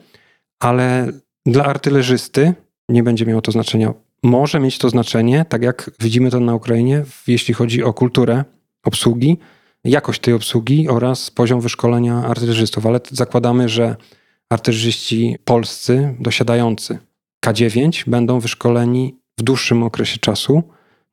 ale 0.59 1.07
dla 1.45 1.65
artylerzysty 1.65 2.53
nie 2.89 3.03
będzie 3.03 3.25
miało 3.25 3.41
to 3.41 3.51
znaczenia. 3.51 3.93
Może 4.23 4.59
mieć 4.59 4.77
to 4.77 4.89
znaczenie, 4.89 5.45
tak 5.49 5.63
jak 5.63 5.91
widzimy 5.99 6.31
to 6.31 6.39
na 6.39 6.55
Ukrainie, 6.55 7.03
jeśli 7.27 7.53
chodzi 7.53 7.83
o 7.83 7.93
kulturę 7.93 8.43
obsługi, 8.85 9.37
jakość 9.83 10.21
tej 10.21 10.33
obsługi 10.33 10.89
oraz 10.89 11.31
poziom 11.31 11.61
wyszkolenia 11.61 12.23
artylerzystów, 12.23 12.85
ale 12.85 12.99
zakładamy, 13.11 13.69
że 13.69 13.95
artyleriści 14.49 15.37
polscy 15.45 16.15
dosiadający 16.19 16.99
K9 17.45 18.09
będą 18.09 18.39
wyszkoleni 18.39 19.15
w 19.39 19.43
dłuższym 19.43 19.83
okresie 19.83 20.19
czasu 20.19 20.63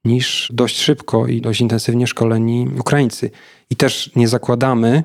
niż 0.05 0.53
dość 0.55 0.81
szybko 0.81 1.27
i 1.27 1.41
dość 1.41 1.61
intensywnie 1.61 2.07
szkoleni 2.07 2.68
Ukraińcy. 2.81 3.31
I 3.70 3.77
też 3.77 4.11
nie 4.16 4.29
zakładamy, 4.29 5.05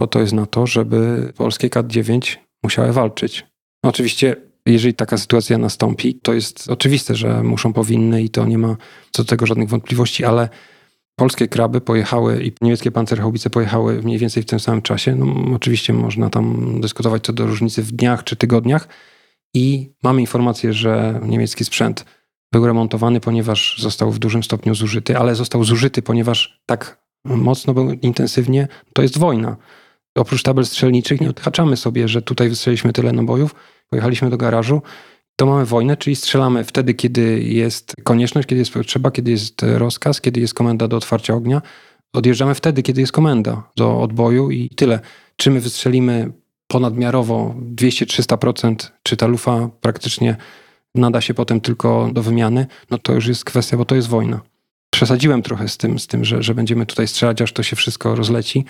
bo 0.00 0.06
to 0.06 0.20
jest 0.20 0.32
na 0.32 0.46
to, 0.46 0.66
żeby 0.66 1.32
polskie 1.36 1.68
K9 1.68 2.36
musiały 2.62 2.92
walczyć. 2.92 3.46
Oczywiście, 3.84 4.36
jeżeli 4.66 4.94
taka 4.94 5.18
sytuacja 5.18 5.58
nastąpi, 5.58 6.14
to 6.14 6.34
jest 6.34 6.70
oczywiste, 6.70 7.14
że 7.14 7.42
muszą, 7.42 7.72
powinny 7.72 8.22
i 8.22 8.30
to 8.30 8.46
nie 8.46 8.58
ma 8.58 8.76
co 9.10 9.22
do 9.22 9.28
tego 9.28 9.46
żadnych 9.46 9.68
wątpliwości, 9.68 10.24
ale 10.24 10.48
polskie 11.16 11.48
kraby 11.48 11.80
pojechały 11.80 12.44
i 12.44 12.52
niemieckie 12.60 12.90
pancerhaubice 12.90 13.50
pojechały 13.50 14.02
mniej 14.02 14.18
więcej 14.18 14.42
w 14.42 14.46
tym 14.46 14.60
samym 14.60 14.82
czasie. 14.82 15.14
No, 15.14 15.54
oczywiście 15.54 15.92
można 15.92 16.30
tam 16.30 16.76
dyskutować 16.80 17.24
co 17.24 17.32
do 17.32 17.46
różnicy 17.46 17.82
w 17.82 17.92
dniach 17.92 18.24
czy 18.24 18.36
tygodniach 18.36 18.88
i 19.54 19.92
mamy 20.02 20.20
informację, 20.20 20.72
że 20.72 21.20
niemiecki 21.22 21.64
sprzęt 21.64 22.04
był 22.52 22.66
remontowany, 22.66 23.20
ponieważ 23.20 23.78
został 23.78 24.10
w 24.12 24.18
dużym 24.18 24.42
stopniu 24.42 24.74
zużyty, 24.74 25.18
ale 25.18 25.34
został 25.34 25.64
zużyty, 25.64 26.02
ponieważ 26.02 26.62
tak 26.66 27.06
mocno 27.24 27.74
był 27.74 27.90
intensywnie, 27.90 28.68
to 28.92 29.02
jest 29.02 29.18
wojna. 29.18 29.56
Oprócz 30.16 30.42
tabel 30.42 30.66
strzelniczych 30.66 31.20
nie 31.20 31.30
odhaczamy 31.30 31.76
sobie, 31.76 32.08
że 32.08 32.22
tutaj 32.22 32.48
wystrzeliliśmy 32.48 32.92
tyle 32.92 33.12
nabojów, 33.12 33.54
pojechaliśmy 33.90 34.30
do 34.30 34.36
garażu 34.36 34.82
to 35.36 35.46
mamy 35.46 35.64
wojnę, 35.66 35.96
czyli 35.96 36.16
strzelamy 36.16 36.64
wtedy, 36.64 36.94
kiedy 36.94 37.40
jest 37.40 37.94
konieczność, 38.04 38.48
kiedy 38.48 38.58
jest 38.58 38.72
potrzeba, 38.72 39.10
kiedy 39.10 39.30
jest 39.30 39.62
rozkaz, 39.62 40.20
kiedy 40.20 40.40
jest 40.40 40.54
komenda 40.54 40.88
do 40.88 40.96
otwarcia 40.96 41.34
ognia. 41.34 41.62
Odjeżdżamy 42.12 42.54
wtedy, 42.54 42.82
kiedy 42.82 43.00
jest 43.00 43.12
komenda 43.12 43.70
do 43.76 44.00
odboju 44.00 44.50
i 44.50 44.68
tyle. 44.68 45.00
Czy 45.36 45.50
my 45.50 45.60
wystrzelimy 45.60 46.32
ponadmiarowo 46.66 47.54
200-300%, 47.74 48.90
czy 49.02 49.16
ta 49.16 49.26
lufa 49.26 49.70
praktycznie 49.80 50.36
nada 50.94 51.20
się 51.20 51.34
potem 51.34 51.60
tylko 51.60 52.10
do 52.12 52.22
wymiany, 52.22 52.66
no 52.90 52.98
to 52.98 53.12
już 53.12 53.26
jest 53.26 53.44
kwestia, 53.44 53.76
bo 53.76 53.84
to 53.84 53.94
jest 53.94 54.08
wojna. 54.08 54.40
Przesadziłem 54.90 55.42
trochę 55.42 55.68
z 55.68 55.76
tym, 55.76 55.98
z 55.98 56.06
tym 56.06 56.24
że, 56.24 56.42
że 56.42 56.54
będziemy 56.54 56.86
tutaj 56.86 57.08
strzelać, 57.08 57.42
aż 57.42 57.52
to 57.52 57.62
się 57.62 57.76
wszystko 57.76 58.14
rozleci, 58.14 58.64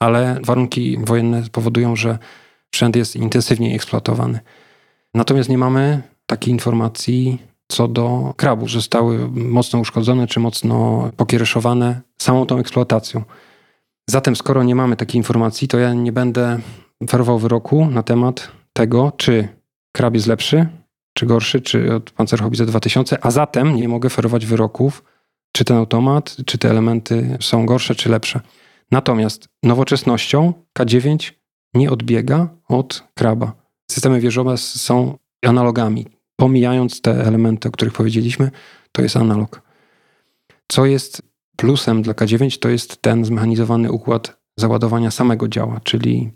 ale 0.00 0.40
warunki 0.44 0.98
wojenne 0.98 1.42
powodują, 1.52 1.96
że 1.96 2.18
sprzęt 2.66 2.96
jest 2.96 3.16
intensywnie 3.16 3.74
eksploatowany. 3.74 4.40
Natomiast 5.14 5.48
nie 5.48 5.58
mamy 5.58 6.02
takiej 6.26 6.52
informacji 6.52 7.38
co 7.68 7.88
do 7.88 8.34
krabów, 8.36 8.68
że 8.68 8.78
zostały 8.78 9.30
mocno 9.30 9.78
uszkodzone 9.78 10.26
czy 10.26 10.40
mocno 10.40 11.08
pokiereszowane 11.16 12.00
samą 12.18 12.46
tą 12.46 12.58
eksploatacją. 12.58 13.22
Zatem, 14.10 14.36
skoro 14.36 14.62
nie 14.62 14.74
mamy 14.74 14.96
takiej 14.96 15.16
informacji, 15.16 15.68
to 15.68 15.78
ja 15.78 15.94
nie 15.94 16.12
będę 16.12 16.58
ferował 17.10 17.38
wyroku 17.38 17.86
na 17.86 18.02
temat 18.02 18.50
tego, 18.72 19.12
czy 19.16 19.48
krab 19.92 20.14
jest 20.14 20.26
lepszy, 20.26 20.66
czy 21.14 21.26
gorszy, 21.26 21.60
czy 21.60 21.94
od 21.94 22.10
Panzerhaubitze 22.10 22.66
2000, 22.66 23.24
a 23.24 23.30
zatem 23.30 23.76
nie 23.76 23.88
mogę 23.88 24.10
ferować 24.10 24.46
wyroków, 24.46 25.04
czy 25.52 25.64
ten 25.64 25.76
automat, 25.76 26.36
czy 26.46 26.58
te 26.58 26.70
elementy 26.70 27.38
są 27.40 27.66
gorsze, 27.66 27.94
czy 27.94 28.08
lepsze. 28.08 28.40
Natomiast 28.90 29.48
nowoczesnością 29.62 30.52
K9 30.78 31.32
nie 31.74 31.90
odbiega 31.90 32.48
od 32.68 33.04
kraba. 33.14 33.52
Systemy 33.90 34.20
wieżowe 34.20 34.56
są 34.58 35.18
analogami. 35.46 36.06
Pomijając 36.36 37.00
te 37.00 37.10
elementy, 37.26 37.68
o 37.68 37.72
których 37.72 37.94
powiedzieliśmy, 37.94 38.50
to 38.92 39.02
jest 39.02 39.16
analog. 39.16 39.62
Co 40.68 40.86
jest 40.86 41.22
plusem 41.56 42.02
dla 42.02 42.14
K9, 42.14 42.58
to 42.58 42.68
jest 42.68 43.02
ten 43.02 43.24
zmechanizowany 43.24 43.92
układ 43.92 44.40
załadowania 44.56 45.10
samego 45.10 45.48
działa, 45.48 45.80
czyli 45.84 46.30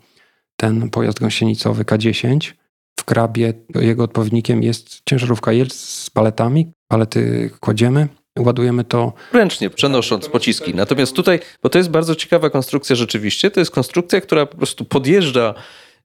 ten 0.56 0.90
pojazd 0.90 1.20
gąsienicowy 1.20 1.84
K10. 1.84 2.52
W 3.00 3.04
krabie 3.04 3.52
jego 3.74 4.04
odpowiednikiem 4.04 4.62
jest 4.62 5.00
ciężarówka 5.08 5.52
Jelc 5.52 5.74
z 5.74 6.10
paletami. 6.10 6.72
Palety 6.88 7.50
kładziemy, 7.60 8.08
ładujemy 8.38 8.84
to. 8.84 9.12
Ręcznie, 9.32 9.70
przenosząc 9.70 10.28
pociski. 10.28 10.74
Natomiast 10.74 11.12
tutaj, 11.12 11.40
bo 11.62 11.68
to 11.68 11.78
jest 11.78 11.90
bardzo 11.90 12.14
ciekawa 12.14 12.50
konstrukcja 12.50 12.96
rzeczywiście, 12.96 13.50
to 13.50 13.60
jest 13.60 13.70
konstrukcja, 13.70 14.20
która 14.20 14.46
po 14.46 14.56
prostu 14.56 14.84
podjeżdża 14.84 15.54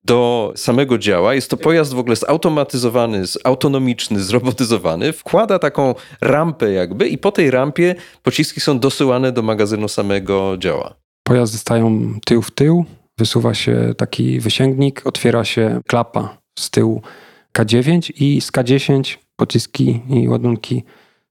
do 0.03 0.53
samego 0.55 0.97
działa. 0.97 1.34
Jest 1.34 1.49
to 1.49 1.57
pojazd 1.57 1.93
w 1.93 1.99
ogóle 1.99 2.15
zautomatyzowany, 2.15 3.25
zautonomiczny, 3.25 4.19
zrobotyzowany. 4.19 5.13
Wkłada 5.13 5.59
taką 5.59 5.95
rampę 6.21 6.71
jakby 6.71 7.07
i 7.07 7.17
po 7.17 7.32
tej 7.32 7.51
rampie 7.51 7.95
pociski 8.23 8.61
są 8.61 8.80
dosyłane 8.80 9.32
do 9.32 9.41
magazynu 9.41 9.88
samego 9.88 10.57
działa. 10.57 10.93
Pojazdy 11.23 11.57
stają 11.57 12.13
tył 12.25 12.41
w 12.41 12.51
tył, 12.51 12.86
wysuwa 13.17 13.53
się 13.53 13.93
taki 13.97 14.39
wysięgnik, 14.39 15.07
otwiera 15.07 15.43
się 15.43 15.82
klapa 15.88 16.38
z 16.59 16.69
tyłu 16.69 17.01
K9 17.57 18.11
i 18.15 18.41
z 18.41 18.51
K10 18.51 19.17
pociski 19.36 20.01
i 20.09 20.27
ładunki 20.27 20.84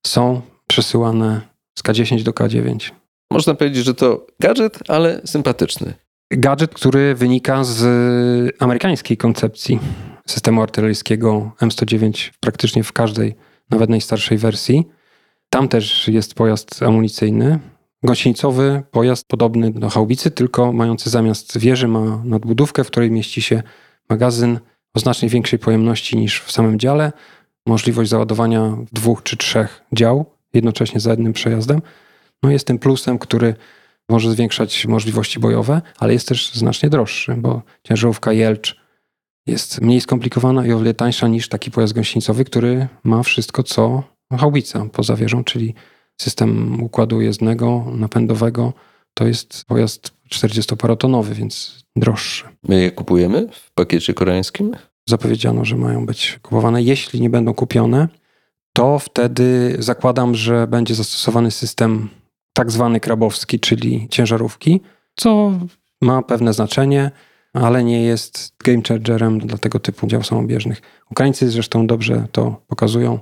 są 0.06 0.40
przesyłane 0.68 1.40
z 1.78 1.82
K10 1.82 2.22
do 2.22 2.32
K9. 2.32 2.90
Można 3.30 3.54
powiedzieć, 3.54 3.84
że 3.84 3.94
to 3.94 4.26
gadżet, 4.40 4.78
ale 4.88 5.20
sympatyczny. 5.24 5.94
Gadżet, 6.30 6.74
który 6.74 7.14
wynika 7.14 7.64
z 7.64 7.82
amerykańskiej 8.58 9.16
koncepcji 9.16 9.78
systemu 10.26 10.62
artyleryjskiego 10.62 11.52
M109 11.60 12.30
praktycznie 12.40 12.84
w 12.84 12.92
każdej, 12.92 13.34
nawet 13.70 13.90
najstarszej 13.90 14.38
wersji. 14.38 14.88
Tam 15.50 15.68
też 15.68 16.08
jest 16.08 16.34
pojazd 16.34 16.82
amunicyjny, 16.82 17.58
gąsienicowy 18.02 18.82
pojazd 18.90 19.28
podobny 19.28 19.70
do 19.70 19.88
haubicy, 19.88 20.30
tylko 20.30 20.72
mający 20.72 21.10
zamiast 21.10 21.58
wieży 21.58 21.88
ma 21.88 22.22
nadbudówkę, 22.24 22.84
w 22.84 22.86
której 22.86 23.10
mieści 23.10 23.42
się 23.42 23.62
magazyn 24.10 24.58
o 24.94 25.00
znacznie 25.00 25.28
większej 25.28 25.58
pojemności 25.58 26.16
niż 26.16 26.40
w 26.40 26.52
samym 26.52 26.78
dziale, 26.78 27.12
możliwość 27.66 28.10
załadowania 28.10 28.76
dwóch 28.92 29.22
czy 29.22 29.36
trzech 29.36 29.82
dział 29.92 30.37
jednocześnie 30.54 31.00
za 31.00 31.10
jednym 31.10 31.32
przejazdem. 31.32 31.82
No 32.42 32.50
jest 32.50 32.66
tym 32.66 32.78
plusem, 32.78 33.18
który 33.18 33.54
może 34.10 34.30
zwiększać 34.30 34.86
możliwości 34.86 35.40
bojowe, 35.40 35.82
ale 35.98 36.12
jest 36.12 36.28
też 36.28 36.54
znacznie 36.54 36.90
droższy, 36.90 37.34
bo 37.34 37.62
ciężarówka 37.84 38.32
Jelcz 38.32 38.76
jest 39.46 39.80
mniej 39.80 40.00
skomplikowana 40.00 40.66
i 40.66 40.72
o 40.72 40.78
wiele 40.78 40.94
tańsza 40.94 41.28
niż 41.28 41.48
taki 41.48 41.70
pojazd 41.70 41.94
gąsienicowy, 41.94 42.44
który 42.44 42.88
ma 43.04 43.22
wszystko, 43.22 43.62
co 43.62 44.02
haubica 44.38 44.86
poza 44.92 45.16
wieżą, 45.16 45.44
czyli 45.44 45.74
system 46.20 46.82
układu 46.82 47.20
jezdnego, 47.20 47.84
napędowego. 47.92 48.72
To 49.14 49.26
jest 49.26 49.64
pojazd 49.64 50.10
40-parotonowy, 50.30 51.32
więc 51.34 51.84
droższy. 51.96 52.44
My 52.68 52.80
je 52.80 52.90
kupujemy 52.90 53.48
w 53.52 53.70
pakiecie 53.74 54.14
koreańskim? 54.14 54.76
Zapowiedziano, 55.08 55.64
że 55.64 55.76
mają 55.76 56.06
być 56.06 56.38
kupowane. 56.42 56.82
Jeśli 56.82 57.20
nie 57.20 57.30
będą 57.30 57.54
kupione, 57.54 58.08
to 58.72 58.98
wtedy 58.98 59.76
zakładam, 59.78 60.34
że 60.34 60.66
będzie 60.66 60.94
zastosowany 60.94 61.50
system 61.50 62.08
tak 62.52 62.70
zwany 62.70 63.00
krabowski, 63.00 63.60
czyli 63.60 64.08
ciężarówki, 64.10 64.80
co 65.16 65.52
ma 66.02 66.22
pewne 66.22 66.52
znaczenie, 66.52 67.10
ale 67.52 67.84
nie 67.84 68.02
jest 68.02 68.52
game 68.64 68.82
changerem 68.88 69.38
dla 69.38 69.58
tego 69.58 69.80
typu 69.80 70.06
dział 70.06 70.22
samobieżnych. 70.22 70.82
Ukraińcy 71.10 71.50
zresztą 71.50 71.86
dobrze 71.86 72.26
to 72.32 72.62
pokazują. 72.66 73.18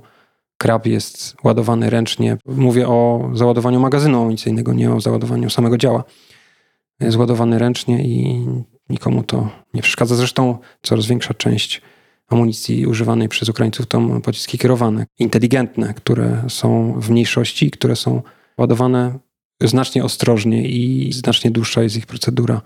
Krab 0.57 0.85
jest 0.85 1.35
ładowany 1.43 1.89
ręcznie. 1.89 2.37
Mówię 2.45 2.87
o 2.87 3.29
załadowaniu 3.33 3.79
magazynu 3.79 4.21
amunicyjnego, 4.21 4.73
nie 4.73 4.93
o 4.93 5.01
załadowaniu 5.01 5.49
samego 5.49 5.77
działa. 5.77 6.03
Jest 6.99 7.17
ładowany 7.17 7.59
ręcznie 7.59 8.03
i 8.03 8.45
nikomu 8.89 9.23
to 9.23 9.49
nie 9.73 9.81
przeszkadza. 9.81 10.15
Zresztą 10.15 10.57
coraz 10.81 11.05
większa 11.05 11.33
część 11.33 11.81
amunicji 12.27 12.87
używanej 12.87 13.29
przez 13.29 13.49
Ukraińców 13.49 13.85
to 13.85 14.01
pociski 14.23 14.57
kierowane, 14.57 15.05
inteligentne, 15.19 15.93
które 15.93 16.43
są 16.49 16.93
w 16.99 17.09
mniejszości, 17.09 17.71
które 17.71 17.95
są 17.95 18.21
ładowane 18.57 19.19
znacznie 19.61 20.03
ostrożniej 20.03 20.81
i 20.81 21.13
znacznie 21.13 21.51
dłuższa 21.51 21.83
jest 21.83 21.97
ich 21.97 22.05
procedura 22.05 22.61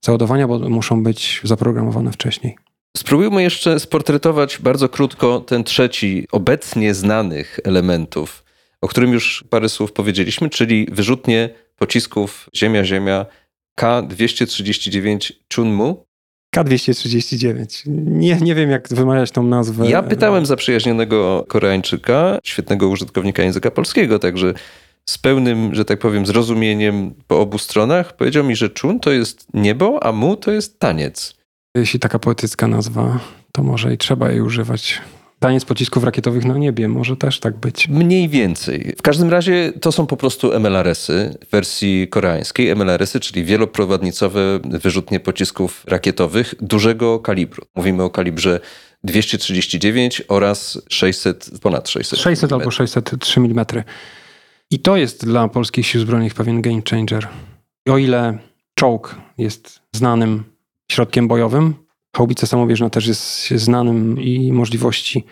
załadowania, 0.00 0.48
bo 0.48 0.58
muszą 0.58 1.02
być 1.02 1.40
zaprogramowane 1.44 2.12
wcześniej. 2.12 2.56
Spróbujmy 2.96 3.42
jeszcze 3.42 3.80
sportretować 3.80 4.58
bardzo 4.58 4.88
krótko 4.88 5.40
ten 5.40 5.64
trzeci, 5.64 6.26
obecnie 6.32 6.94
znanych 6.94 7.60
elementów, 7.64 8.44
o 8.80 8.88
którym 8.88 9.12
już 9.12 9.44
parę 9.50 9.68
słów 9.68 9.92
powiedzieliśmy, 9.92 10.50
czyli 10.50 10.88
wyrzutnie 10.92 11.50
pocisków 11.76 12.50
Ziemia-Ziemia 12.56 13.26
K-239 13.74 15.32
Chunmu. 15.54 16.06
K-239. 16.54 17.82
Nie, 17.96 18.36
nie 18.36 18.54
wiem, 18.54 18.70
jak 18.70 18.88
wymawiać 18.88 19.30
tą 19.30 19.42
nazwę. 19.42 19.90
Ja 19.90 20.02
pytałem 20.02 20.46
zaprzyjaźnionego 20.46 21.44
Koreańczyka, 21.48 22.38
świetnego 22.44 22.88
użytkownika 22.88 23.42
języka 23.42 23.70
polskiego, 23.70 24.18
także 24.18 24.54
z 25.10 25.18
pełnym, 25.18 25.74
że 25.74 25.84
tak 25.84 25.98
powiem, 25.98 26.26
zrozumieniem 26.26 27.14
po 27.26 27.40
obu 27.40 27.58
stronach, 27.58 28.16
powiedział 28.16 28.44
mi, 28.44 28.56
że 28.56 28.70
Chun 28.80 29.00
to 29.00 29.12
jest 29.12 29.46
niebo, 29.54 30.02
a 30.02 30.12
Mu 30.12 30.36
to 30.36 30.50
jest 30.50 30.78
taniec. 30.78 31.34
Jeśli 31.76 32.00
taka 32.00 32.18
poetycka 32.18 32.68
nazwa, 32.68 33.20
to 33.52 33.62
może 33.62 33.94
i 33.94 33.98
trzeba 33.98 34.30
jej 34.30 34.40
używać. 34.40 35.00
Taniec 35.44 35.64
pocisków 35.64 36.04
rakietowych 36.04 36.44
na 36.44 36.58
niebie, 36.58 36.88
może 36.88 37.16
też 37.16 37.40
tak 37.40 37.56
być. 37.56 37.88
Mniej 37.88 38.28
więcej. 38.28 38.94
W 38.98 39.02
każdym 39.02 39.30
razie 39.30 39.72
to 39.80 39.92
są 39.92 40.06
po 40.06 40.16
prostu 40.16 40.52
MLRS-y 40.60 41.38
w 41.46 41.50
wersji 41.50 42.08
koreańskiej. 42.08 42.76
MLRS-y, 42.76 43.20
czyli 43.20 43.44
wieloprowadnicowe 43.44 44.60
wyrzutnie 44.64 45.20
pocisków 45.20 45.84
rakietowych 45.86 46.54
dużego 46.60 47.18
kalibru. 47.18 47.64
Mówimy 47.74 48.02
o 48.02 48.10
kalibrze 48.10 48.60
239 49.04 50.22
oraz 50.28 50.82
600, 50.88 51.50
ponad 51.62 51.88
600. 51.88 52.18
600 52.18 52.52
albo 52.52 52.70
603 52.70 53.40
mm. 53.40 53.64
I 54.70 54.78
to 54.78 54.96
jest 54.96 55.24
dla 55.26 55.48
polskich 55.48 55.86
sił 55.86 56.00
zbrojnych 56.00 56.34
pewien 56.34 56.62
game 56.62 56.82
changer. 56.90 57.28
O 57.88 57.98
ile 57.98 58.38
czołg 58.74 59.16
jest 59.38 59.80
znanym 59.92 60.44
środkiem 60.92 61.28
bojowym, 61.28 61.74
haubica 62.16 62.46
samobieżna 62.46 62.90
też 62.90 63.06
jest 63.06 63.50
znanym 63.50 64.20
i 64.20 64.52
możliwości 64.52 65.24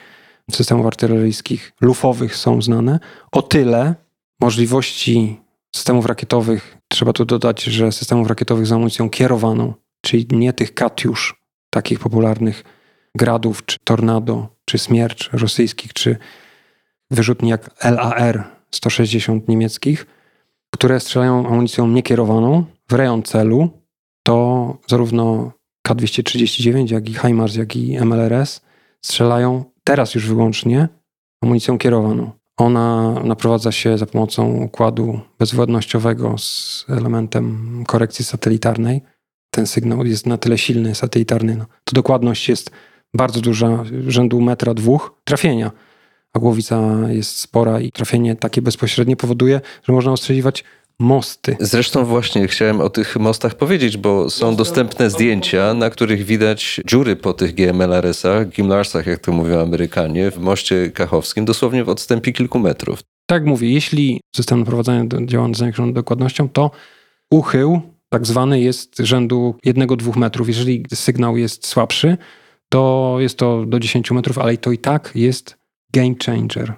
systemów 0.50 0.86
artyleryjskich 0.86 1.72
lufowych 1.80 2.36
są 2.36 2.62
znane, 2.62 2.98
o 3.32 3.42
tyle 3.42 3.94
możliwości 4.40 5.40
systemów 5.74 6.06
rakietowych, 6.06 6.78
trzeba 6.88 7.12
tu 7.12 7.24
dodać, 7.24 7.62
że 7.62 7.92
systemów 7.92 8.28
rakietowych 8.28 8.66
z 8.66 8.72
amunicją 8.72 9.10
kierowaną, 9.10 9.74
czyli 10.00 10.26
nie 10.30 10.52
tych 10.52 10.74
Katiusz, 10.74 11.40
takich 11.70 11.98
popularnych 11.98 12.64
Gradów, 13.14 13.64
czy 13.66 13.76
Tornado, 13.84 14.48
czy 14.64 14.78
Smiercz 14.78 15.30
rosyjskich, 15.32 15.92
czy 15.92 16.16
wyrzutni 17.10 17.48
jak 17.48 17.84
LAR 17.84 18.44
160 18.70 19.48
niemieckich, 19.48 20.06
które 20.70 21.00
strzelają 21.00 21.46
amunicją 21.46 21.88
niekierowaną 21.88 22.64
w 22.88 22.92
rejon 22.92 23.22
celu, 23.22 23.70
to 24.22 24.76
zarówno 24.88 25.52
K239, 25.88 26.92
jak 26.92 27.08
i 27.08 27.14
HIMARS, 27.14 27.56
jak 27.56 27.76
i 27.76 27.98
MLRS 28.04 28.60
strzelają 29.04 29.64
teraz 29.84 30.14
już 30.14 30.26
wyłącznie 30.28 30.88
amunicją 31.42 31.78
kierowaną. 31.78 32.30
Ona 32.56 33.14
naprowadza 33.24 33.72
się 33.72 33.98
za 33.98 34.06
pomocą 34.06 34.52
układu 34.52 35.20
bezwładnościowego 35.38 36.38
z 36.38 36.84
elementem 36.88 37.84
korekcji 37.86 38.24
satelitarnej. 38.24 39.02
Ten 39.50 39.66
sygnał 39.66 40.04
jest 40.04 40.26
na 40.26 40.38
tyle 40.38 40.58
silny, 40.58 40.94
satelitarny. 40.94 41.56
No, 41.56 41.64
to 41.84 41.94
dokładność 41.94 42.48
jest 42.48 42.70
bardzo 43.14 43.40
duża, 43.40 43.84
rzędu 44.06 44.40
metra 44.40 44.74
dwóch 44.74 45.14
trafienia 45.24 45.70
a 46.32 46.38
głowica 46.38 46.98
jest 47.08 47.38
spora 47.38 47.80
i 47.80 47.92
trafienie 47.92 48.36
takie 48.36 48.62
bezpośrednie 48.62 49.16
powoduje, 49.16 49.60
że 49.82 49.92
można 49.92 50.12
ostrzeliwać 50.12 50.64
mosty. 51.02 51.56
Zresztą 51.60 52.04
właśnie 52.04 52.48
chciałem 52.48 52.80
o 52.80 52.90
tych 52.90 53.16
mostach 53.16 53.54
powiedzieć, 53.54 53.96
bo 53.96 54.30
są 54.30 54.56
dostępne 54.56 55.10
zdjęcia, 55.10 55.74
na 55.74 55.90
których 55.90 56.24
widać 56.24 56.80
dziury 56.86 57.16
po 57.16 57.32
tych 57.32 57.54
GMLRS-ach, 57.54 58.48
Gimlarsach, 58.48 59.06
jak 59.06 59.20
to 59.20 59.32
mówią 59.32 59.60
Amerykanie, 59.60 60.30
w 60.30 60.38
moście 60.38 60.90
kachowskim, 60.90 61.44
dosłownie 61.44 61.84
w 61.84 61.88
odstępie 61.88 62.32
kilku 62.32 62.58
metrów. 62.58 63.02
Tak 63.26 63.44
mówię, 63.44 63.72
jeśli 63.72 64.20
system 64.36 64.58
naprowadzania 64.58 65.04
działa 65.26 65.48
z 65.54 65.56
zwiększoną 65.56 65.92
dokładnością, 65.92 66.48
to 66.48 66.70
uchył 67.30 67.80
tak 68.12 68.26
zwany 68.26 68.60
jest 68.60 68.98
rzędu 68.98 69.54
1-2 69.66 70.16
metrów. 70.16 70.48
Jeżeli 70.48 70.84
sygnał 70.94 71.36
jest 71.36 71.66
słabszy, 71.66 72.16
to 72.68 73.16
jest 73.18 73.38
to 73.38 73.64
do 73.66 73.80
10 73.80 74.10
metrów, 74.10 74.38
ale 74.38 74.56
to 74.56 74.72
i 74.72 74.78
tak 74.78 75.12
jest 75.14 75.56
game 75.92 76.14
changer. 76.26 76.74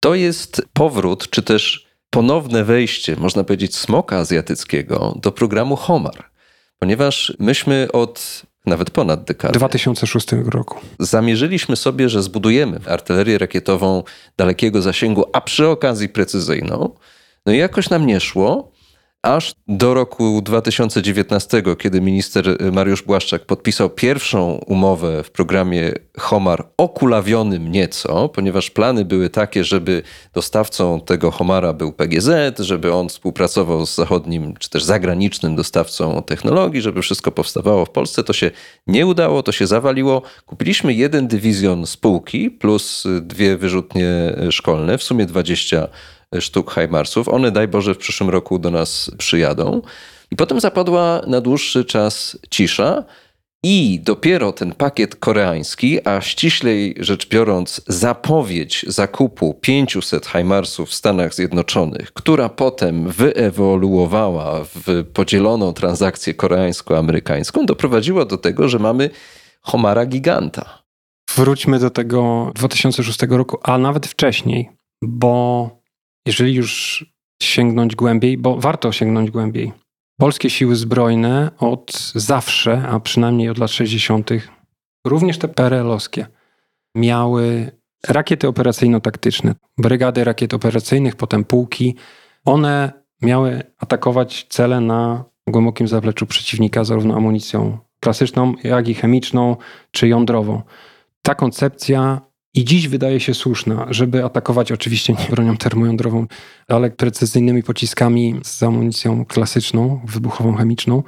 To 0.00 0.14
jest 0.14 0.62
powrót, 0.72 1.30
czy 1.30 1.42
też 1.42 1.85
ponowne 2.10 2.64
wejście, 2.64 3.16
można 3.16 3.44
powiedzieć, 3.44 3.76
smoka 3.76 4.18
azjatyckiego 4.18 5.14
do 5.22 5.32
programu 5.32 5.76
Homar. 5.76 6.30
Ponieważ 6.78 7.36
myśmy 7.38 7.88
od 7.92 8.42
nawet 8.66 8.90
ponad 8.90 9.24
dekadę. 9.24 9.58
2006 9.58 10.28
roku. 10.46 10.80
Zamierzyliśmy 10.98 11.76
sobie, 11.76 12.08
że 12.08 12.22
zbudujemy 12.22 12.80
artylerię 12.86 13.38
rakietową 13.38 14.02
dalekiego 14.36 14.82
zasięgu, 14.82 15.24
a 15.32 15.40
przy 15.40 15.68
okazji 15.68 16.08
precyzyjną. 16.08 16.94
No 17.46 17.52
i 17.52 17.58
jakoś 17.58 17.90
nam 17.90 18.06
nie 18.06 18.20
szło, 18.20 18.72
aż 19.26 19.54
do 19.68 19.94
roku 19.94 20.42
2019, 20.42 21.62
kiedy 21.78 22.00
minister 22.00 22.72
Mariusz 22.72 23.02
Błaszczak 23.02 23.46
podpisał 23.46 23.90
pierwszą 23.90 24.52
umowę 24.66 25.22
w 25.24 25.30
programie 25.30 25.92
Homar 26.18 26.68
okulawionym 26.76 27.72
nieco, 27.72 28.28
ponieważ 28.28 28.70
plany 28.70 29.04
były 29.04 29.30
takie, 29.30 29.64
żeby 29.64 30.02
dostawcą 30.34 31.00
tego 31.00 31.30
Homara 31.30 31.72
był 31.72 31.92
PGZ, 31.92 32.58
żeby 32.58 32.94
on 32.94 33.08
współpracował 33.08 33.86
z 33.86 33.94
zachodnim 33.94 34.54
czy 34.56 34.70
też 34.70 34.84
zagranicznym 34.84 35.56
dostawcą 35.56 36.22
technologii, 36.22 36.82
żeby 36.82 37.02
wszystko 37.02 37.32
powstawało 37.32 37.84
w 37.84 37.90
Polsce. 37.90 38.24
To 38.24 38.32
się 38.32 38.50
nie 38.86 39.06
udało, 39.06 39.42
to 39.42 39.52
się 39.52 39.66
zawaliło. 39.66 40.22
Kupiliśmy 40.46 40.94
jeden 40.94 41.28
dywizjon 41.28 41.86
spółki 41.86 42.50
plus 42.50 43.04
dwie 43.20 43.56
wyrzutnie 43.56 44.36
szkolne, 44.50 44.98
w 44.98 45.02
sumie 45.02 45.26
20 45.26 45.88
sztuk 46.40 46.70
Hajmarsów. 46.70 47.28
One, 47.28 47.50
daj 47.50 47.68
Boże, 47.68 47.94
w 47.94 47.98
przyszłym 47.98 48.30
roku 48.30 48.58
do 48.58 48.70
nas 48.70 49.10
przyjadą. 49.18 49.82
I 50.30 50.36
potem 50.36 50.60
zapadła 50.60 51.22
na 51.26 51.40
dłuższy 51.40 51.84
czas 51.84 52.38
cisza. 52.50 53.04
I 53.62 54.00
dopiero 54.04 54.52
ten 54.52 54.72
pakiet 54.72 55.16
koreański, 55.16 56.08
a 56.08 56.20
ściślej 56.20 56.94
rzecz 57.00 57.28
biorąc, 57.28 57.80
zapowiedź 57.86 58.84
zakupu 58.88 59.54
500 59.54 60.26
Hajmarsów 60.26 60.88
w 60.88 60.94
Stanach 60.94 61.34
Zjednoczonych, 61.34 62.12
która 62.12 62.48
potem 62.48 63.08
wyewoluowała 63.08 64.64
w 64.64 65.04
podzieloną 65.12 65.72
transakcję 65.72 66.34
koreańsko-amerykańską, 66.34 67.66
doprowadziła 67.66 68.24
do 68.24 68.38
tego, 68.38 68.68
że 68.68 68.78
mamy 68.78 69.10
Homara 69.62 70.06
giganta. 70.06 70.82
Wróćmy 71.36 71.78
do 71.78 71.90
tego 71.90 72.52
2006 72.54 73.18
roku, 73.28 73.58
a 73.62 73.78
nawet 73.78 74.06
wcześniej, 74.06 74.70
bo 75.02 75.70
jeżeli 76.26 76.54
już 76.54 77.04
sięgnąć 77.42 77.96
głębiej, 77.96 78.38
bo 78.38 78.56
warto 78.56 78.92
sięgnąć 78.92 79.30
głębiej. 79.30 79.72
Polskie 80.20 80.50
siły 80.50 80.76
zbrojne 80.76 81.50
od 81.58 82.12
zawsze, 82.14 82.82
a 82.88 83.00
przynajmniej 83.00 83.48
od 83.48 83.58
lat 83.58 83.70
60., 83.70 84.30
również 85.06 85.38
te 85.38 85.48
PRL-owskie, 85.48 86.26
miały 86.96 87.70
rakiety 88.08 88.48
operacyjno-taktyczne, 88.48 89.54
brygady 89.78 90.24
rakiet 90.24 90.54
operacyjnych, 90.54 91.16
potem 91.16 91.44
pułki. 91.44 91.96
One 92.44 92.92
miały 93.22 93.62
atakować 93.78 94.46
cele 94.48 94.80
na 94.80 95.24
głębokim 95.48 95.88
zapleczu 95.88 96.26
przeciwnika, 96.26 96.84
zarówno 96.84 97.16
amunicją 97.16 97.78
klasyczną, 98.00 98.54
jak 98.64 98.88
i 98.88 98.94
chemiczną 98.94 99.56
czy 99.90 100.08
jądrową. 100.08 100.62
Ta 101.22 101.34
koncepcja 101.34 102.20
i 102.56 102.64
dziś 102.64 102.88
wydaje 102.88 103.20
się 103.20 103.34
słuszna, 103.34 103.86
żeby 103.90 104.24
atakować 104.24 104.72
oczywiście 104.72 105.12
nie 105.12 105.26
bronią 105.30 105.56
termojądrową, 105.56 106.26
ale 106.68 106.90
precyzyjnymi 106.90 107.62
pociskami 107.62 108.40
z 108.44 108.62
amunicją 108.62 109.24
klasyczną, 109.24 110.00
wybuchową, 110.04 110.54
chemiczną. 110.54 111.02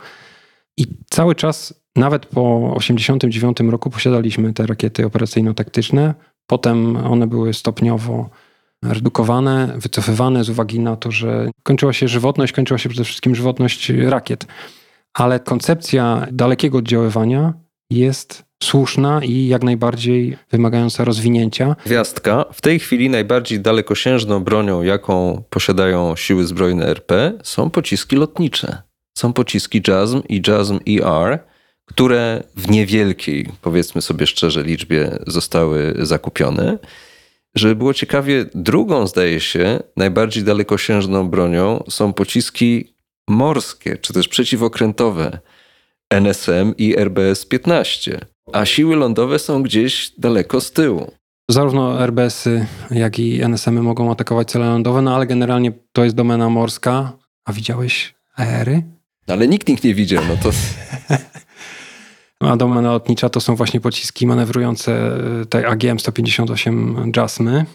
I 0.76 0.86
cały 1.10 1.34
czas, 1.34 1.74
nawet 1.96 2.26
po 2.26 2.74
1989 2.78 3.72
roku, 3.72 3.90
posiadaliśmy 3.90 4.52
te 4.52 4.66
rakiety 4.66 5.06
operacyjno-taktyczne. 5.06 6.14
Potem 6.46 6.96
one 6.96 7.26
były 7.26 7.54
stopniowo 7.54 8.30
redukowane, 8.82 9.74
wycofywane 9.76 10.44
z 10.44 10.50
uwagi 10.50 10.80
na 10.80 10.96
to, 10.96 11.10
że 11.10 11.50
kończyła 11.62 11.92
się 11.92 12.08
żywotność, 12.08 12.52
kończyła 12.52 12.78
się 12.78 12.88
przede 12.88 13.04
wszystkim 13.04 13.34
żywotność 13.34 13.90
rakiet. 13.90 14.46
Ale 15.14 15.40
koncepcja 15.40 16.26
dalekiego 16.32 16.78
oddziaływania 16.78 17.52
jest 17.90 18.47
słuszna 18.62 19.20
i 19.24 19.46
jak 19.46 19.62
najbardziej 19.62 20.36
wymagająca 20.50 21.04
rozwinięcia. 21.04 21.76
Gwiazdka. 21.86 22.44
W 22.52 22.60
tej 22.60 22.78
chwili 22.78 23.10
najbardziej 23.10 23.60
dalekosiężną 23.60 24.44
bronią, 24.44 24.82
jaką 24.82 25.42
posiadają 25.50 26.16
siły 26.16 26.46
zbrojne 26.46 26.86
RP, 26.86 27.32
są 27.42 27.70
pociski 27.70 28.16
lotnicze. 28.16 28.82
Są 29.18 29.32
pociski 29.32 29.82
JASM 29.88 30.20
i 30.28 30.42
JASM 30.48 30.78
ER, 30.88 31.38
które 31.84 32.42
w 32.56 32.70
niewielkiej, 32.70 33.48
powiedzmy 33.62 34.02
sobie 34.02 34.26
szczerze, 34.26 34.62
liczbie 34.62 35.18
zostały 35.26 35.94
zakupione. 35.98 36.78
Żeby 37.54 37.76
było 37.76 37.94
ciekawie, 37.94 38.46
drugą, 38.54 39.06
zdaje 39.06 39.40
się, 39.40 39.82
najbardziej 39.96 40.44
dalekosiężną 40.44 41.28
bronią 41.28 41.84
są 41.90 42.12
pociski 42.12 42.94
morskie, 43.28 43.96
czy 43.96 44.12
też 44.12 44.28
przeciwokrętowe 44.28 45.38
NSM 46.10 46.74
i 46.78 46.96
RBS-15 46.96 48.18
a 48.52 48.64
siły 48.64 48.96
lądowe 48.96 49.38
są 49.38 49.62
gdzieś 49.62 50.10
daleko 50.18 50.60
z 50.60 50.72
tyłu. 50.72 51.12
Zarówno 51.50 52.04
RBS-y, 52.04 52.66
jak 52.90 53.18
i 53.18 53.42
NSM-y 53.42 53.82
mogą 53.82 54.10
atakować 54.10 54.50
cele 54.50 54.66
lądowe, 54.66 55.02
no 55.02 55.14
ale 55.14 55.26
generalnie 55.26 55.72
to 55.92 56.04
jest 56.04 56.16
domena 56.16 56.50
morska. 56.50 57.12
A 57.44 57.52
widziałeś 57.52 58.14
aery? 58.36 58.82
Ale 59.26 59.48
nikt 59.48 59.68
nikt 59.68 59.84
nie 59.84 59.94
widział, 59.94 60.24
no 60.28 60.36
to... 60.36 60.50
A 62.40 62.56
domena 62.56 62.92
lotnicza 62.92 63.28
to 63.28 63.40
są 63.40 63.56
właśnie 63.56 63.80
pociski 63.80 64.26
manewrujące 64.26 65.16
e, 65.42 65.46
tej 65.46 65.64
AGM-158 65.64 67.16
JASMy. 67.16 67.66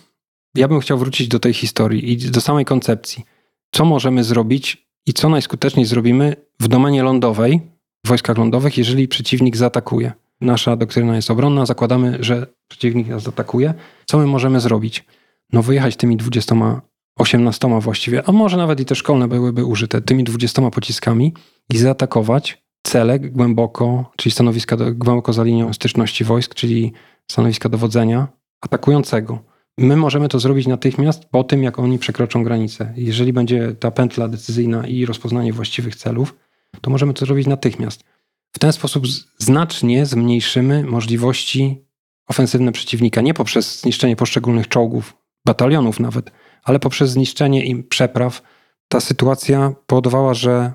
Ja 0.56 0.68
bym 0.68 0.80
chciał 0.80 0.98
wrócić 0.98 1.28
do 1.28 1.40
tej 1.40 1.54
historii 1.54 2.12
i 2.12 2.18
do 2.18 2.42
samej 2.42 2.66
koncepcji. 2.66 3.26
Co 3.72 3.86
możemy 3.86 4.24
zrobić 4.24 4.88
i 5.06 5.14
co 5.14 5.30
najskuteczniej 5.30 5.86
zrobimy 5.86 6.36
w 6.60 6.68
domenie 6.68 7.04
lądowej, 7.04 7.62
w 8.06 8.08
wojskach 8.10 8.38
lądowych, 8.38 8.78
jeżeli 8.78 9.08
przeciwnik 9.08 9.58
zaatakuje? 9.58 10.14
Nasza 10.42 10.76
doktryna 10.76 11.16
jest 11.16 11.32
obronna, 11.32 11.66
zakładamy, 11.66 12.18
że 12.20 12.48
przeciwnik 12.68 13.08
nas 13.08 13.28
atakuje. 13.28 13.74
Co 14.06 14.18
my 14.18 14.26
możemy 14.26 14.60
zrobić? 14.60 15.06
No 15.54 15.64
wyjechać 15.64 15.96
tymi 15.96 16.18
20, 16.18 16.82
18 17.20 17.80
właściwie, 17.80 18.24
a 18.30 18.32
może 18.32 18.58
nawet 18.58 18.80
i 18.80 18.86
te 18.86 18.96
szkolne 18.96 19.28
byłyby 19.28 19.66
użyte, 19.66 20.02
tymi 20.02 20.24
20 20.24 20.72
pociskami 20.72 21.34
i 21.74 21.78
zaatakować 21.78 22.64
cele 22.84 23.20
głęboko, 23.20 24.12
czyli 24.18 24.34
stanowiska 24.34 24.78
głęboko 24.92 25.34
za 25.34 25.44
linią 25.44 25.74
styczności 25.74 26.24
wojsk, 26.24 26.56
czyli 26.56 26.94
stanowiska 27.32 27.70
dowodzenia 27.70 28.28
atakującego. 28.62 29.40
My 29.78 29.98
możemy 29.98 30.30
to 30.30 30.40
zrobić 30.40 30.68
natychmiast 30.68 31.26
po 31.26 31.44
tym, 31.44 31.64
jak 31.64 31.80
oni 31.80 32.00
przekroczą 32.00 32.44
granicę. 32.44 32.94
Jeżeli 32.96 33.34
będzie 33.34 33.76
ta 33.80 33.92
pętla 33.92 34.28
decyzyjna 34.28 34.88
i 34.88 35.06
rozpoznanie 35.06 35.54
właściwych 35.54 35.96
celów, 35.96 36.36
to 36.82 36.92
możemy 36.92 37.14
to 37.14 37.26
zrobić 37.26 37.48
natychmiast. 37.48 38.04
W 38.56 38.60
ten 38.60 38.74
sposób 38.74 39.04
znacznie 39.38 40.06
zmniejszymy 40.06 40.84
możliwości 40.84 41.86
ofensywne 42.28 42.72
przeciwnika. 42.72 43.22
Nie 43.22 43.34
poprzez 43.34 43.82
zniszczenie 43.82 44.16
poszczególnych 44.16 44.68
czołgów, 44.68 45.14
batalionów 45.46 46.00
nawet, 46.00 46.32
ale 46.64 46.80
poprzez 46.80 47.10
zniszczenie 47.10 47.66
im 47.66 47.84
przepraw. 47.84 48.42
Ta 48.88 49.00
sytuacja 49.00 49.74
powodowała, 49.88 50.34
że 50.34 50.74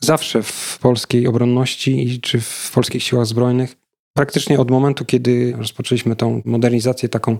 zawsze 0.00 0.42
w 0.42 0.78
polskiej 0.82 1.26
obronności 1.26 2.20
czy 2.20 2.40
w 2.40 2.70
polskich 2.74 3.02
siłach 3.02 3.26
zbrojnych, 3.26 3.76
praktycznie 4.12 4.60
od 4.60 4.70
momentu, 4.70 5.04
kiedy 5.04 5.54
rozpoczęliśmy 5.58 6.16
tą 6.16 6.42
modernizację 6.44 7.08
taką 7.08 7.38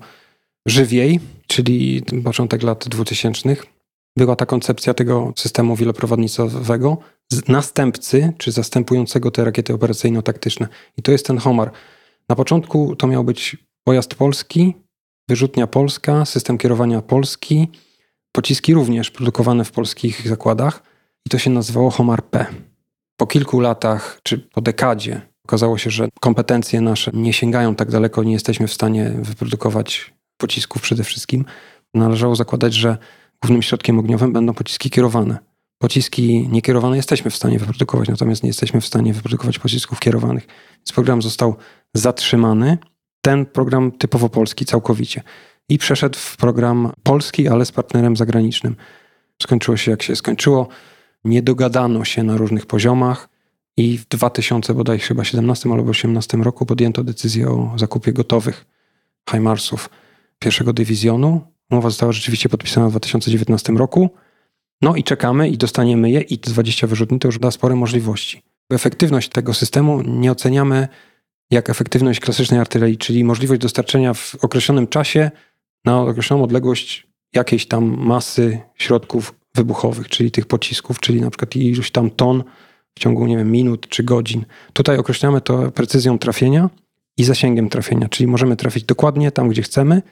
żywiej, 0.67 1.21
czyli 1.47 2.03
początek 2.25 2.63
lat 2.63 2.89
2000, 2.89 3.57
była 4.17 4.37
ta 4.37 4.47
koncepcja 4.47 4.95
tego 4.95 5.33
systemu 5.37 5.77
wieloprowadnicowego, 5.77 6.99
następcy 7.49 8.33
czy 8.39 8.53
zastępującego 8.53 9.31
te 9.31 9.45
rakiety 9.45 9.75
operacyjno-taktyczne. 9.75 10.67
I 10.97 11.03
to 11.03 11.13
jest 11.13 11.27
ten 11.27 11.39
Homar. 11.39 11.71
Na 12.29 12.37
początku 12.37 12.97
to 12.97 13.07
miał 13.07 13.25
być 13.25 13.57
pojazd 13.85 14.15
polski, 14.15 14.75
wyrzutnia 15.29 15.67
polska, 15.67 16.25
system 16.25 16.59
kierowania 16.59 17.03
polski, 17.03 17.69
pociski 18.33 18.75
również 18.75 19.11
produkowane 19.11 19.65
w 19.65 19.73
polskich 19.73 20.29
zakładach 20.29 20.83
i 21.27 21.31
to 21.31 21.39
się 21.39 21.51
nazywało 21.51 21.91
Homar 21.91 22.25
P. 22.25 22.47
Po 23.17 23.27
kilku 23.27 23.61
latach, 23.61 24.21
czy 24.23 24.39
po 24.39 24.61
dekadzie, 24.61 25.21
okazało 25.45 25.79
się, 25.79 25.91
że 25.91 26.09
kompetencje 26.21 26.81
nasze 26.81 27.11
nie 27.15 27.33
sięgają 27.33 27.75
tak 27.75 27.91
daleko, 27.91 28.23
nie 28.23 28.33
jesteśmy 28.33 28.69
w 28.69 28.73
stanie 28.73 29.11
wyprodukować 29.19 30.15
pocisków 30.37 30.83
przede 30.83 31.05
wszystkim. 31.05 31.45
Należało 31.95 32.37
zakładać, 32.37 32.75
że 32.75 32.99
głównym 33.43 33.63
środkiem 33.63 33.99
ogniowym 33.99 34.33
będą 34.33 34.55
pociski 34.55 34.91
kierowane. 34.91 35.39
Pociski 35.79 36.49
niekierowane 36.49 36.97
jesteśmy 36.97 37.31
w 37.31 37.37
stanie 37.37 37.59
wyprodukować, 37.59 38.09
natomiast 38.09 38.43
nie 38.43 38.49
jesteśmy 38.49 38.81
w 38.81 38.87
stanie 38.87 39.13
wyprodukować 39.13 39.59
pocisków 39.59 40.01
kierowanych. 40.01 40.47
Więc 40.77 40.93
program 40.93 41.23
został 41.23 41.57
zatrzymany. 41.95 42.79
Ten 43.21 43.47
program 43.47 43.93
typowo 43.93 44.29
polski 44.29 44.65
całkowicie. 44.65 45.23
I 45.69 45.79
przeszedł 45.79 46.19
w 46.19 46.37
program 46.37 46.93
polski, 47.03 47.49
ale 47.49 47.65
z 47.65 47.73
partnerem 47.73 48.17
zagranicznym. 48.17 48.77
Skończyło 49.43 49.77
się 49.77 49.91
jak 49.91 50.03
się 50.03 50.17
skończyło. 50.17 50.69
Nie 51.25 51.43
dogadano 51.43 52.05
się 52.05 52.23
na 52.23 52.37
różnych 52.37 52.67
poziomach 52.67 53.29
i 53.77 53.99
w 53.99 54.09
2000 54.09 54.75
bodaj 54.75 54.99
chyba 54.99 55.25
17 55.25 55.73
albo 55.73 55.91
18 55.91 56.37
roku 56.37 56.67
podjęto 56.67 57.05
decyzję 57.05 57.49
o 57.49 57.73
zakupie 57.77 58.13
gotowych 58.13 58.67
HIMARSów 59.31 59.91
pierwszego 60.39 60.73
dywizjonu. 60.73 61.41
Umowa 61.71 61.91
została 61.91 62.13
rzeczywiście 62.13 62.49
podpisana 62.49 62.89
w 62.89 62.91
2019 62.91 63.73
roku. 63.73 64.11
No 64.83 64.97
i 64.97 65.05
czekamy 65.05 65.49
i 65.49 65.59
dostaniemy 65.59 66.11
je 66.11 66.21
i 66.21 66.39
20 66.39 66.87
wyrzutni 66.87 67.19
to 67.19 67.29
już 67.29 67.39
da 67.39 67.51
spore 67.51 67.77
możliwości. 67.77 68.43
Efektywność 68.71 69.29
tego 69.29 69.55
systemu 69.55 70.03
nie 70.03 70.33
oceniamy 70.33 70.89
jak 71.51 71.71
efektywność 71.71 72.21
klasycznej 72.21 72.61
artylerii, 72.61 72.99
czyli 72.99 73.25
możliwość 73.25 73.61
dostarczenia 73.61 74.15
w 74.15 74.35
określonym 74.35 74.87
czasie 74.87 75.31
na 75.85 76.01
określoną 76.01 76.45
odległość 76.45 77.07
jakiejś 77.35 77.67
tam 77.67 77.97
masy 77.99 78.61
środków 78.75 79.35
wybuchowych, 79.55 80.09
czyli 80.09 80.31
tych 80.31 80.47
pocisków, 80.47 81.01
czyli 81.01 81.21
na 81.21 81.31
przykład 81.31 81.57
iluś 81.57 81.91
tam 81.91 82.11
ton 82.11 82.45
w 82.95 83.01
ciągu, 83.01 83.27
nie 83.27 83.37
wiem, 83.37 83.53
minut 83.53 83.89
czy 83.89 84.03
godzin. 84.03 84.45
Tutaj 84.73 84.99
określamy 84.99 85.41
to 85.41 85.71
precyzją 85.71 86.19
trafienia 86.19 86.71
i 87.17 87.25
zasięgiem 87.25 87.69
trafienia, 87.69 88.09
czyli 88.09 88.27
możemy 88.27 88.57
trafić 88.57 88.85
dokładnie 88.85 89.31
tam, 89.31 89.49
gdzie 89.49 89.63
chcemy, 89.63 90.03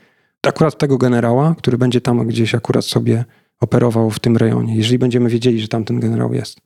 akurat 0.43 0.79
tego 0.79 0.99
generała, 0.99 1.55
który 1.59 1.79
będzie 1.79 2.01
tam 2.01 2.27
gdzieś 2.27 2.55
akurat 2.55 2.85
sobie 2.85 3.25
operował 3.61 4.11
w 4.11 4.19
tym 4.19 4.37
rejonie, 4.37 4.77
jeżeli 4.77 4.99
będziemy 4.99 5.31
wiedzieli, 5.31 5.61
że 5.61 5.69
tam 5.69 5.85
ten 5.85 6.01
generał 6.01 6.35
jest. 6.35 6.59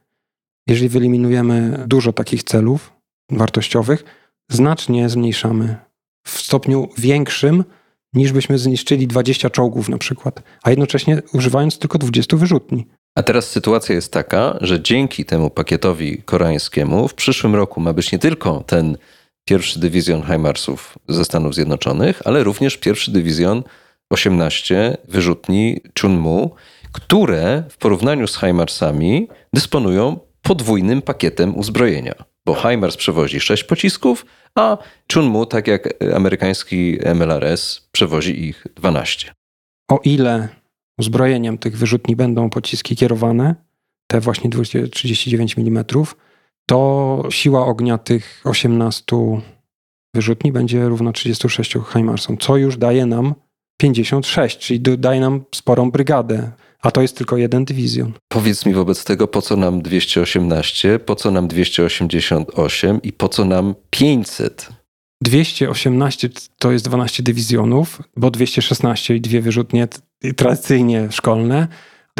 Jeżeli 0.69 0.89
wyeliminujemy 0.89 1.85
dużo 1.87 2.13
takich 2.13 2.43
celów 2.43 2.93
wartościowych, 3.31 4.05
znacznie 4.51 5.09
zmniejszamy 5.09 5.77
w 6.27 6.41
stopniu 6.41 6.89
większym, 6.99 7.65
niż 8.15 8.33
byśmy 8.33 8.59
zniszczyli 8.59 9.07
20 9.07 9.51
czołgów 9.51 9.89
na 9.89 9.99
przykład, 9.99 10.43
a 10.63 10.71
jednocześnie 10.71 11.23
używając 11.33 11.79
tylko 11.79 11.99
20 11.99 12.37
wyrzutni. 12.37 12.87
A 13.15 13.23
teraz 13.23 13.51
sytuacja 13.51 13.95
jest 13.95 14.13
taka, 14.13 14.59
że 14.61 14.83
dzięki 14.83 15.25
temu 15.25 15.51
pakietowi 15.51 16.23
koreańskiemu 16.23 17.09
w 17.09 17.15
przyszłym 17.15 17.55
roku 17.55 17.81
ma 17.81 17.93
być 17.93 18.13
nie 18.13 18.19
tylko 18.19 18.65
ten 18.67 18.97
pierwszy 19.45 19.81
dywizjon 19.81 20.23
HIMARSów 20.23 20.99
ze 21.09 21.25
Stanów 21.25 21.55
Zjednoczonych, 21.55 22.23
ale 22.25 22.45
również 22.45 22.77
pierwszy 22.77 23.11
dywizjon 23.11 23.63
18 24.11 24.97
wyrzutni 25.09 25.81
Chunmu, 26.01 26.51
które 26.93 27.65
w 27.71 27.77
porównaniu 27.77 28.27
z 28.27 28.41
HIMARSami 28.41 29.29
dysponują 29.53 30.19
podwójnym 30.43 31.03
pakietem 31.03 31.57
uzbrojenia. 31.57 32.15
Bo 32.47 32.55
HIMARS 32.55 32.97
przewozi 32.97 33.41
6 33.41 33.65
pocisków, 33.65 34.27
a 34.55 34.79
Chunmu, 35.15 35.47
tak 35.47 35.67
jak 35.67 36.05
amerykański 36.15 36.99
MLRS, 37.15 37.89
przewozi 37.93 38.45
ich 38.45 38.67
12. 38.77 39.33
O 39.91 40.01
ile 40.05 40.49
uzbrojeniem 40.99 41.59
tych 41.59 41.79
wyrzutni 41.79 42.17
będą 42.17 42.51
pociski 42.51 42.97
kierowane, 42.97 43.55
te 44.07 44.21
właśnie 44.21 44.51
239 44.51 45.59
mm, 45.59 45.85
to 46.67 47.23
siła 47.31 47.67
ognia 47.67 47.99
tych 47.99 48.41
18 48.45 49.17
wyrzutni 50.15 50.53
będzie 50.53 50.89
równa 50.89 51.13
36 51.13 51.75
HIMARSom, 51.93 52.39
co 52.39 52.57
już 52.57 52.77
daje 52.77 53.07
nam 53.07 53.35
56, 53.81 54.59
czyli 54.59 54.81
daje 54.81 55.21
nam 55.21 55.45
sporą 55.55 55.91
brygadę, 55.91 56.51
a 56.83 56.91
to 56.91 57.03
jest 57.03 57.17
tylko 57.17 57.37
jeden 57.37 57.65
dywizjon. 57.65 58.13
Powiedz 58.29 58.67
mi 58.67 58.75
wobec 58.75 59.05
tego, 59.05 59.29
po 59.29 59.43
co 59.43 59.57
nam 59.57 59.83
218, 59.83 60.99
po 60.99 61.17
co 61.17 61.31
nam 61.31 61.49
288 61.49 63.03
i 63.03 63.13
po 63.13 63.29
co 63.29 63.45
nam 63.45 63.75
500? 63.91 64.69
218 65.23 66.31
to 66.59 66.73
jest 66.73 66.85
12 66.85 67.23
dywizjonów, 67.23 68.03
bo 68.17 68.31
216 68.31 69.17
i 69.17 69.21
dwie 69.21 69.41
wyrzutnie 69.41 69.89
tradycyjnie 70.37 71.09
szkolne, 71.11 71.69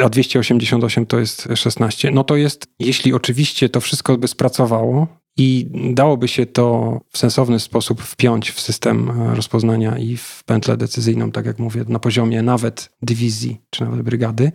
a 0.03 0.09
288 0.09 1.05
to 1.05 1.19
jest 1.19 1.47
16. 1.55 2.11
No 2.11 2.23
to 2.23 2.35
jest, 2.35 2.67
jeśli 2.79 3.13
oczywiście 3.13 3.69
to 3.69 3.81
wszystko 3.81 4.17
by 4.17 4.27
spracowało 4.27 5.18
i 5.39 5.67
dałoby 5.93 6.27
się 6.27 6.45
to 6.45 6.97
w 7.11 7.17
sensowny 7.17 7.59
sposób 7.59 8.01
wpiąć 8.01 8.51
w 8.51 8.61
system 8.61 9.11
rozpoznania 9.33 9.97
i 9.97 10.17
w 10.17 10.43
pętlę 10.45 10.77
decyzyjną, 10.77 11.31
tak 11.31 11.45
jak 11.45 11.59
mówię, 11.59 11.85
na 11.87 11.99
poziomie 11.99 12.41
nawet 12.41 12.89
dywizji 13.01 13.61
czy 13.69 13.83
nawet 13.83 14.01
brygady, 14.01 14.51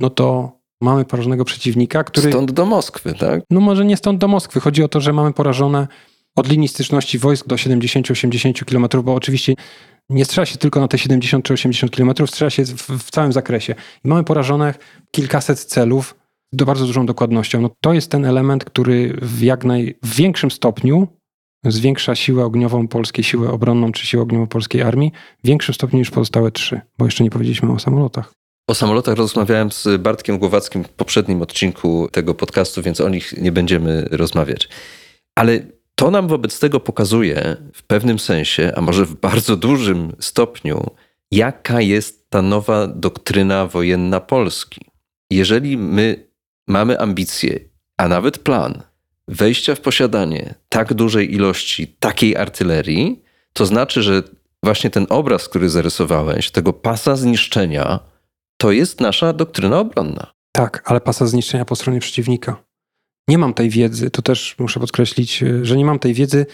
no 0.00 0.10
to 0.10 0.58
mamy 0.80 1.04
porażonego 1.04 1.44
przeciwnika, 1.44 2.04
który. 2.04 2.30
Stąd 2.30 2.52
do 2.52 2.66
Moskwy, 2.66 3.14
tak? 3.14 3.42
No 3.50 3.60
może 3.60 3.84
nie 3.84 3.96
stąd 3.96 4.18
do 4.18 4.28
Moskwy. 4.28 4.60
Chodzi 4.60 4.82
o 4.82 4.88
to, 4.88 5.00
że 5.00 5.12
mamy 5.12 5.32
porażone 5.32 5.88
od 6.36 6.48
linii 6.48 6.68
styczności 6.68 7.18
wojsk 7.18 7.46
do 7.46 7.56
70-80 7.56 8.64
km, 8.64 9.04
bo 9.04 9.14
oczywiście 9.14 9.54
nie 10.08 10.24
strzela 10.24 10.46
się 10.46 10.58
tylko 10.58 10.80
na 10.80 10.88
te 10.88 10.98
70 10.98 11.44
czy 11.44 11.52
80 11.52 11.96
km, 11.96 12.26
strzela 12.26 12.50
się 12.50 12.64
w, 12.64 12.88
w 12.98 13.10
całym 13.10 13.32
zakresie. 13.32 13.74
I 14.04 14.08
mamy 14.08 14.24
porażonych 14.24 14.78
kilkaset 15.10 15.64
celów 15.64 16.14
z 16.52 16.64
bardzo 16.64 16.86
dużą 16.86 17.06
dokładnością. 17.06 17.60
No 17.60 17.70
to 17.80 17.92
jest 17.92 18.10
ten 18.10 18.24
element, 18.24 18.64
który 18.64 19.18
w 19.22 19.42
jak 19.42 19.64
największym 19.64 20.50
stopniu 20.50 21.08
zwiększa 21.64 22.14
siłę 22.14 22.44
ogniową 22.44 22.88
polskiej, 22.88 23.24
siłę 23.24 23.50
obronną 23.50 23.92
czy 23.92 24.06
siłę 24.06 24.22
ogniową 24.22 24.46
polskiej 24.46 24.82
armii 24.82 25.12
w 25.44 25.46
większym 25.46 25.74
stopniu 25.74 25.98
niż 25.98 26.10
pozostałe 26.10 26.50
trzy, 26.50 26.80
bo 26.98 27.04
jeszcze 27.04 27.24
nie 27.24 27.30
powiedzieliśmy 27.30 27.72
o 27.72 27.78
samolotach. 27.78 28.32
O 28.68 28.74
samolotach 28.74 29.16
rozmawiałem 29.16 29.72
z 29.72 30.02
Bartkiem 30.02 30.38
Głowackim 30.38 30.84
w 30.84 30.88
poprzednim 30.88 31.42
odcinku 31.42 32.08
tego 32.12 32.34
podcastu, 32.34 32.82
więc 32.82 33.00
o 33.00 33.08
nich 33.08 33.32
nie 33.38 33.52
będziemy 33.52 34.08
rozmawiać. 34.10 34.68
Ale 35.34 35.60
to 35.94 36.10
nam 36.10 36.28
wobec 36.28 36.60
tego 36.60 36.80
pokazuje 36.80 37.56
w 37.74 37.82
pewnym 37.82 38.18
sensie, 38.18 38.72
a 38.76 38.80
może 38.80 39.04
w 39.04 39.14
bardzo 39.14 39.56
dużym 39.56 40.12
stopniu, 40.18 40.90
jaka 41.30 41.80
jest 41.80 42.30
ta 42.30 42.42
nowa 42.42 42.86
doktryna 42.86 43.66
wojenna 43.66 44.20
Polski. 44.20 44.80
Jeżeli 45.30 45.76
my 45.76 46.27
mamy 46.68 47.00
ambicje, 47.00 47.60
a 47.96 48.08
nawet 48.08 48.38
plan 48.38 48.82
wejścia 49.28 49.74
w 49.74 49.80
posiadanie 49.80 50.54
tak 50.68 50.94
dużej 50.94 51.34
ilości 51.34 51.96
takiej 52.00 52.36
artylerii, 52.36 53.22
to 53.52 53.66
znaczy, 53.66 54.02
że 54.02 54.22
właśnie 54.62 54.90
ten 54.90 55.06
obraz, 55.08 55.48
który 55.48 55.70
zarysowałeś, 55.70 56.50
tego 56.50 56.72
pasa 56.72 57.16
zniszczenia, 57.16 58.00
to 58.56 58.72
jest 58.72 59.00
nasza 59.00 59.32
doktryna 59.32 59.78
obronna. 59.78 60.32
Tak, 60.52 60.82
ale 60.84 61.00
pasa 61.00 61.26
zniszczenia 61.26 61.64
po 61.64 61.76
stronie 61.76 62.00
przeciwnika. 62.00 62.64
Nie 63.28 63.38
mam 63.38 63.54
tej 63.54 63.70
wiedzy, 63.70 64.10
to 64.10 64.22
też 64.22 64.54
muszę 64.58 64.80
podkreślić, 64.80 65.44
że 65.62 65.76
nie 65.76 65.84
mam 65.84 65.98
tej 65.98 66.14
wiedzy, 66.14 66.46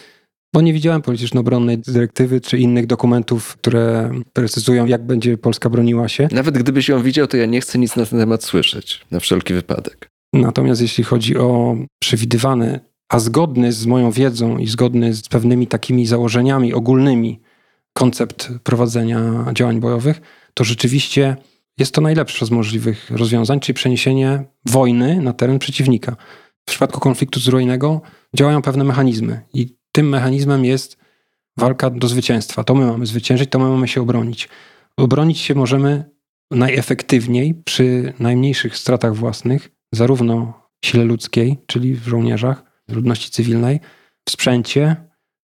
bo 0.55 0.61
nie 0.61 0.72
widziałem 0.72 1.02
polityczno-obronnej 1.02 1.78
dyrektywy 1.78 2.40
czy 2.40 2.59
innych 2.59 2.86
dokumentów, 2.86 3.57
które 3.57 4.11
precyzują, 4.32 4.86
jak 4.86 5.07
będzie 5.07 5.38
Polska 5.38 5.70
broniła 5.70 6.09
się. 6.09 6.28
Nawet 6.32 6.59
gdybyś 6.59 6.88
ją 6.88 7.02
widział, 7.02 7.26
to 7.26 7.36
ja 7.36 7.46
nie 7.46 7.61
chcę 7.61 7.78
nic 7.78 7.96
na 7.96 8.07
ten 8.07 8.18
temat 8.18 8.44
słyszeć, 8.44 9.00
na 9.11 9.20
wszelki 9.20 9.55
wypadek. 9.55 10.09
Natomiast 10.32 10.80
jeśli 10.80 11.05
chodzi 11.05 11.36
o 11.36 11.76
przewidywany, 11.98 12.80
a 13.09 13.18
zgodny 13.18 13.72
z 13.72 13.86
moją 13.86 14.11
wiedzą 14.11 14.59
i 14.59 14.66
zgodny 14.66 15.14
z 15.14 15.28
pewnymi 15.28 15.66
takimi 15.66 16.07
założeniami 16.07 16.74
ogólnymi 16.74 17.40
koncept 17.92 18.48
prowadzenia 18.62 19.46
działań 19.52 19.80
bojowych, 19.80 20.20
to 20.55 20.64
rzeczywiście 20.64 21.36
jest 21.78 21.94
to 21.94 22.00
najlepsze 22.00 22.46
z 22.46 22.50
możliwych 22.50 23.11
rozwiązań, 23.11 23.61
czyli 23.61 23.74
przeniesienie 23.74 24.44
wojny 24.66 25.20
na 25.22 25.32
teren 25.32 25.59
przeciwnika. 25.59 26.16
W 26.61 26.64
przypadku 26.66 27.00
konfliktu 27.00 27.40
zbrojnego 27.40 28.00
działają 28.36 28.62
pewne 28.62 28.84
mechanizmy 28.84 29.40
i 29.55 29.84
tym 29.95 30.09
mechanizmem 30.09 30.64
jest 30.64 30.97
walka 31.57 31.90
do 31.90 32.09
zwycięstwa. 32.09 32.64
To 32.64 32.74
my 32.74 32.86
mamy 32.86 33.07
zwyciężyć, 33.07 33.51
to 33.51 33.59
my 33.59 33.68
mamy 33.68 33.88
się 33.88 34.01
obronić. 34.01 34.49
Obronić 34.97 35.38
się 35.38 35.55
możemy 35.55 36.05
najefektywniej 36.51 37.55
przy 37.55 38.12
najmniejszych 38.18 38.76
stratach 38.76 39.14
własnych, 39.14 39.70
zarówno 39.92 40.53
sile 40.84 41.05
ludzkiej, 41.05 41.59
czyli 41.66 41.95
w 41.95 42.09
żołnierzach, 42.09 42.62
ludności 42.88 43.30
cywilnej, 43.30 43.80
w 44.28 44.30
sprzęcie, 44.30 44.97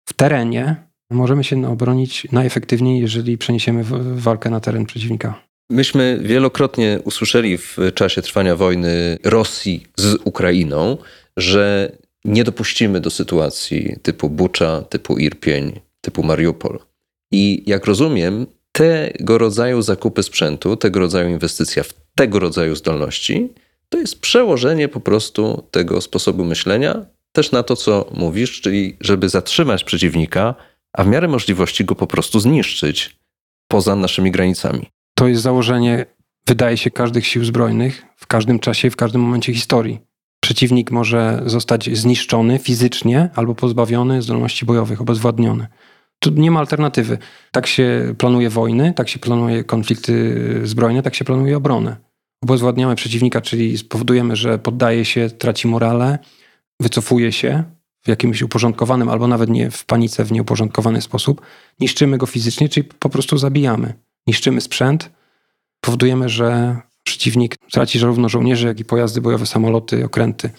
w 0.09 0.13
terenie. 0.13 0.77
Możemy 1.11 1.45
się 1.45 1.69
obronić 1.69 2.27
najefektywniej, 2.33 3.01
jeżeli 3.01 3.39
przeniesiemy 3.39 3.85
walkę 4.15 4.51
na 4.51 4.61
teren 4.61 4.87
przeciwnika. 4.87 5.43
Myśmy 5.71 6.19
wielokrotnie 6.23 7.01
usłyszeli 7.05 7.59
w 7.59 7.77
czasie 7.95 8.23
trwania 8.23 8.57
wojny 8.57 9.19
Rosji 9.25 9.87
z 9.97 10.17
Ukrainą, 10.25 10.97
że 11.37 11.93
nie 12.25 12.45
dopuścimy 12.45 13.01
do 13.01 13.11
sytuacji 13.11 13.97
typu 14.03 14.31
Bucza, 14.31 14.83
typu 14.83 15.19
Irpień, 15.19 15.81
typu 16.01 16.23
Mariupol. 16.23 16.79
I 17.33 17.63
jak 17.67 17.87
rozumiem, 17.87 18.47
tego 18.73 19.39
rodzaju 19.39 19.83
zakupy 19.83 20.23
sprzętu, 20.23 20.77
tego 20.77 21.01
rodzaju 21.01 21.31
inwestycja 21.31 21.83
w 21.83 21.95
tego 22.15 22.39
rodzaju 22.39 22.77
zdolności, 22.77 23.49
to 23.89 23.99
jest 23.99 24.21
przełożenie 24.21 24.89
po 24.89 25.01
prostu 25.01 25.65
tego 25.71 26.01
sposobu 26.01 26.45
myślenia 26.45 27.07
też 27.33 27.53
na 27.53 27.63
to, 27.63 27.77
co 27.77 28.11
mówisz, 28.15 28.61
czyli 28.61 28.97
żeby 29.01 29.29
zatrzymać 29.29 29.85
przeciwnika, 29.85 30.55
a 30.93 31.05
w 31.05 31.07
miarę 31.07 31.29
możliwości 31.29 31.85
go 31.85 31.95
po 31.95 32.07
prostu 32.07 32.41
zniszczyć 32.41 33.19
poza 33.69 33.97
naszymi 33.97 34.31
granicami. 34.31 34.87
To 35.15 35.29
jest 35.29 35.43
założenie, 35.43 36.07
wydaje 36.47 36.77
się, 36.77 36.91
każdych 36.91 37.27
sił 37.27 37.45
zbrojnych 37.45 38.03
w 38.17 38.27
każdym 38.27 38.59
czasie, 38.59 38.91
w 38.91 38.97
każdym 38.97 39.21
momencie 39.21 39.55
historii. 39.55 40.08
Przeciwnik 40.41 40.91
może 40.91 41.43
zostać 41.47 41.97
zniszczony 41.99 42.59
fizycznie 42.59 43.31
albo 43.35 43.55
pozbawiony 43.55 44.23
zdolności 44.23 44.67
bojowych, 44.67 45.01
obezwładniony. 45.01 45.67
Tu 46.19 46.31
nie 46.31 46.51
ma 46.51 46.61
alternatywy. 46.61 47.19
Tak 47.53 47.67
się 47.67 48.15
planuje 48.19 48.51
wojny, 48.51 48.93
tak 48.97 49.09
się 49.09 49.19
planuje 49.19 49.65
konflikty 49.65 50.35
zbrojne, 50.65 51.03
tak 51.03 51.15
się 51.15 51.25
planuje 51.25 51.57
obronę. 51.57 51.97
Obezwładniamy 52.43 52.95
przeciwnika, 52.95 53.41
czyli 53.41 53.79
spowodujemy, 53.79 54.37
że 54.37 54.59
poddaje 54.59 55.05
się, 55.05 55.31
traci 55.31 55.69
morale, 55.69 56.19
wycofuje 56.81 57.33
się 57.33 57.65
w 58.05 58.09
jakimś 58.09 58.43
uporządkowanym, 58.43 59.09
albo 59.09 59.29
nawet 59.29 59.51
nie 59.51 59.71
w 59.71 59.85
panice, 59.85 60.25
w 60.25 60.33
nieuporządkowany 60.33 61.01
sposób. 61.01 61.41
Niszczymy 61.81 62.19
go 62.19 62.27
fizycznie, 62.27 62.69
czyli 62.69 62.85
po 62.85 63.09
prostu 63.09 63.39
zabijamy. 63.39 63.95
Niszczymy 64.27 64.61
sprzęt, 64.61 65.11
powodujemy, 65.81 66.29
że 66.29 66.77
przeciwnik 67.09 67.57
traci 67.73 67.99
zarówno 67.99 68.29
żołnierzy, 68.29 68.67
jak 68.67 68.81
i 68.81 68.85
pojazdy 68.85 69.21
bojowe, 69.21 69.47
samoloty, 69.47 70.05
okręty. 70.05 70.51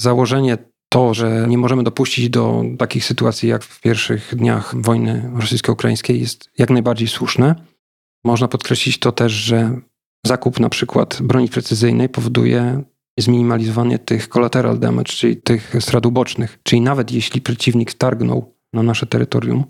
Założenie 0.00 0.58
to, 0.88 1.14
że 1.14 1.46
nie 1.48 1.58
możemy 1.58 1.82
dopuścić 1.82 2.30
do 2.30 2.64
takich 2.78 3.04
sytuacji 3.04 3.48
jak 3.48 3.64
w 3.64 3.80
pierwszych 3.80 4.34
dniach 4.36 4.74
wojny 4.82 5.30
rosyjsko-ukraińskiej 5.34 6.20
jest 6.20 6.50
jak 6.58 6.70
najbardziej 6.70 7.08
słuszne. 7.08 7.54
Można 8.24 8.48
podkreślić 8.48 8.98
to 8.98 9.12
też, 9.12 9.32
że 9.32 9.80
zakup 10.26 10.60
na 10.60 10.68
przykład 10.68 11.18
broni 11.22 11.48
precyzyjnej 11.48 12.08
powoduje 12.08 12.82
zminimalizowanie 13.18 13.98
tych 13.98 14.28
collateral 14.28 14.78
damage, 14.78 15.12
czyli 15.12 15.36
tych 15.36 15.74
strat 15.80 16.06
ubocznych. 16.06 16.58
Czyli 16.62 16.80
nawet 16.80 17.12
jeśli 17.12 17.40
przeciwnik 17.40 17.90
wtargnął 17.90 18.54
na 18.72 18.82
nasze 18.82 19.06
terytorium, 19.06 19.64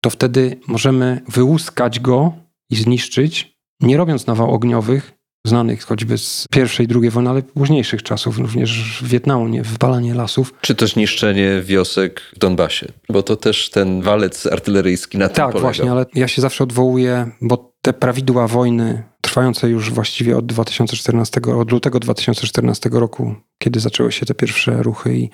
to 0.00 0.10
wtedy 0.10 0.60
możemy 0.68 1.20
wyłuskać 1.28 2.00
go 2.00 2.32
i 2.70 2.76
zniszczyć, 2.76 3.56
nie 3.80 3.96
robiąc 3.96 4.26
nawał 4.26 4.54
ogniowych, 4.54 5.15
znanych 5.48 5.84
choćby 5.84 6.18
z 6.18 6.46
pierwszej, 6.50 6.88
drugiej 6.88 7.10
wojny, 7.10 7.30
ale 7.30 7.42
późniejszych 7.42 8.02
czasów, 8.02 8.38
również 8.38 9.00
w 9.02 9.08
Wietnamu, 9.08 9.48
nie 9.48 9.62
wypalanie 9.62 10.14
lasów. 10.14 10.54
Czy 10.60 10.74
też 10.74 10.96
niszczenie 10.96 11.62
wiosek 11.64 12.20
w 12.36 12.38
Donbasie, 12.38 12.86
bo 13.08 13.22
to 13.22 13.36
też 13.36 13.70
ten 13.70 14.02
walec 14.02 14.46
artyleryjski 14.46 15.18
na 15.18 15.28
tym 15.28 15.36
Tak, 15.36 15.46
polega. 15.46 15.60
właśnie, 15.60 15.90
ale 15.92 16.06
ja 16.14 16.28
się 16.28 16.42
zawsze 16.42 16.64
odwołuję, 16.64 17.30
bo 17.40 17.72
te 17.82 17.92
prawidła 17.92 18.48
wojny 18.48 19.02
trwające 19.20 19.68
już 19.68 19.90
właściwie 19.90 20.36
od 20.36 20.46
2014, 20.46 21.40
od 21.58 21.72
lutego 21.72 22.00
2014 22.00 22.90
roku, 22.92 23.34
kiedy 23.58 23.80
zaczęły 23.80 24.12
się 24.12 24.26
te 24.26 24.34
pierwsze 24.34 24.82
ruchy 24.82 25.16
i 25.18 25.30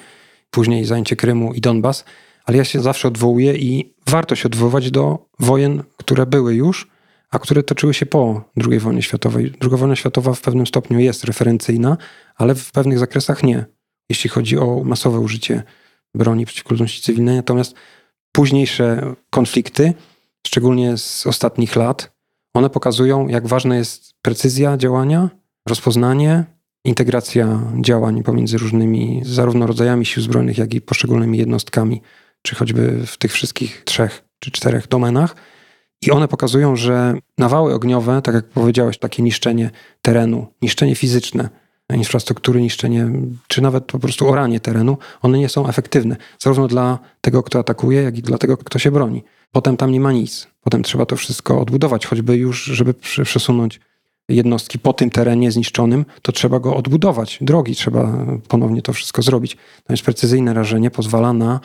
później 0.50 0.84
zajęcie 0.84 1.16
Krymu 1.16 1.54
i 1.54 1.60
Donbas, 1.60 2.04
ale 2.44 2.58
ja 2.58 2.64
się 2.64 2.80
zawsze 2.80 3.08
odwołuję 3.08 3.56
i 3.56 3.94
warto 4.06 4.36
się 4.36 4.46
odwoływać 4.46 4.90
do 4.90 5.18
wojen, 5.40 5.82
które 5.96 6.26
były 6.26 6.54
już, 6.54 6.88
a 7.32 7.38
które 7.38 7.62
toczyły 7.62 7.94
się 7.94 8.06
po 8.06 8.44
II 8.70 8.78
wojnie 8.78 9.02
światowej. 9.02 9.52
Druga 9.60 9.76
wojna 9.76 9.96
światowa 9.96 10.34
w 10.34 10.40
pewnym 10.40 10.66
stopniu 10.66 10.98
jest 10.98 11.24
referencyjna, 11.24 11.96
ale 12.36 12.54
w 12.54 12.72
pewnych 12.72 12.98
zakresach 12.98 13.42
nie, 13.42 13.64
jeśli 14.08 14.30
chodzi 14.30 14.58
o 14.58 14.82
masowe 14.84 15.20
użycie 15.20 15.62
broni 16.14 16.46
przeciwko 16.46 16.70
ludności 16.70 17.02
cywilnej. 17.02 17.36
Natomiast 17.36 17.74
późniejsze 18.32 19.14
konflikty, 19.30 19.94
szczególnie 20.46 20.98
z 20.98 21.26
ostatnich 21.26 21.76
lat, 21.76 22.12
one 22.54 22.70
pokazują, 22.70 23.28
jak 23.28 23.46
ważna 23.46 23.76
jest 23.76 24.14
precyzja 24.22 24.76
działania, 24.76 25.30
rozpoznanie, 25.68 26.44
integracja 26.84 27.60
działań 27.80 28.22
pomiędzy 28.22 28.58
różnymi 28.58 29.22
zarówno 29.24 29.66
rodzajami 29.66 30.06
sił 30.06 30.22
zbrojnych, 30.22 30.58
jak 30.58 30.74
i 30.74 30.80
poszczególnymi 30.80 31.38
jednostkami, 31.38 32.02
czy 32.42 32.54
choćby 32.54 33.06
w 33.06 33.16
tych 33.16 33.32
wszystkich 33.32 33.82
trzech 33.84 34.24
czy 34.38 34.50
czterech 34.50 34.88
domenach. 34.88 35.36
I 36.02 36.10
one 36.10 36.28
pokazują, 36.28 36.76
że 36.76 37.14
nawały 37.38 37.74
ogniowe, 37.74 38.22
tak 38.22 38.34
jak 38.34 38.44
powiedziałeś, 38.44 38.98
takie 38.98 39.22
niszczenie 39.22 39.70
terenu, 40.02 40.46
niszczenie 40.62 40.94
fizyczne, 40.94 41.48
infrastruktury, 41.94 42.62
niszczenie, 42.62 43.10
czy 43.48 43.62
nawet 43.62 43.84
po 43.84 43.98
prostu 43.98 44.28
oranie 44.28 44.60
terenu, 44.60 44.98
one 45.22 45.38
nie 45.38 45.48
są 45.48 45.68
efektywne. 45.68 46.16
Zarówno 46.38 46.68
dla 46.68 46.98
tego, 47.20 47.42
kto 47.42 47.58
atakuje, 47.58 48.02
jak 48.02 48.18
i 48.18 48.22
dla 48.22 48.38
tego, 48.38 48.56
kto 48.56 48.78
się 48.78 48.90
broni. 48.90 49.24
Potem 49.52 49.76
tam 49.76 49.92
nie 49.92 50.00
ma 50.00 50.12
nic. 50.12 50.48
Potem 50.60 50.82
trzeba 50.82 51.06
to 51.06 51.16
wszystko 51.16 51.60
odbudować, 51.60 52.06
choćby 52.06 52.36
już, 52.36 52.64
żeby 52.64 52.94
przesunąć 52.94 53.80
jednostki 54.28 54.78
po 54.78 54.92
tym 54.92 55.10
terenie 55.10 55.52
zniszczonym, 55.52 56.04
to 56.22 56.32
trzeba 56.32 56.60
go 56.60 56.76
odbudować. 56.76 57.38
Drogi 57.40 57.74
trzeba 57.74 58.26
ponownie 58.48 58.82
to 58.82 58.92
wszystko 58.92 59.22
zrobić. 59.22 59.56
Natomiast 59.78 60.02
precyzyjne 60.02 60.54
rażenie 60.54 60.90
pozwala 60.90 61.32
na 61.32 61.60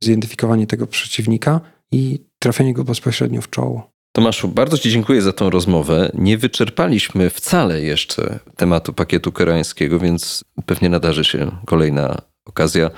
zidentyfikowanie 0.00 0.66
tego 0.66 0.86
przeciwnika 0.86 1.60
i 1.92 2.24
trafienie 2.46 2.74
go 2.74 2.84
bezpośrednio 2.84 3.40
w 3.40 3.50
czoło. 3.50 3.90
Tomaszu, 4.12 4.48
bardzo 4.48 4.78
Ci 4.78 4.90
dziękuję 4.90 5.22
za 5.22 5.32
tą 5.32 5.50
rozmowę. 5.50 6.10
Nie 6.14 6.38
wyczerpaliśmy 6.38 7.30
wcale 7.30 7.80
jeszcze 7.80 8.38
tematu 8.56 8.92
pakietu 8.92 9.32
koreańskiego, 9.32 9.98
więc 9.98 10.44
pewnie 10.66 10.88
nadarzy 10.88 11.24
się 11.24 11.50
kolejna 11.64 12.22
okazja. 12.44 12.90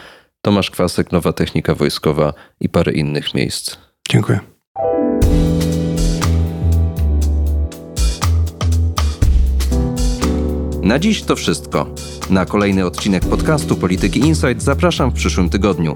Tomasz 0.42 0.70
Kwasek, 0.70 1.12
Nowa 1.12 1.32
Technika 1.32 1.74
Wojskowa 1.74 2.34
i 2.60 2.68
parę 2.68 2.92
innych 2.92 3.34
miejsc. 3.34 3.76
Dziękuję. 4.10 4.40
Na 10.82 10.98
dziś 10.98 11.22
to 11.22 11.36
wszystko. 11.36 11.94
Na 12.30 12.46
kolejny 12.46 12.86
odcinek 12.86 13.24
podcastu 13.24 13.76
Polityki 13.76 14.20
Insight 14.20 14.62
zapraszam 14.62 15.10
w 15.10 15.14
przyszłym 15.14 15.50
tygodniu. 15.50 15.94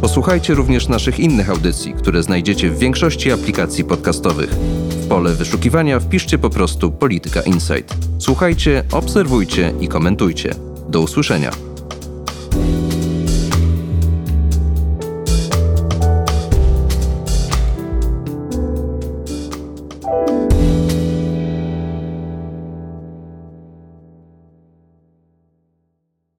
Posłuchajcie 0.00 0.54
również 0.54 0.88
naszych 0.88 1.20
innych 1.20 1.50
audycji, 1.50 1.94
które 1.94 2.22
znajdziecie 2.22 2.70
w 2.70 2.78
większości 2.78 3.32
aplikacji 3.32 3.84
podcastowych. 3.84 4.50
W 4.50 5.08
pole 5.08 5.34
wyszukiwania 5.34 6.00
wpiszcie 6.00 6.38
po 6.38 6.50
prostu 6.50 6.92
Polityka 6.92 7.40
Insight. 7.40 7.94
Słuchajcie, 8.18 8.84
obserwujcie 8.92 9.72
i 9.80 9.88
komentujcie. 9.88 10.54
Do 10.88 11.00
usłyszenia. 11.00 11.50